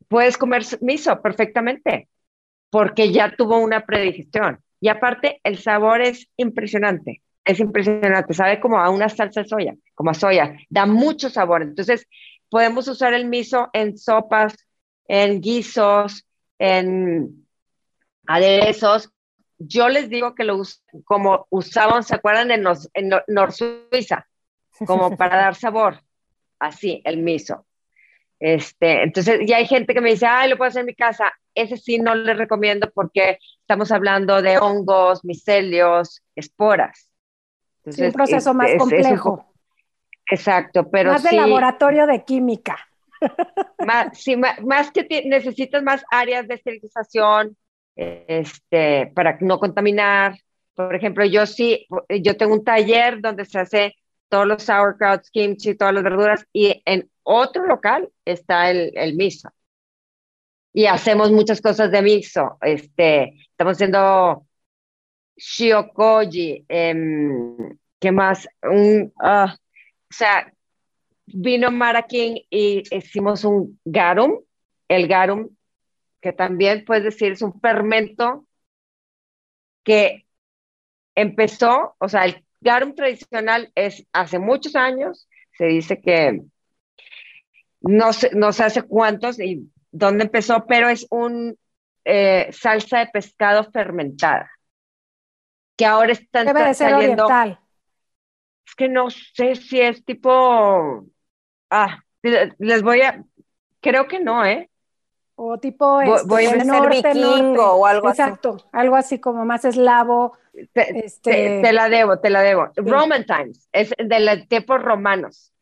puedes 0.08 0.36
comer 0.36 0.62
miso 0.80 1.20
perfectamente, 1.20 2.08
porque 2.70 3.12
ya 3.12 3.34
tuvo 3.36 3.58
una 3.58 3.84
predigestión. 3.84 4.60
Y 4.80 4.88
aparte, 4.88 5.40
el 5.44 5.58
sabor 5.58 6.00
es 6.00 6.28
impresionante, 6.36 7.22
es 7.44 7.60
impresionante, 7.60 8.34
sabe 8.34 8.60
como 8.60 8.78
a 8.78 8.90
una 8.90 9.08
salsa 9.08 9.42
de 9.42 9.48
soya, 9.48 9.74
como 9.94 10.10
a 10.10 10.14
soya, 10.14 10.56
da 10.70 10.86
mucho 10.86 11.28
sabor. 11.30 11.62
Entonces, 11.62 12.06
podemos 12.48 12.88
usar 12.88 13.12
el 13.12 13.26
miso 13.26 13.68
en 13.72 13.98
sopas, 13.98 14.54
en 15.06 15.40
guisos, 15.40 16.26
en 16.58 17.46
aderezos. 18.26 19.10
Yo 19.58 19.88
les 19.88 20.08
digo 20.08 20.34
que 20.34 20.44
lo 20.44 20.62
como 21.04 21.46
usaban, 21.50 22.04
¿se 22.04 22.14
acuerdan? 22.14 22.50
En, 22.52 22.64
en 22.94 23.10
Nor 23.26 23.52
Suiza, 23.52 24.26
como 24.86 25.16
para 25.16 25.36
dar 25.36 25.54
sabor, 25.56 26.00
así, 26.60 27.02
el 27.04 27.18
miso. 27.18 27.66
Este, 28.40 29.02
entonces, 29.02 29.40
ya 29.46 29.56
hay 29.56 29.66
gente 29.66 29.94
que 29.94 30.00
me 30.00 30.10
dice, 30.10 30.26
ay, 30.26 30.50
lo 30.50 30.56
puedo 30.56 30.68
hacer 30.68 30.80
en 30.80 30.86
mi 30.86 30.94
casa. 30.94 31.32
Ese 31.54 31.76
sí 31.76 31.98
no 31.98 32.14
le 32.14 32.34
recomiendo 32.34 32.90
porque 32.92 33.38
estamos 33.60 33.90
hablando 33.90 34.40
de 34.42 34.58
hongos, 34.58 35.24
micelios, 35.24 36.22
esporas. 36.36 37.10
Entonces, 37.78 38.00
sí, 38.00 38.06
un 38.06 38.12
proceso 38.12 38.54
más 38.54 38.70
complejo. 38.78 39.52
exacto, 40.30 40.88
pero 40.90 41.12
Más 41.12 41.22
de 41.22 41.32
laboratorio 41.32 42.06
de 42.06 42.24
química. 42.24 42.78
Más, 43.84 44.16
sí, 44.16 44.36
más, 44.36 44.62
más 44.62 44.92
que 44.92 45.24
necesitas 45.24 45.82
más 45.82 46.04
áreas 46.08 46.46
de 46.46 46.54
esterilización 46.54 47.56
este, 47.96 49.10
para 49.12 49.38
no 49.40 49.58
contaminar. 49.58 50.38
Por 50.74 50.94
ejemplo, 50.94 51.24
yo 51.24 51.44
sí, 51.46 51.88
yo 52.08 52.36
tengo 52.36 52.54
un 52.54 52.62
taller 52.62 53.20
donde 53.20 53.44
se 53.44 53.58
hace 53.58 53.96
todos 54.28 54.46
los 54.46 54.62
sauerkrauts, 54.62 55.30
kimchi, 55.30 55.74
todas 55.74 55.94
las 55.94 56.04
verduras, 56.04 56.46
y 56.52 56.80
en 56.84 57.10
otro 57.28 57.66
local 57.66 58.10
está 58.24 58.70
el, 58.70 58.92
el 58.96 59.14
miso. 59.14 59.50
Y 60.72 60.86
hacemos 60.86 61.30
muchas 61.30 61.60
cosas 61.60 61.90
de 61.90 62.00
miso. 62.00 62.56
Este, 62.62 63.34
estamos 63.50 63.74
haciendo 63.74 64.46
shiokoji, 65.36 66.64
eh, 66.68 66.94
¿qué 68.00 68.12
más? 68.12 68.48
Un, 68.62 69.12
uh, 69.22 69.50
o 69.50 69.56
sea, 70.10 70.50
vino 71.26 71.70
Mara 71.70 72.06
y 72.10 72.82
hicimos 72.96 73.44
un 73.44 73.78
garum. 73.84 74.40
El 74.88 75.06
garum, 75.06 75.50
que 76.22 76.32
también 76.32 76.84
puedes 76.86 77.04
decir 77.04 77.32
es 77.32 77.42
un 77.42 77.60
fermento 77.60 78.46
que 79.84 80.26
empezó, 81.14 81.94
o 81.98 82.08
sea, 82.08 82.24
el 82.24 82.42
garum 82.62 82.94
tradicional 82.94 83.70
es 83.74 84.06
hace 84.12 84.38
muchos 84.38 84.74
años, 84.76 85.28
se 85.58 85.66
dice 85.66 86.00
que 86.00 86.40
no 87.80 88.12
sé, 88.12 88.30
no 88.34 88.52
sé 88.52 88.64
hace 88.64 88.82
cuántos 88.82 89.38
y 89.40 89.70
dónde 89.90 90.24
empezó, 90.24 90.66
pero 90.66 90.88
es 90.88 91.06
un 91.10 91.56
eh, 92.04 92.48
salsa 92.52 93.00
de 93.00 93.06
pescado 93.08 93.70
fermentada. 93.70 94.50
Que 95.76 95.86
ahora 95.86 96.12
está 96.12 96.44
Debe 96.44 96.64
de 96.64 96.74
ser 96.74 96.90
saliendo. 96.90 97.24
oriental. 97.26 97.60
Es 98.66 98.74
que 98.74 98.88
no 98.88 99.10
sé 99.10 99.54
si 99.56 99.80
es 99.80 100.04
tipo. 100.04 101.04
Ah, 101.70 102.00
les 102.58 102.82
voy 102.82 103.00
a. 103.02 103.22
Creo 103.80 104.08
que 104.08 104.18
no, 104.20 104.44
¿eh? 104.44 104.68
O 105.36 105.56
tipo 105.58 105.86
Voy- 106.02 106.10
este, 106.16 106.26
voy 106.28 106.46
a 106.46 106.50
del 106.50 106.58
ser 106.62 106.66
norte, 106.66 106.96
vikingo 107.14 107.36
norte. 107.36 107.58
o 107.60 107.86
algo 107.86 108.08
así. 108.08 108.22
Exacto, 108.22 108.56
algo 108.72 108.96
así 108.96 109.20
como 109.20 109.44
más 109.44 109.64
eslavo. 109.64 110.36
Te, 110.72 111.06
Este- 111.06 111.30
te- 111.30 111.62
te 111.62 111.72
la 111.72 111.88
debo, 111.88 112.18
te 112.18 112.28
la 112.30 112.42
debo. 112.42 112.70
Roman 112.74 113.24
Times, 113.24 113.68
es 113.70 113.94
de 113.96 114.18
los 114.20 114.48
tiempos 114.48 114.82
romanos. 114.82 115.52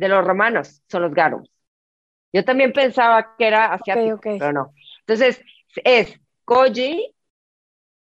De 0.00 0.08
los 0.08 0.26
romanos 0.26 0.82
son 0.88 1.02
los 1.02 1.12
garums. 1.12 1.50
Yo 2.32 2.42
también 2.42 2.72
pensaba 2.72 3.36
que 3.36 3.46
era 3.46 3.74
asiático, 3.74 4.14
ok. 4.14 4.38
pero 4.38 4.50
no. 4.50 4.72
Entonces, 5.00 5.42
es 5.84 6.18
koji, 6.46 7.14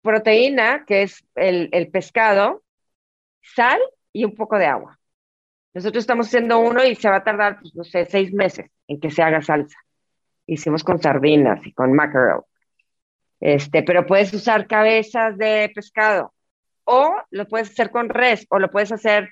proteína, 0.02 0.84
que 0.84 1.04
es 1.04 1.24
el, 1.34 1.70
el 1.72 1.90
pescado, 1.90 2.62
sal 3.40 3.80
y 4.12 4.26
un 4.26 4.34
poco 4.34 4.58
de 4.58 4.66
agua. 4.66 4.98
Nosotros 5.72 6.02
estamos 6.02 6.26
haciendo 6.26 6.58
uno 6.58 6.84
y 6.84 6.94
se 6.96 7.08
va 7.08 7.16
a 7.16 7.24
tardar, 7.24 7.58
pues, 7.60 7.74
no 7.74 7.84
sé, 7.84 8.04
seis 8.04 8.30
meses 8.30 8.70
en 8.86 9.00
que 9.00 9.10
se 9.10 9.22
haga 9.22 9.40
salsa. 9.40 9.78
Hicimos 10.46 10.84
con 10.84 11.00
sardinas 11.00 11.66
y 11.66 11.72
con 11.72 11.94
mackerel. 11.94 12.42
Este, 13.40 13.82
pero 13.84 14.04
puedes 14.04 14.34
usar 14.34 14.66
cabezas 14.66 15.38
de 15.38 15.72
pescado 15.74 16.34
o 16.84 17.14
lo 17.30 17.48
puedes 17.48 17.70
hacer 17.70 17.90
con 17.90 18.10
res 18.10 18.46
o 18.50 18.58
lo 18.58 18.70
puedes 18.70 18.92
hacer 18.92 19.30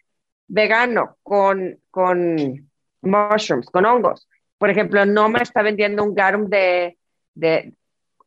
vegano 0.48 1.18
con, 1.22 1.80
con 1.90 2.68
mushrooms, 3.02 3.70
con 3.70 3.84
hongos. 3.86 4.28
Por 4.58 4.70
ejemplo, 4.70 5.06
Noma 5.06 5.38
está 5.38 5.62
vendiendo 5.62 6.02
un 6.02 6.14
garum 6.14 6.48
de, 6.48 6.98
de 7.34 7.74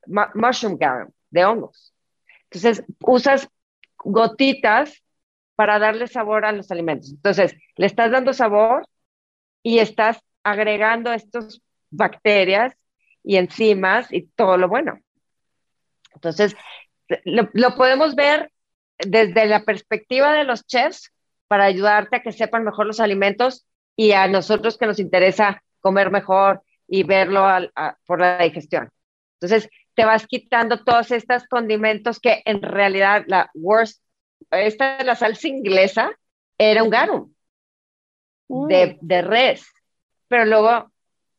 mu- 0.05 0.31
mushroom 0.35 0.77
garum, 0.77 1.11
de 1.29 1.43
hongos. 1.45 1.93
Entonces, 2.43 2.85
usas 3.01 3.49
gotitas 3.97 5.03
para 5.55 5.79
darle 5.79 6.07
sabor 6.07 6.45
a 6.45 6.51
los 6.51 6.71
alimentos. 6.71 7.11
Entonces, 7.11 7.55
le 7.75 7.85
estás 7.85 8.11
dando 8.11 8.33
sabor 8.33 8.87
y 9.61 9.79
estás 9.79 10.23
agregando 10.43 11.11
estas 11.11 11.61
bacterias 11.89 12.73
y 13.23 13.35
enzimas 13.35 14.11
y 14.11 14.23
todo 14.23 14.57
lo 14.57 14.67
bueno. 14.67 14.99
Entonces, 16.13 16.55
lo, 17.25 17.49
lo 17.53 17.75
podemos 17.75 18.15
ver 18.15 18.51
desde 18.97 19.45
la 19.45 19.63
perspectiva 19.63 20.33
de 20.33 20.43
los 20.45 20.65
chefs 20.65 21.11
para 21.51 21.65
ayudarte 21.65 22.15
a 22.15 22.21
que 22.21 22.31
sepan 22.31 22.63
mejor 22.63 22.85
los 22.85 23.01
alimentos 23.01 23.67
y 23.97 24.13
a 24.13 24.25
nosotros 24.29 24.77
que 24.77 24.85
nos 24.85 24.99
interesa 24.99 25.61
comer 25.81 26.09
mejor 26.09 26.61
y 26.87 27.03
verlo 27.03 27.45
al- 27.45 27.73
a- 27.75 27.97
por 28.05 28.21
la 28.21 28.37
digestión. 28.37 28.89
Entonces, 29.33 29.69
te 29.93 30.05
vas 30.05 30.25
quitando 30.27 30.81
todos 30.85 31.11
estos 31.11 31.45
condimentos 31.47 32.21
que 32.21 32.41
en 32.45 32.61
realidad 32.61 33.25
la 33.27 33.51
worst, 33.53 34.01
esta 34.49 35.03
la 35.03 35.15
salsa 35.15 35.49
inglesa 35.49 36.17
era 36.57 36.83
un 36.83 36.89
garum 36.89 37.33
de, 38.47 38.97
de 39.01 39.21
res, 39.21 39.65
pero 40.29 40.45
luego 40.45 40.89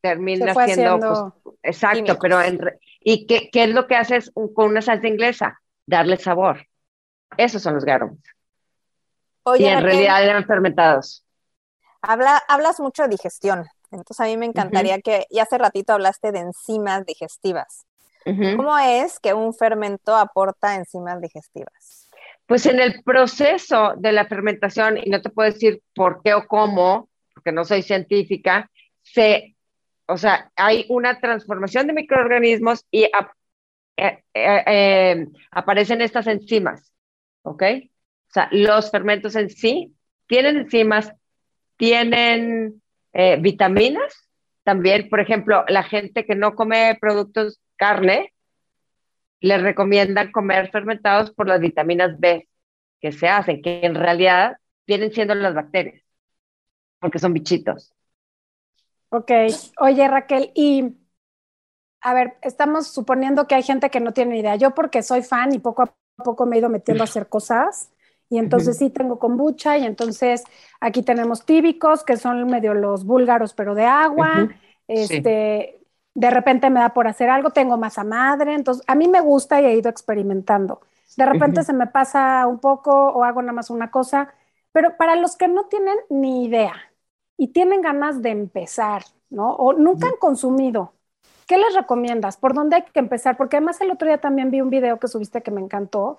termina 0.02 0.52
siendo, 0.52 0.60
haciendo 0.96 1.32
pues, 1.42 1.56
exacto, 1.62 1.96
químicos. 2.04 2.18
pero 2.20 2.42
en, 2.42 2.60
¿y 3.00 3.26
qué, 3.26 3.48
qué 3.50 3.64
es 3.64 3.70
lo 3.70 3.86
que 3.86 3.96
haces 3.96 4.30
con 4.54 4.66
una 4.68 4.82
salsa 4.82 5.08
inglesa? 5.08 5.58
Darle 5.86 6.18
sabor. 6.18 6.66
Esos 7.38 7.62
son 7.62 7.72
los 7.76 7.86
garums. 7.86 8.20
Oye, 9.45 9.64
y 9.64 9.66
en 9.66 9.82
Raquel, 9.82 9.90
realidad 9.90 10.24
eran 10.24 10.47
fermentados. 10.47 11.24
habla, 12.01 12.43
hablas 12.49 12.80
mucho 12.80 13.03
de 13.05 13.11
digestión. 13.11 13.66
Entonces 13.90 14.20
a 14.20 14.24
mí 14.24 14.36
me 14.36 14.47
encantaría 14.47 15.01
que, 15.01 15.26
y 15.28 15.38
hace 15.38 15.59
ratito 15.59 15.93
hablaste 15.93 16.32
de 16.32 16.40
enzimas 16.40 17.05
digestivas. 17.05 17.86
¿Cómo 18.24 18.78
es 18.78 19.18
que 19.18 19.34
un 19.34 19.53
fermento 19.53 20.16
aporta 20.16 20.76
enzimas 20.76 21.20
digestivas? 21.20 22.09
Pues 22.47 22.66
en 22.66 22.80
el 22.80 23.03
proceso 23.03 23.95
de 23.97 24.12
la 24.12 24.26
fermentación, 24.26 24.97
y 24.97 25.11
no 25.11 25.20
te 25.20 25.30
puedo 25.30 25.51
decir 25.51 25.82
por 25.95 26.22
qué 26.22 26.34
o 26.34 26.47
cómo, 26.47 27.09
porque 27.34 27.53
no 27.53 27.64
soy 27.64 27.82
científica, 27.82 28.70
se, 29.03 29.57
o 30.07 30.16
sea, 30.16 30.51
hay 30.57 30.86
una 30.88 31.18
transformación 31.20 31.86
de 31.86 31.93
microorganismos 31.95 32.86
y 32.90 33.05
eh, 33.05 33.11
eh, 33.97 34.22
eh, 34.34 35.26
aparecen 35.51 36.01
estas 36.01 36.26
enzimas, 36.28 36.93
¿ok? 37.43 37.62
O 38.33 38.35
sea, 38.35 38.49
los 38.51 38.91
fermentos 38.91 39.37
en 39.37 39.51
sí 39.51 39.95
tienen 40.26 40.57
enzimas, 40.57 41.12
tienen 41.76 42.83
vitaminas, 43.41 44.30
también, 44.64 45.11
por 45.11 45.20
ejemplo, 45.20 45.64
la 45.68 45.83
gente 45.83 46.24
que 46.24 46.35
no 46.35 46.55
come 46.55 46.97
productos 46.99 47.61
carne, 47.76 48.33
les 49.41 49.61
recomiendan 49.61 50.33
comer 50.33 50.70
fermentados 50.70 51.30
por 51.33 51.47
las 51.47 51.61
vitaminas 51.61 52.18
B 52.18 52.49
que 53.01 53.12
se 53.12 53.28
hacen, 53.28 53.61
que 53.61 53.85
en 53.85 53.97
realidad 53.97 54.57
vienen 54.87 55.12
siendo 55.12 55.35
las 55.35 55.55
bacterias, 55.55 56.03
porque 57.01 57.18
son 57.18 57.35
bichitos. 57.35 57.93
Ok, 59.11 59.30
oye 59.78 60.09
Raquel, 60.09 60.53
y 60.55 60.97
a 62.01 62.14
ver, 62.14 62.39
estamos 62.41 62.87
suponiendo 62.87 63.47
que 63.47 63.57
hay 63.57 63.62
gente 63.62 63.91
que 63.91 64.01
no 64.01 64.12
tiene 64.12 64.39
idea. 64.39 64.57
Yo 64.57 64.70
porque 64.74 65.03
soy 65.03 65.22
fan 65.22 65.53
y 65.53 65.59
poco 65.59 65.83
a 65.83 65.95
poco 66.24 66.47
me 66.47 66.57
he 66.57 66.61
ido 66.61 66.70
metiendo 66.70 67.03
a 67.03 67.05
hacer 67.05 67.28
cosas. 67.28 67.91
Y 68.33 68.39
entonces 68.39 68.78
sí 68.78 68.89
tengo 68.89 69.18
kombucha 69.18 69.76
y 69.76 69.85
entonces 69.85 70.43
aquí 70.80 71.03
tenemos 71.03 71.45
tíbicos, 71.45 72.03
que 72.03 72.16
son 72.16 72.47
medio 72.47 72.72
los 72.72 73.05
búlgaros, 73.05 73.53
pero 73.53 73.74
de 73.74 73.85
agua. 73.85 74.49
Este, 74.89 75.78
de 76.14 76.30
repente 76.30 76.70
me 76.70 76.80
da 76.80 76.95
por 76.95 77.07
hacer 77.07 77.28
algo, 77.28 77.51
tengo 77.51 77.76
masa 77.76 78.05
madre, 78.05 78.55
entonces 78.55 78.83
a 78.87 78.95
mí 78.95 79.07
me 79.07 79.20
gusta 79.20 79.61
y 79.61 79.66
he 79.66 79.76
ido 79.76 79.91
experimentando. 79.91 80.80
De 81.14 81.26
repente 81.26 81.62
se 81.62 81.74
me 81.74 81.89
pasa 81.89 82.47
un 82.47 82.59
poco 82.59 82.91
o 82.91 83.22
hago 83.22 83.43
nada 83.43 83.53
más 83.53 83.68
una 83.68 83.91
cosa, 83.91 84.33
pero 84.72 84.97
para 84.97 85.14
los 85.14 85.37
que 85.37 85.49
no 85.49 85.66
tienen 85.66 85.99
ni 86.09 86.47
idea 86.47 86.72
y 87.37 87.49
tienen 87.49 87.83
ganas 87.83 88.22
de 88.22 88.30
empezar, 88.30 89.05
¿no? 89.28 89.55
O 89.57 89.74
nunca 89.74 90.07
han 90.07 90.16
consumido, 90.16 90.95
¿qué 91.47 91.59
les 91.59 91.74
recomiendas? 91.74 92.39
¿Por 92.39 92.55
dónde 92.55 92.76
hay 92.76 92.83
que 92.85 92.99
empezar? 92.99 93.37
Porque 93.37 93.59
además 93.59 93.78
el 93.83 93.91
otro 93.91 94.09
día 94.09 94.22
también 94.22 94.51
vi 94.51 94.62
un 94.62 94.70
video 94.70 94.99
que 94.99 95.09
subiste 95.09 95.43
que 95.43 95.51
me 95.51 95.61
encantó 95.61 96.18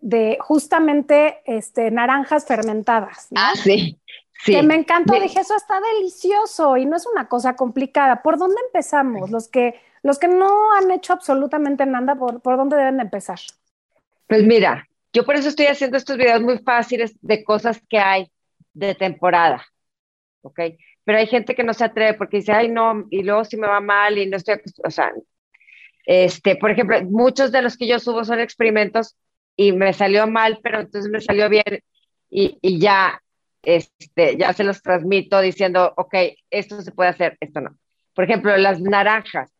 de 0.00 0.38
justamente 0.40 1.40
este, 1.44 1.90
naranjas 1.90 2.46
fermentadas. 2.46 3.28
Ah, 3.34 3.52
sí. 3.54 3.98
Que 4.44 4.62
me 4.62 4.74
encantó, 4.74 5.14
dije, 5.20 5.40
eso 5.40 5.54
está 5.54 5.80
delicioso 5.96 6.78
y 6.78 6.86
no 6.86 6.96
es 6.96 7.06
una 7.06 7.28
cosa 7.28 7.56
complicada. 7.56 8.22
¿Por 8.22 8.38
dónde 8.38 8.56
empezamos? 8.66 9.30
Los 9.30 9.48
que, 9.48 9.78
los 10.02 10.18
que 10.18 10.28
no 10.28 10.72
han 10.72 10.90
hecho 10.90 11.12
absolutamente 11.12 11.84
nada, 11.84 12.14
¿por, 12.14 12.40
¿por 12.40 12.56
dónde 12.56 12.76
deben 12.76 12.96
de 12.96 13.02
empezar? 13.02 13.38
Pues 14.26 14.42
mira, 14.44 14.88
yo 15.12 15.26
por 15.26 15.36
eso 15.36 15.48
estoy 15.48 15.66
haciendo 15.66 15.96
estos 15.96 16.16
videos 16.16 16.40
muy 16.40 16.58
fáciles 16.58 17.14
de 17.20 17.44
cosas 17.44 17.82
que 17.88 17.98
hay 17.98 18.30
de 18.72 18.94
temporada, 18.94 19.62
¿ok? 20.42 20.60
Pero 21.04 21.18
hay 21.18 21.26
gente 21.26 21.54
que 21.54 21.64
no 21.64 21.74
se 21.74 21.84
atreve 21.84 22.14
porque 22.14 22.38
dice, 22.38 22.52
ay, 22.52 22.68
no, 22.68 23.06
y 23.10 23.22
luego 23.22 23.44
si 23.44 23.56
me 23.56 23.66
va 23.66 23.80
mal 23.80 24.16
y 24.16 24.26
no 24.26 24.36
estoy, 24.36 24.60
o 24.84 24.90
sea, 24.90 25.12
este, 26.06 26.56
por 26.56 26.70
ejemplo, 26.70 26.96
muchos 27.04 27.52
de 27.52 27.62
los 27.62 27.76
que 27.76 27.86
yo 27.86 27.98
subo 27.98 28.24
son 28.24 28.40
experimentos 28.40 29.16
y 29.56 29.72
me 29.72 29.92
salió 29.92 30.26
mal, 30.26 30.60
pero 30.62 30.80
entonces 30.80 31.10
me 31.10 31.20
salió 31.20 31.48
bien 31.48 31.80
y, 32.30 32.58
y 32.62 32.78
ya 32.78 33.20
este, 33.62 34.36
ya 34.38 34.52
se 34.52 34.64
los 34.64 34.82
transmito 34.82 35.40
diciendo, 35.40 35.92
ok, 35.96 36.14
esto 36.50 36.80
se 36.82 36.92
puede 36.92 37.10
hacer, 37.10 37.36
esto 37.40 37.60
no. 37.60 37.76
Por 38.14 38.24
ejemplo, 38.24 38.56
las 38.56 38.80
naranjas. 38.80 39.50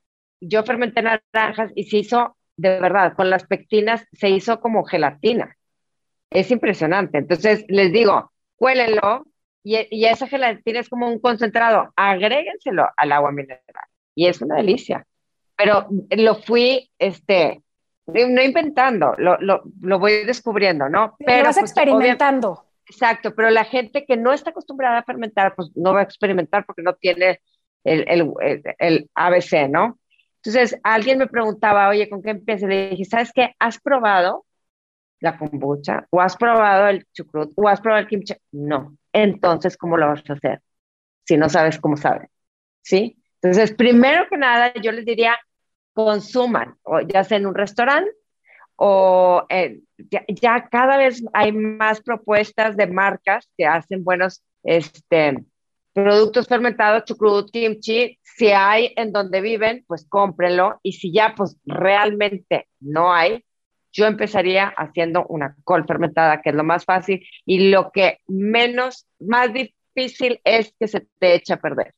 Yo 0.41 0.65
fermenté 0.65 1.03
naranjas 1.03 1.71
y 1.75 1.85
se 1.85 1.99
hizo, 1.99 2.37
de 2.57 2.81
verdad, 2.81 3.15
con 3.15 3.31
las 3.31 3.45
pectinas 3.47 4.07
se 4.13 4.31
hizo 4.31 4.61
como 4.61 4.85
gelatina. 4.85 5.57
Es 6.31 6.51
impresionante. 6.51 7.19
Entonces, 7.19 7.65
les 7.69 7.93
digo, 7.93 8.33
cuélenlo 8.57 9.27
y, 9.63 9.77
y 9.91 10.07
esa 10.07 10.27
gelatina 10.27 10.81
es 10.81 10.89
como 10.89 11.09
un 11.09 11.21
concentrado. 11.21 11.93
Agréguenselo 11.97 12.89
al 12.97 13.13
agua 13.13 13.33
mineral 13.33 13.61
y 14.15 14.27
es 14.27 14.41
una 14.41 14.57
delicia. 14.57 15.07
Pero 15.57 15.89
lo 16.17 16.37
fui, 16.37 16.91
este, 16.99 17.63
no 18.13 18.43
inventando, 18.43 19.15
lo, 19.19 19.39
lo, 19.39 19.63
lo 19.81 19.99
voy 19.99 20.25
descubriendo, 20.25 20.89
¿no? 20.89 21.17
Pero 21.19 21.39
lo 21.39 21.45
vas 21.45 21.59
pues, 21.59 21.71
experimentando. 21.71 22.65
Exacto, 22.87 23.35
pero 23.35 23.51
la 23.51 23.65
gente 23.65 24.05
que 24.05 24.17
no 24.17 24.33
está 24.33 24.51
acostumbrada 24.51 24.99
a 24.99 25.05
fermentar, 25.05 25.55
pues 25.55 25.71
no 25.77 25.95
va 25.95 26.01
a 26.01 26.05
experimentar 26.05 26.67
porque 26.67 26.83
no 26.83 26.95
tiene 26.95 27.41
el, 27.85 28.05
el, 28.09 28.63
el, 28.79 29.11
ABC, 29.15 29.69
¿no? 29.71 29.99
Entonces, 30.43 30.79
alguien 30.83 31.19
me 31.19 31.29
preguntaba, 31.29 31.89
oye, 31.89 32.09
¿con 32.09 32.23
qué 32.23 32.31
empiezo? 32.31 32.67
Le 32.67 32.91
dije, 32.91 33.05
¿sabes 33.05 33.31
qué? 33.33 33.55
¿Has 33.59 33.79
probado 33.79 34.45
la 35.21 35.39
kombucha? 35.39 36.07
¿O 36.11 36.21
has 36.21 36.37
probado 36.37 36.89
el 36.89 37.07
chucrut? 37.13 37.53
¿O 37.57 37.69
has 37.69 37.81
probado 37.81 38.03
el 38.03 38.09
kimchi? 38.09 38.35
No. 38.53 38.97
Entonces, 39.13 39.77
¿cómo 39.77 39.97
lo 39.97 40.09
vas 40.09 40.29
a 40.29 40.33
hacer? 40.33 40.61
Si 41.25 41.37
no 41.37 41.49
sabes 41.49 41.79
cómo 41.79 41.97
sabes. 41.97 42.29
¿Sí? 42.83 43.19
Entonces, 43.43 43.73
primero 43.73 44.27
que 44.29 44.37
nada, 44.37 44.73
yo 44.75 44.93
les 44.93 45.05
diría, 45.05 45.39
consuman, 45.93 46.77
o 46.83 47.01
ya 47.01 47.25
sea 47.25 47.39
en 47.39 47.47
un 47.47 47.55
restaurante 47.55 48.11
o 48.83 49.45
eh, 49.51 49.81
ya, 50.41 50.67
cada 50.71 50.97
vez 50.97 51.23
hay 51.35 51.53
más 51.53 52.01
propuestas 52.01 52.79
de 52.79 52.87
marcas 52.87 53.47
que 53.59 53.67
hacen 53.67 54.03
buenos 54.03 54.43
este, 54.63 55.37
productos 55.93 56.49
fermentados, 56.49 57.05
chucrut, 57.05 57.51
kimchi. 57.51 58.19
Si 58.23 58.47
hay 58.47 58.95
en 58.97 59.13
donde 59.13 59.43
viven, 59.43 59.85
pues 59.87 60.07
cómprenlo. 60.09 60.81
Y 60.83 60.93
si 60.93 61.13
ya 61.13 61.35
pues 61.37 61.59
realmente 61.67 62.69
no 62.81 63.13
hay, 63.13 63.45
yo 63.93 64.07
empezaría 64.07 64.69
haciendo 64.69 65.27
una 65.27 65.55
col 65.63 65.85
fermentada, 65.87 66.41
que 66.41 66.49
es 66.49 66.57
lo 66.57 66.65
más 66.65 66.87
fácil 66.87 67.23
y 67.45 67.69
lo 67.69 67.91
que 67.93 68.21
menos, 68.29 69.07
más 69.19 69.53
difícil 69.53 70.41
es 70.43 70.73
que 70.81 70.89
se 70.89 71.07
te 71.19 71.35
eche 71.35 71.53
a 71.53 71.61
perder. 71.61 71.93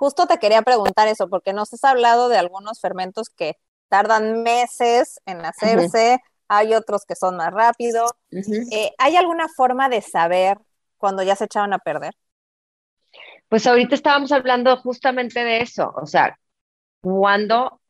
Justo 0.00 0.26
te 0.26 0.38
quería 0.38 0.62
preguntar 0.62 1.08
eso, 1.08 1.28
porque 1.28 1.52
nos 1.52 1.74
has 1.74 1.84
hablado 1.84 2.30
de 2.30 2.38
algunos 2.38 2.80
fermentos 2.80 3.28
que 3.28 3.58
tardan 3.90 4.42
meses 4.42 5.20
en 5.26 5.44
hacerse, 5.44 6.20
hay 6.48 6.72
otros 6.72 7.04
que 7.04 7.14
son 7.14 7.36
más 7.36 7.52
rápidos. 7.52 8.10
Eh, 8.72 8.92
¿Hay 8.96 9.16
alguna 9.16 9.46
forma 9.54 9.90
de 9.90 10.00
saber 10.00 10.56
cuando 10.96 11.22
ya 11.22 11.36
se 11.36 11.44
echaron 11.44 11.74
a 11.74 11.80
perder? 11.80 12.14
Pues 13.50 13.66
ahorita 13.66 13.94
estábamos 13.94 14.32
hablando 14.32 14.74
justamente 14.78 15.44
de 15.44 15.60
eso, 15.60 15.92
o 15.94 16.06
sea, 16.06 16.38
cuando 17.02 17.82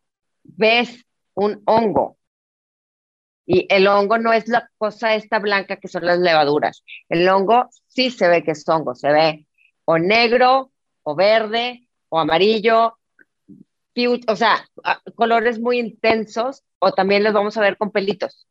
ves 0.43 1.05
un 1.35 1.63
hongo, 1.65 2.17
y 3.47 3.73
el 3.73 3.87
hongo 3.87 4.19
no 4.19 4.33
es 4.33 4.49
la 4.49 4.69
cosa 4.79 5.15
esta 5.15 5.39
blanca 5.39 5.77
que 5.77 5.87
son 5.87 6.05
las 6.05 6.19
levaduras, 6.19 6.83
el 7.09 7.29
hongo 7.29 7.69
sí 7.87 8.11
se 8.11 8.27
ve 8.27 8.43
que 8.43 8.51
es 8.51 8.69
hongo, 8.69 8.97
se 8.97 9.13
ve 9.13 9.47
o 9.85 9.97
negro, 9.97 10.73
o 11.05 11.15
verde, 11.15 11.87
o 12.11 12.19
amarillo, 12.19 12.99
o 14.27 14.37
sea, 14.37 14.69
colores 15.15 15.59
muy 15.59 15.79
intensos, 15.79 16.63
o 16.79 16.93
también 16.93 17.25
los 17.25 17.33
vamos 17.33 17.57
a 17.57 17.61
ver 17.61 17.79
con 17.79 17.91
pelitos. 17.91 18.47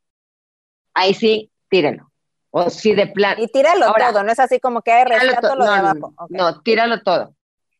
Ahí 0.93 1.14
sí, 1.14 1.51
tírenlo. 1.70 2.12
O 2.51 2.70
si 2.70 2.95
de 2.95 3.07
plan. 3.07 3.39
Y 3.39 3.47
tíralo 3.47 3.93
todo, 3.93 4.24
no 4.24 4.32
es 4.32 4.39
así 4.39 4.60
como 4.60 4.82
que 4.82 4.91
hay 4.91 5.05
rescato 5.05 5.55
lo 5.55 5.66
de 5.66 5.70
abajo. 5.70 6.14
No, 6.30 6.62
tíralo 6.62 7.01
todo. 7.03 7.36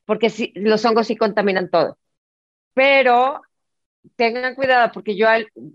Porque 0.06 0.30
sí, 0.30 0.52
los 0.56 0.84
hongos 0.86 1.08
sí 1.08 1.16
contaminan 1.16 1.70
todo. 1.70 1.98
Pero 2.74 3.42
tengan 4.16 4.56
cuidado, 4.56 4.92
porque 4.94 5.16
yo 5.16 5.28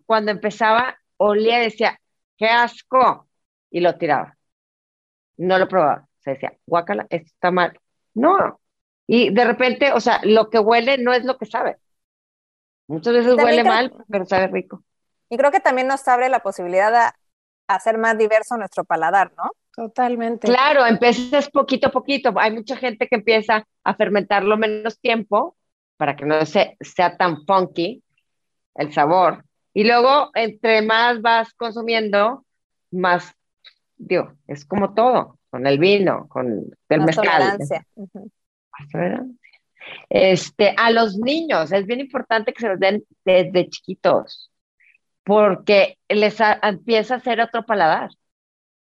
cuando 0.06 0.30
empezaba 0.30 0.96
olía 1.16 1.60
y 1.60 1.64
decía, 1.64 2.00
qué 2.36 2.46
asco, 2.46 3.28
y 3.70 3.80
lo 3.80 3.96
tiraba. 3.96 4.36
No 5.36 5.58
lo 5.58 5.68
probaba. 5.68 6.08
Se 6.20 6.30
decía, 6.30 6.56
guácala, 6.66 7.06
esto 7.10 7.26
está 7.26 7.50
mal. 7.50 7.78
No. 8.14 8.60
Y 9.06 9.30
de 9.30 9.44
repente, 9.44 9.92
o 9.92 10.00
sea, 10.00 10.20
lo 10.22 10.50
que 10.50 10.58
huele 10.58 10.98
no 10.98 11.12
es 11.12 11.24
lo 11.24 11.36
que 11.36 11.46
sabe. 11.46 11.76
Muchas 12.86 13.14
veces 13.14 13.34
huele 13.34 13.64
mal, 13.64 13.92
pero 14.08 14.24
sabe 14.24 14.48
rico. 14.48 14.82
Y 15.28 15.36
creo 15.36 15.50
que 15.50 15.60
también 15.60 15.86
nos 15.86 16.06
abre 16.08 16.28
la 16.28 16.40
posibilidad 16.40 16.92
de 16.92 17.12
hacer 17.66 17.98
más 17.98 18.16
diverso 18.18 18.56
nuestro 18.56 18.84
paladar, 18.84 19.32
¿no? 19.36 19.50
Totalmente. 19.74 20.46
Claro, 20.46 20.86
empiezas 20.86 21.50
poquito 21.50 21.88
a 21.88 21.90
poquito. 21.90 22.32
Hay 22.36 22.52
mucha 22.52 22.76
gente 22.76 23.08
que 23.08 23.16
empieza 23.16 23.66
a 23.82 23.94
fermentarlo 23.94 24.56
menos 24.56 25.00
tiempo 25.00 25.56
para 25.96 26.14
que 26.14 26.24
no 26.24 26.44
se, 26.46 26.76
sea 26.80 27.16
tan 27.16 27.44
funky 27.44 28.02
el 28.74 28.92
sabor. 28.92 29.44
Y 29.72 29.84
luego, 29.84 30.30
entre 30.34 30.82
más 30.82 31.20
vas 31.20 31.52
consumiendo, 31.54 32.44
más, 32.92 33.34
digo, 33.96 34.32
es 34.46 34.64
como 34.64 34.94
todo, 34.94 35.38
con 35.50 35.66
el 35.66 35.78
vino, 35.78 36.28
con 36.28 36.70
el 36.88 37.00
mezcal. 37.00 37.58
Este, 40.08 40.74
a 40.76 40.90
los 40.90 41.16
niños 41.16 41.72
es 41.72 41.86
bien 41.86 42.00
importante 42.00 42.52
que 42.52 42.60
se 42.60 42.68
los 42.68 42.80
den 42.80 43.04
desde 43.24 43.68
chiquitos, 43.68 44.50
porque 45.22 45.98
les 46.08 46.38
empieza 46.62 47.14
a 47.14 47.16
hacer 47.18 47.40
otro 47.40 47.64
paladar. 47.64 48.10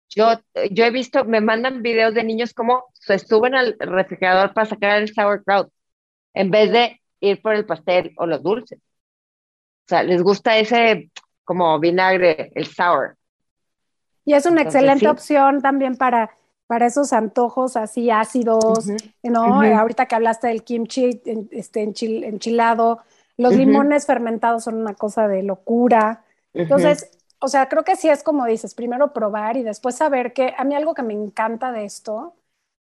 Yo, 0.08 0.40
yo 0.70 0.84
he 0.84 0.90
visto, 0.90 1.24
me 1.24 1.40
mandan 1.40 1.82
videos 1.82 2.14
de 2.14 2.24
niños 2.24 2.52
como 2.52 2.84
se 2.92 3.18
suben 3.18 3.54
al 3.54 3.76
refrigerador 3.78 4.52
para 4.52 4.66
sacar 4.66 5.00
el 5.00 5.12
sauerkraut, 5.12 5.72
en 6.34 6.50
vez 6.50 6.70
de 6.70 7.00
ir 7.20 7.40
por 7.40 7.54
el 7.54 7.64
pastel 7.64 8.12
o 8.16 8.26
los 8.26 8.42
dulces. 8.42 8.78
O 8.78 9.88
sea, 9.88 10.02
les 10.02 10.22
gusta 10.22 10.58
ese 10.58 11.10
como 11.44 11.78
vinagre, 11.80 12.52
el 12.54 12.66
sour. 12.66 13.16
Y 14.24 14.34
es 14.34 14.46
una 14.46 14.60
Entonces, 14.60 14.80
excelente 14.80 15.06
sí. 15.06 15.06
opción 15.06 15.60
también 15.60 15.96
para, 15.96 16.30
para 16.72 16.86
esos 16.86 17.12
antojos 17.12 17.76
así 17.76 18.10
ácidos, 18.10 18.94
¿no? 19.22 19.62
ujú. 19.62 19.62
Eh, 19.64 19.74
ahorita 19.74 20.06
que 20.06 20.14
hablaste 20.14 20.48
del 20.48 20.64
kimchi 20.64 21.20
en- 21.26 21.48
este, 21.52 21.84
enchil- 21.86 22.24
enchilado, 22.24 23.00
los 23.36 23.56
limones 23.56 24.06
fermentados 24.06 24.64
son 24.64 24.76
una 24.76 24.94
cosa 24.94 25.28
de 25.28 25.42
locura. 25.42 26.24
Entonces, 26.64 27.10
o 27.40 27.48
sea, 27.48 27.68
creo 27.68 27.84
que 27.84 27.96
sí 27.96 28.08
es 28.08 28.22
como 28.22 28.46
dices, 28.46 28.74
primero 28.74 29.12
probar 29.12 29.56
y 29.56 29.62
después 29.64 29.96
saber 29.96 30.32
que 30.32 30.54
a 30.56 30.64
mí 30.64 30.74
algo 30.74 30.94
que 30.94 31.02
me 31.02 31.14
encanta 31.14 31.72
de 31.72 31.84
esto 31.84 32.34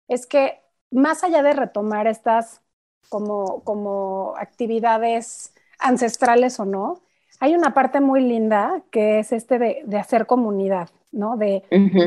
es 0.08 0.26
que 0.26 0.60
más 0.90 1.24
allá 1.24 1.42
de 1.42 1.52
retomar 1.52 2.06
estas 2.06 2.62
como, 3.08 3.62
como 3.64 4.34
actividades 4.38 5.52
ancestrales 5.78 6.58
o 6.60 6.64
no, 6.64 7.02
hay 7.40 7.54
una 7.54 7.74
parte 7.74 8.00
muy 8.00 8.20
linda 8.22 8.82
que 8.90 9.18
es 9.20 9.32
este 9.32 9.58
de, 9.58 9.82
de 9.86 9.98
hacer 9.98 10.26
comunidad, 10.26 10.90
¿no? 11.12 11.36
De, 11.36 11.64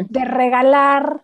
de 0.07 0.25
regalar 0.25 1.23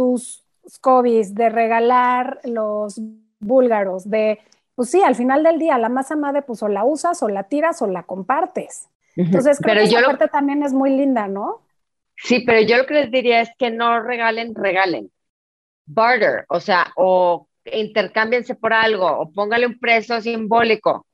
tus 0.00 0.44
scobies, 0.68 1.34
de 1.34 1.50
regalar 1.50 2.40
los 2.44 3.00
búlgaros, 3.40 4.08
de, 4.08 4.38
pues 4.74 4.90
sí, 4.90 5.02
al 5.02 5.14
final 5.14 5.42
del 5.42 5.58
día 5.58 5.78
la 5.78 5.90
masa 5.90 6.16
madre 6.16 6.42
pues 6.42 6.62
o 6.62 6.68
la 6.68 6.84
usas 6.84 7.22
o 7.22 7.28
la 7.28 7.44
tiras 7.44 7.82
o 7.82 7.86
la 7.86 8.04
compartes. 8.04 8.88
Entonces 9.26 9.60
creo 9.60 9.74
Pero 9.74 9.80
que 9.80 9.86
yo 9.86 9.98
esa 9.98 10.00
lo- 10.00 10.08
parte 10.08 10.28
también 10.28 10.62
es 10.62 10.72
muy 10.72 10.90
linda, 10.96 11.28
¿no? 11.28 11.60
Sí, 12.16 12.40
pero 12.46 12.60
yo 12.60 12.76
lo 12.76 12.86
que 12.86 12.94
les 12.94 13.10
diría 13.10 13.40
es 13.40 13.50
que 13.58 13.70
no 13.70 14.02
regalen, 14.02 14.54
regalen. 14.54 15.10
Barter, 15.86 16.46
o 16.50 16.60
sea, 16.60 16.92
o 16.96 17.48
intercámbiense 17.66 18.54
por 18.56 18.72
algo, 18.74 19.06
o 19.06 19.32
póngale 19.32 19.66
un 19.66 19.78
precio 19.80 20.20
simbólico. 20.22 21.06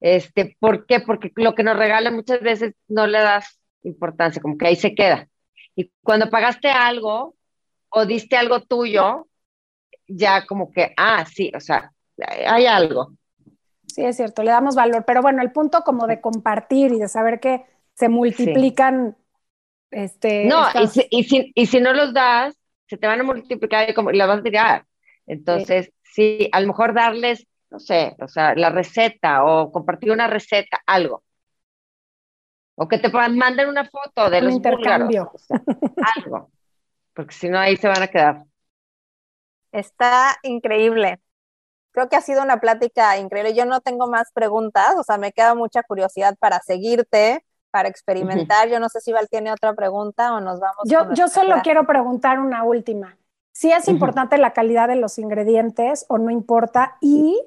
Este, 0.00 0.56
¿por 0.60 0.86
qué? 0.86 1.00
Porque 1.00 1.32
lo 1.36 1.54
que 1.54 1.64
nos 1.64 1.78
regalan 1.78 2.16
muchas 2.16 2.40
veces 2.42 2.74
no 2.88 3.06
le 3.06 3.20
das 3.20 3.60
importancia, 3.84 4.42
como 4.42 4.58
que 4.58 4.68
ahí 4.68 4.76
se 4.76 4.94
queda. 4.94 5.28
Y 5.76 5.92
cuando 6.02 6.30
pagaste 6.30 6.70
algo 6.70 7.36
o 7.90 8.06
diste 8.06 8.36
algo 8.36 8.62
tuyo, 8.62 9.28
ya 10.06 10.46
como 10.46 10.70
que, 10.70 10.92
ah, 10.96 11.24
sí, 11.26 11.50
o 11.54 11.60
sea, 11.60 11.92
hay 12.46 12.66
algo. 12.66 13.12
Sí, 13.86 14.04
es 14.04 14.16
cierto, 14.16 14.42
le 14.42 14.50
damos 14.52 14.76
valor, 14.76 15.04
pero 15.06 15.20
bueno, 15.22 15.42
el 15.42 15.52
punto 15.52 15.82
como 15.82 16.06
de 16.06 16.20
compartir 16.20 16.92
y 16.92 16.98
de 16.98 17.08
saber 17.08 17.40
que 17.40 17.64
se 17.94 18.08
multiplican, 18.08 19.16
este, 19.90 20.46
No, 20.46 20.66
y 20.80 20.86
si, 20.86 21.06
y, 21.10 21.24
si, 21.24 21.52
y 21.54 21.66
si 21.66 21.80
no 21.80 21.92
los 21.92 22.14
das, 22.14 22.56
se 22.88 22.96
te 22.96 23.06
van 23.06 23.20
a 23.20 23.24
multiplicar 23.24 23.90
y 23.90 23.94
como, 23.94 24.10
y 24.10 24.16
las 24.16 24.28
vas 24.28 24.40
a 24.40 24.42
tirar. 24.42 24.86
Entonces, 25.26 25.92
sí. 26.02 26.48
a 26.52 26.60
lo 26.60 26.68
mejor 26.68 26.94
darles, 26.94 27.46
no 27.70 27.78
sé, 27.80 28.16
o 28.20 28.28
sea, 28.28 28.54
la 28.54 28.70
receta 28.70 29.44
o 29.44 29.70
compartir 29.72 30.12
una 30.12 30.26
receta, 30.28 30.80
algo. 30.86 31.24
O 32.76 32.88
que 32.88 32.98
te 32.98 33.10
puedan- 33.10 33.36
manden 33.36 33.68
una 33.68 33.84
foto 33.84 34.30
de 34.30 34.38
Un 34.38 34.44
los 34.46 34.54
intercambio. 34.54 35.24
búlgaros, 35.24 35.34
o 35.34 35.38
sea, 35.38 35.62
algo. 36.16 36.50
Porque 37.14 37.34
si 37.34 37.48
no, 37.48 37.58
ahí 37.58 37.76
se 37.76 37.88
van 37.88 38.02
a 38.02 38.08
quedar. 38.08 38.44
Está 39.72 40.36
increíble. 40.42 41.20
Creo 41.92 42.08
que 42.08 42.16
ha 42.16 42.22
sido 42.22 42.42
una 42.42 42.60
plática 42.60 43.18
increíble. 43.18 43.54
Yo 43.54 43.66
no 43.66 43.80
tengo 43.80 44.08
más 44.08 44.32
preguntas, 44.32 44.96
o 44.98 45.04
sea, 45.04 45.18
me 45.18 45.32
queda 45.32 45.54
mucha 45.54 45.82
curiosidad 45.84 46.36
para 46.40 46.60
seguirte, 46.60 47.44
para 47.70 47.88
experimentar. 47.88 48.68
Yo 48.70 48.80
no 48.80 48.88
sé 48.90 49.00
si 49.00 49.12
Val 49.12 49.28
tiene 49.30 49.52
otra 49.52 49.74
pregunta 49.74 50.34
o 50.34 50.40
nos 50.40 50.60
vamos. 50.60 50.88
Yo, 50.88 51.06
yo 51.12 51.28
solo 51.28 51.60
quiero 51.62 51.86
preguntar 51.86 52.38
una 52.40 52.64
última. 52.64 53.18
Si 53.52 53.70
es 53.72 53.88
Ujú. 53.88 53.88
importante 53.88 54.38
la 54.38 54.52
calidad 54.52 54.88
de 54.88 54.96
los 54.96 55.18
ingredientes 55.18 56.06
o 56.08 56.18
no 56.18 56.30
importa, 56.30 56.96
y, 57.00 57.38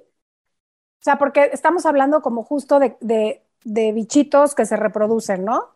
o 1.00 1.04
sea, 1.04 1.18
porque 1.18 1.50
estamos 1.54 1.86
hablando 1.86 2.22
como 2.22 2.44
justo 2.44 2.80
de, 2.80 2.98
de, 3.02 3.44
de 3.64 3.92
bichitos 3.92 4.56
que 4.56 4.66
se 4.66 4.78
reproducen, 4.78 5.44
¿no? 5.46 5.73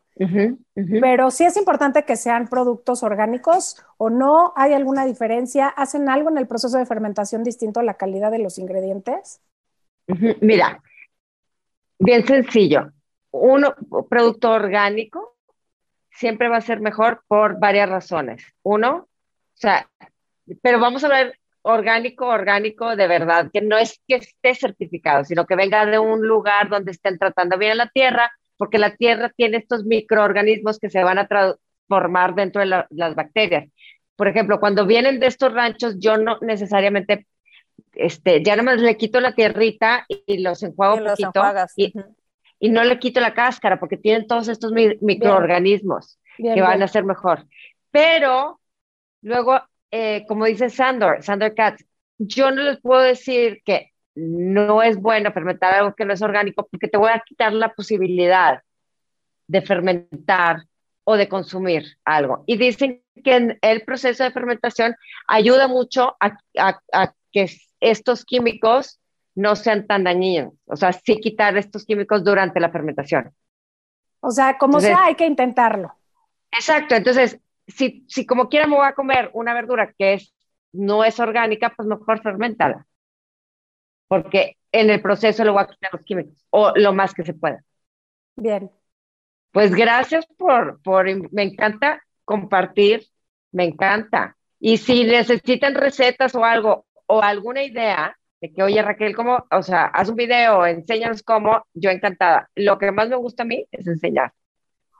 Pero 1.01 1.31
sí 1.31 1.45
es 1.45 1.57
importante 1.57 2.03
que 2.03 2.15
sean 2.15 2.47
productos 2.47 3.03
orgánicos 3.03 3.83
o 3.97 4.09
no, 4.09 4.53
¿hay 4.55 4.73
alguna 4.73 5.05
diferencia? 5.05 5.67
¿Hacen 5.67 6.09
algo 6.09 6.29
en 6.29 6.37
el 6.37 6.47
proceso 6.47 6.77
de 6.77 6.85
fermentación 6.85 7.43
distinto 7.43 7.79
a 7.79 7.83
la 7.83 7.95
calidad 7.95 8.31
de 8.31 8.39
los 8.39 8.57
ingredientes? 8.57 9.41
Mira, 10.41 10.81
bien 11.99 12.25
sencillo. 12.25 12.91
Un 13.31 13.65
producto 14.09 14.51
orgánico 14.51 15.35
siempre 16.11 16.49
va 16.49 16.57
a 16.57 16.61
ser 16.61 16.79
mejor 16.79 17.23
por 17.27 17.59
varias 17.59 17.89
razones. 17.89 18.43
Uno, 18.63 18.95
o 18.95 19.07
sea, 19.53 19.89
pero 20.61 20.79
vamos 20.79 21.03
a 21.03 21.09
ver 21.09 21.37
orgánico, 21.61 22.27
orgánico 22.27 22.95
de 22.95 23.07
verdad, 23.07 23.49
que 23.51 23.61
no 23.61 23.77
es 23.77 24.01
que 24.07 24.15
esté 24.15 24.55
certificado, 24.55 25.25
sino 25.25 25.45
que 25.45 25.55
venga 25.55 25.85
de 25.85 25.99
un 25.99 26.25
lugar 26.25 26.69
donde 26.69 26.91
estén 26.91 27.19
tratando 27.19 27.57
bien 27.57 27.77
la 27.77 27.89
tierra, 27.89 28.31
porque 28.57 28.77
la 28.77 28.95
tierra 28.95 29.31
tiene 29.35 29.57
estos 29.57 29.85
microorganismos 29.85 30.79
que 30.79 30.89
se 30.89 31.03
van 31.03 31.19
a 31.19 31.27
transformar 31.27 32.35
dentro 32.35 32.59
de 32.61 32.67
la- 32.67 32.87
las 32.89 33.15
bacterias. 33.15 33.69
Por 34.15 34.27
ejemplo, 34.27 34.59
cuando 34.59 34.85
vienen 34.85 35.19
de 35.19 35.27
estos 35.27 35.53
ranchos, 35.53 35.95
yo 35.99 36.17
no 36.17 36.37
necesariamente 36.41 37.27
este, 37.93 38.43
ya 38.43 38.55
nomás 38.55 38.79
le 38.81 38.97
quito 38.97 39.19
la 39.19 39.33
tierrita 39.33 40.05
y, 40.07 40.39
los 40.39 40.61
enjuago 40.63 40.97
un 40.97 41.05
poquito 41.05 41.41
y, 41.75 41.93
y 42.59 42.69
no 42.69 42.83
le 42.83 42.99
quito 42.99 43.19
la 43.19 43.33
cáscara 43.33 43.79
porque 43.79 43.97
tienen 43.97 44.27
todos 44.27 44.47
estos 44.47 44.71
mi- 44.71 44.97
microorganismos 45.01 46.19
Bien, 46.37 46.55
que 46.55 46.61
van 46.61 46.71
bien. 46.73 46.83
a 46.83 46.87
ser 46.87 47.03
mejor. 47.03 47.45
Pero 47.91 48.59
luego, 49.21 49.61
eh, 49.91 50.25
como 50.27 50.45
dice 50.45 50.69
Sandor, 50.69 51.23
Sandor 51.23 51.53
Katz, 51.55 51.83
yo 52.17 52.51
no 52.51 52.63
les 52.63 52.79
puedo 52.81 53.01
decir 53.01 53.61
que 53.63 53.91
no 54.19 54.81
es 54.81 54.97
bueno 54.99 55.31
fermentar 55.31 55.73
algo 55.75 55.93
que 55.93 56.03
no 56.05 56.13
es 56.13 56.21
orgánico 56.23 56.67
porque 56.71 56.87
te 56.87 56.97
voy 56.97 57.11
a 57.11 57.19
quitar 57.25 57.53
la 57.53 57.73
posibilidad 57.73 58.61
de 59.47 59.61
fermentar 59.61 60.63
o 61.03 61.15
de 61.15 61.29
consumir 61.29 61.97
algo. 62.03 62.43
Y 62.47 62.57
dicen 62.57 63.03
que 63.23 63.35
en 63.35 63.57
el 63.61 63.83
proceso 63.83 64.23
de 64.23 64.31
fermentación 64.31 64.95
ayuda 65.27 65.67
mucho 65.67 66.17
a, 66.19 66.37
a- 66.57 66.81
a 66.93 67.13
que 67.31 67.47
estos 67.79 68.25
químicos 68.25 68.99
no 69.35 69.55
sean 69.55 69.85
tan 69.85 70.03
dañinos. 70.03 70.53
O 70.65 70.75
sea, 70.75 70.91
sí 70.93 71.19
quitar 71.19 71.55
estos 71.55 71.85
químicos 71.85 72.23
durante 72.23 72.59
la 72.59 72.71
fermentación. 72.71 73.31
O 74.19 74.31
sea, 74.31 74.57
como 74.57 74.79
Entonces- 74.79 74.97
sea, 74.97 75.05
hay 75.05 75.15
que 75.15 75.27
intentarlo. 75.27 75.93
Exacto, 76.51 76.95
entonces, 76.95 77.39
si, 77.67 78.03
si 78.07 78.25
como 78.25 78.49
quiera 78.49 78.65
me 78.65 78.75
voy 78.75 78.87
a 78.87 78.93
comer 78.95 79.29
una 79.33 79.53
verdura 79.53 79.93
que 79.97 80.13
es, 80.13 80.33
no 80.73 81.03
es 81.03 81.19
orgánica, 81.19 81.71
pues 81.77 81.87
mejor 81.87 82.21
fermentala. 82.23 82.85
Porque 84.07 84.57
en 84.71 84.89
el 84.89 85.01
proceso 85.01 85.43
le 85.43 85.51
voy 85.51 85.63
a 85.63 85.67
quitar 85.67 85.91
los 85.93 86.03
químicos, 86.03 86.45
o 86.49 86.71
lo 86.75 86.93
más 86.93 87.13
que 87.13 87.23
se 87.23 87.33
pueda. 87.33 87.63
Bien. 88.35 88.71
Pues 89.51 89.73
gracias 89.73 90.25
por, 90.37 90.81
por, 90.81 91.05
me 91.31 91.43
encanta 91.43 92.01
compartir, 92.25 93.07
me 93.51 93.65
encanta. 93.65 94.37
Y 94.59 94.77
si 94.77 95.03
necesitan 95.03 95.75
recetas 95.75 96.35
o 96.35 96.43
algo, 96.43 96.85
o 97.07 97.21
alguna 97.21 97.63
idea 97.63 98.17
de 98.41 98.51
que, 98.53 98.63
oye 98.63 98.81
Raquel, 98.81 99.15
¿cómo? 99.15 99.45
O 99.51 99.63
sea, 99.63 99.85
haz 99.85 100.09
un 100.09 100.15
video, 100.15 100.65
enséñanos 100.65 101.23
cómo, 101.23 101.65
yo 101.73 101.89
encantada. 101.89 102.49
Lo 102.55 102.77
que 102.77 102.91
más 102.91 103.09
me 103.09 103.15
gusta 103.15 103.43
a 103.43 103.45
mí 103.45 103.65
es 103.71 103.87
enseñar. 103.87 104.33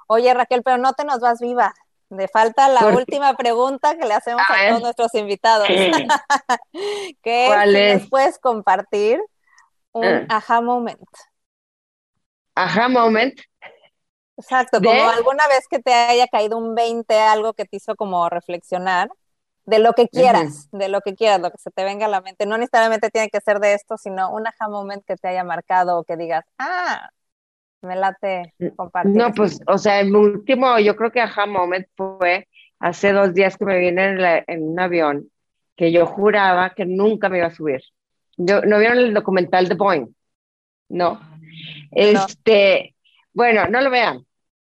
Oye, 0.08 0.34
Raquel, 0.34 0.64
pero 0.64 0.78
no 0.78 0.93
te 0.93 1.03
nos 1.03 1.20
vas 1.20 1.41
viva. 1.41 1.74
Le 2.10 2.28
falta 2.28 2.70
la 2.70 2.80
¿Por 2.82 2.91
qué? 2.91 2.97
última 2.97 3.34
pregunta 3.36 3.97
que 3.97 4.05
le 4.05 4.14
hacemos 4.14 4.41
A 4.47 4.53
a, 4.53 4.58
ver. 4.58 4.70
todos 4.70 4.82
nuestros 4.84 5.14
invitados. 5.16 5.68
que 5.68 5.97
es 7.47 7.49
¿Cuál 7.49 7.76
es? 7.76 8.01
nos 8.01 8.10
puedes 8.10 8.39
compartir 8.39 9.20
un 9.93 10.05
Ah. 10.05 10.26
aha 10.38 10.62
moment. 10.62 10.99
Ajá, 12.55 12.88
moment. 12.89 13.39
Exacto, 14.38 14.80
¿De? 14.80 14.88
como 14.88 15.10
alguna 15.10 15.47
vez 15.47 15.68
que 15.70 15.80
te 15.80 15.93
haya 15.93 16.28
caído 16.28 16.58
un 16.58 16.76
20, 16.76 17.20
algo 17.20 17.53
que 17.53 17.66
te 17.66 17.78
hizo 17.78 17.95
como 17.95 18.30
reflexionar 18.30 19.10
de 19.66 19.80
lo 19.80 19.93
que 19.93 20.08
quieras, 20.08 20.70
de 20.72 20.88
lo 20.89 21.01
que 21.01 21.16
quieras, 21.16 21.41
lo 21.41 21.51
que 21.51 21.58
se 21.58 21.72
te 21.72 21.84
venga 21.84 22.05
a 22.05 22.10
la 22.10 22.22
mente. 22.22 22.45
No 22.45 22.58
necesariamente 22.58 23.10
tiene 23.10 23.30
que 23.30 23.41
ser 23.41 23.60
de 23.60 23.74
esto, 23.74 23.97
sino 23.97 24.32
un 24.32 24.47
aha 24.47 24.70
moment 24.70 25.03
que 25.05 25.16
te 25.18 25.28
haya 25.28 25.43
marcado 25.43 25.97
o 25.99 26.03
que 26.03 26.16
digas, 26.18 26.45
ah, 26.60 27.10
me 27.82 27.96
late 27.96 28.54
compartir. 28.76 29.16
No, 29.16 29.28
esto". 29.28 29.36
pues, 29.36 29.60
o 29.68 29.78
sea, 29.78 30.00
el 30.00 30.16
último, 30.16 30.80
yo 30.80 30.96
creo 30.96 31.12
que 31.12 31.22
aha 31.22 31.46
moment 31.46 31.88
fue 31.96 32.48
hace 32.80 33.12
dos 33.12 33.34
días 33.34 33.58
que 33.58 33.66
me 33.66 33.78
vine 33.80 34.06
en, 34.06 34.22
la- 34.22 34.44
en 34.48 34.64
un 34.64 34.80
avión 34.80 35.30
que 35.76 35.92
yo 35.92 36.06
juraba 36.06 36.72
que 36.74 36.86
nunca 36.86 37.30
me 37.30 37.38
iba 37.38 37.48
a 37.48 37.56
subir. 37.56 37.82
Yo, 38.38 38.62
¿No 38.62 38.80
vieron 38.80 38.98
el 39.00 39.14
documental 39.14 39.68
de 39.68 39.76
Boeing? 39.76 40.08
No. 40.90 41.20
Este, 41.92 42.96
bueno, 43.34 43.68
no 43.68 43.82
lo 43.82 43.90
vean, 43.90 44.26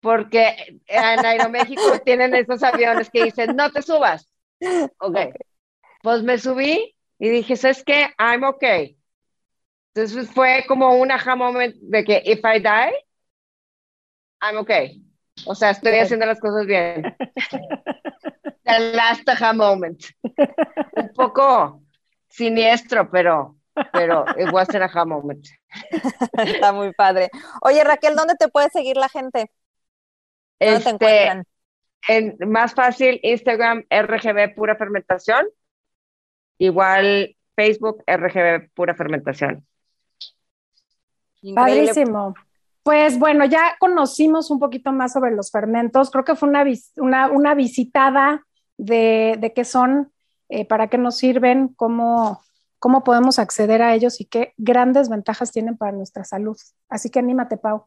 porque 0.01 0.81
en 0.87 1.25
Aeroméxico 1.25 1.99
tienen 2.05 2.35
esos 2.35 2.63
aviones 2.63 3.11
que 3.11 3.25
dicen, 3.25 3.57
no 3.57 3.71
te 3.71 3.83
subas. 3.83 4.29
Ok. 4.99 5.19
Pues 6.03 6.23
me 6.23 6.39
subí 6.39 6.95
y 7.19 7.29
dije, 7.29 7.57
¿sabes 7.57 7.85
qué? 7.85 8.09
I'm 8.19 8.45
okay. 8.45 8.97
Entonces 9.95 10.31
fue 10.31 10.65
como 10.69 10.95
un 10.97 11.11
aha 11.11 11.37
moment 11.37 11.75
de 11.81 12.05
que 12.05 12.23
if 12.25 12.41
I 12.45 12.61
die, 12.61 12.95
I'm 14.41 14.57
okay. 14.59 15.03
O 15.47 15.55
sea, 15.55 15.71
estoy 15.71 15.99
haciendo 15.99 16.27
las 16.27 16.41
cosas 16.41 16.67
bien. 16.67 17.03
The 18.65 18.93
last 18.95 19.29
aha 19.29 19.53
moment. 19.53 20.05
Un 20.93 21.09
poco 21.15 21.83
siniestro, 22.29 23.11
pero, 23.11 23.57
pero 23.93 24.25
it 24.39 24.53
was 24.53 24.75
an 24.75 24.83
aha 24.83 25.05
moment. 25.05 25.47
Está 26.37 26.73
muy 26.73 26.93
padre. 26.93 27.31
Oye, 27.63 27.83
Raquel, 27.85 28.15
¿dónde 28.17 28.35
te 28.37 28.49
puede 28.49 28.71
seguir 28.71 28.97
la 28.97 29.09
gente? 29.09 29.51
¿Dónde 30.65 30.81
te 30.81 30.91
Este, 30.91 30.91
encuentran? 30.91 31.45
En, 32.09 32.37
más 32.51 32.75
fácil, 32.75 33.21
Instagram 33.23 33.85
RGB 33.91 34.55
Pura 34.55 34.77
Fermentación. 34.77 35.47
Igual 36.59 37.37
Facebook 37.57 38.05
RGB 38.07 38.71
Pura 38.75 38.95
Fermentación. 38.95 39.67
Padrísimo. 41.55 42.35
Pues 42.83 43.19
bueno, 43.19 43.45
ya 43.45 43.77
conocimos 43.79 44.51
un 44.51 44.59
poquito 44.59 44.93
más 44.93 45.13
sobre 45.13 45.33
los 45.33 45.51
fermentos. 45.51 46.11
Creo 46.11 46.25
que 46.25 46.35
fue 46.35 46.49
una, 46.49 46.65
una, 46.97 47.31
una 47.31 47.55
visitada 47.55 48.47
de, 48.79 49.37
de, 49.39 49.53
qué 49.53 49.65
son, 49.65 50.13
eh, 50.49 50.65
para 50.65 50.89
qué 50.89 50.97
nos 50.97 51.19
sirven, 51.19 51.69
cómo, 51.69 52.41
cómo 52.79 53.05
podemos 53.05 53.39
acceder 53.39 53.83
a 53.83 53.95
ellos 53.95 54.21
y 54.21 54.25
qué 54.25 54.55
grandes 54.57 55.11
ventajas 55.11 55.53
tienen 55.53 55.77
para 55.77 55.93
nuestra 55.93 56.25
salud. 56.25 56.57
Así 56.89 57.11
que 57.11 57.19
anímate, 57.19 57.59
Pau. 57.59 57.87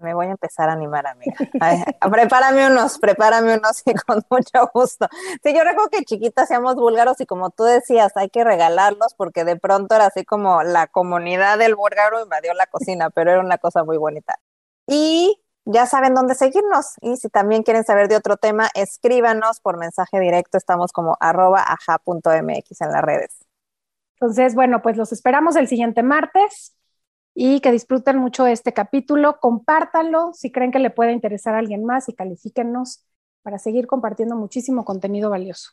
Me 0.00 0.14
voy 0.14 0.26
a 0.26 0.30
empezar 0.30 0.68
a 0.68 0.72
animar, 0.72 1.06
amiga. 1.06 1.34
prepárame 2.10 2.66
unos, 2.66 2.98
prepárame 2.98 3.58
unos 3.58 3.82
y 3.84 3.94
con 3.94 4.22
mucho 4.30 4.70
gusto. 4.72 5.06
Sí, 5.42 5.54
yo 5.54 5.62
recuerdo 5.62 5.90
que 5.90 6.04
chiquita 6.04 6.42
hacíamos 6.42 6.76
búlgaros 6.76 7.20
y 7.20 7.26
como 7.26 7.50
tú 7.50 7.64
decías, 7.64 8.16
hay 8.16 8.30
que 8.30 8.42
regalarlos 8.42 9.14
porque 9.14 9.44
de 9.44 9.56
pronto 9.56 9.94
era 9.94 10.06
así 10.06 10.24
como 10.24 10.62
la 10.62 10.86
comunidad 10.86 11.58
del 11.58 11.74
búlgaro 11.74 12.22
invadió 12.22 12.54
la 12.54 12.66
cocina, 12.66 13.10
pero 13.10 13.32
era 13.32 13.40
una 13.40 13.58
cosa 13.58 13.84
muy 13.84 13.98
bonita. 13.98 14.38
Y 14.86 15.40
ya 15.64 15.86
saben 15.86 16.14
dónde 16.14 16.34
seguirnos. 16.34 16.94
Y 17.00 17.16
si 17.16 17.28
también 17.28 17.62
quieren 17.62 17.84
saber 17.84 18.08
de 18.08 18.16
otro 18.16 18.36
tema, 18.36 18.68
escríbanos 18.74 19.60
por 19.60 19.76
mensaje 19.76 20.18
directo. 20.18 20.56
Estamos 20.56 20.92
como 20.92 21.16
arroba 21.20 21.62
aja.mx 21.62 22.80
en 22.80 22.90
las 22.90 23.02
redes. 23.02 23.44
Entonces, 24.14 24.54
bueno, 24.54 24.82
pues 24.82 24.96
los 24.96 25.12
esperamos 25.12 25.56
el 25.56 25.68
siguiente 25.68 26.02
martes 26.02 26.74
y 27.34 27.60
que 27.60 27.72
disfruten 27.72 28.18
mucho 28.18 28.46
este 28.46 28.72
capítulo. 28.72 29.38
Compártanlo 29.40 30.32
si 30.32 30.50
creen 30.50 30.72
que 30.72 30.78
le 30.78 30.90
puede 30.90 31.12
interesar 31.12 31.54
a 31.54 31.58
alguien 31.58 31.84
más 31.84 32.08
y 32.08 32.14
califíquennos 32.14 33.04
para 33.42 33.58
seguir 33.58 33.86
compartiendo 33.86 34.36
muchísimo 34.36 34.84
contenido 34.84 35.30
valioso. 35.30 35.70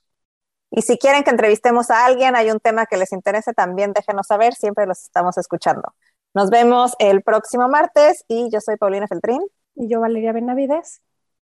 Y 0.69 0.81
si 0.81 0.97
quieren 0.97 1.23
que 1.23 1.29
entrevistemos 1.29 1.89
a 1.91 2.05
alguien, 2.05 2.35
hay 2.35 2.51
un 2.51 2.59
tema 2.59 2.85
que 2.85 2.97
les 2.97 3.13
interese, 3.13 3.53
también 3.53 3.93
déjenos 3.93 4.27
saber, 4.27 4.53
siempre 4.53 4.85
los 4.85 5.03
estamos 5.03 5.37
escuchando. 5.37 5.93
Nos 6.33 6.49
vemos 6.49 6.93
el 6.99 7.23
próximo 7.23 7.67
martes 7.69 8.23
y 8.27 8.49
yo 8.51 8.59
soy 8.61 8.75
Paulina 8.77 9.07
Feltrín. 9.07 9.41
Y 9.77 9.87
yo 9.87 9.99
Valeria 9.99 10.33
Benavides. 10.33 11.01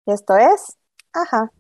esto 0.07 0.37
es, 0.37 0.77
ajá. 1.13 1.51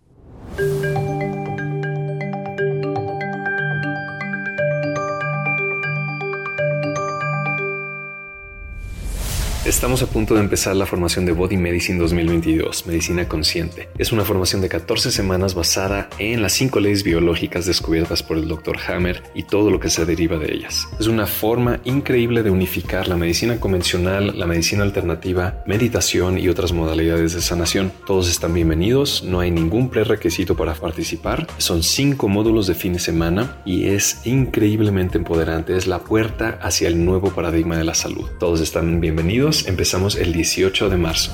Estamos 9.68 10.02
a 10.02 10.06
punto 10.06 10.32
de 10.32 10.40
empezar 10.40 10.74
la 10.76 10.86
formación 10.86 11.26
de 11.26 11.32
Body 11.32 11.58
Medicine 11.58 11.98
2022, 11.98 12.86
Medicina 12.86 13.28
Consciente. 13.28 13.90
Es 13.98 14.12
una 14.12 14.24
formación 14.24 14.62
de 14.62 14.70
14 14.70 15.10
semanas 15.10 15.54
basada 15.54 16.08
en 16.18 16.40
las 16.40 16.54
5 16.54 16.80
leyes 16.80 17.02
biológicas 17.02 17.66
descubiertas 17.66 18.22
por 18.22 18.38
el 18.38 18.48
Dr. 18.48 18.78
Hammer 18.88 19.22
y 19.34 19.42
todo 19.42 19.70
lo 19.70 19.78
que 19.78 19.90
se 19.90 20.06
deriva 20.06 20.38
de 20.38 20.54
ellas. 20.54 20.88
Es 20.98 21.06
una 21.06 21.26
forma 21.26 21.80
increíble 21.84 22.42
de 22.42 22.50
unificar 22.50 23.08
la 23.08 23.16
medicina 23.18 23.60
convencional, 23.60 24.38
la 24.38 24.46
medicina 24.46 24.84
alternativa, 24.84 25.62
meditación 25.66 26.38
y 26.38 26.48
otras 26.48 26.72
modalidades 26.72 27.34
de 27.34 27.42
sanación. 27.42 27.92
Todos 28.06 28.30
están 28.30 28.54
bienvenidos, 28.54 29.22
no 29.22 29.40
hay 29.40 29.50
ningún 29.50 29.90
prerequisito 29.90 30.56
para 30.56 30.72
participar. 30.72 31.46
Son 31.58 31.82
5 31.82 32.26
módulos 32.26 32.68
de 32.68 32.74
fin 32.74 32.94
de 32.94 33.00
semana 33.00 33.58
y 33.66 33.88
es 33.88 34.22
increíblemente 34.24 35.18
empoderante. 35.18 35.76
Es 35.76 35.86
la 35.86 35.98
puerta 35.98 36.58
hacia 36.62 36.88
el 36.88 37.04
nuevo 37.04 37.34
paradigma 37.34 37.76
de 37.76 37.84
la 37.84 37.94
salud. 37.94 38.30
Todos 38.40 38.62
están 38.62 39.02
bienvenidos 39.02 39.57
empezamos 39.66 40.16
el 40.16 40.32
18 40.32 40.88
de 40.88 40.96
marzo. 40.96 41.32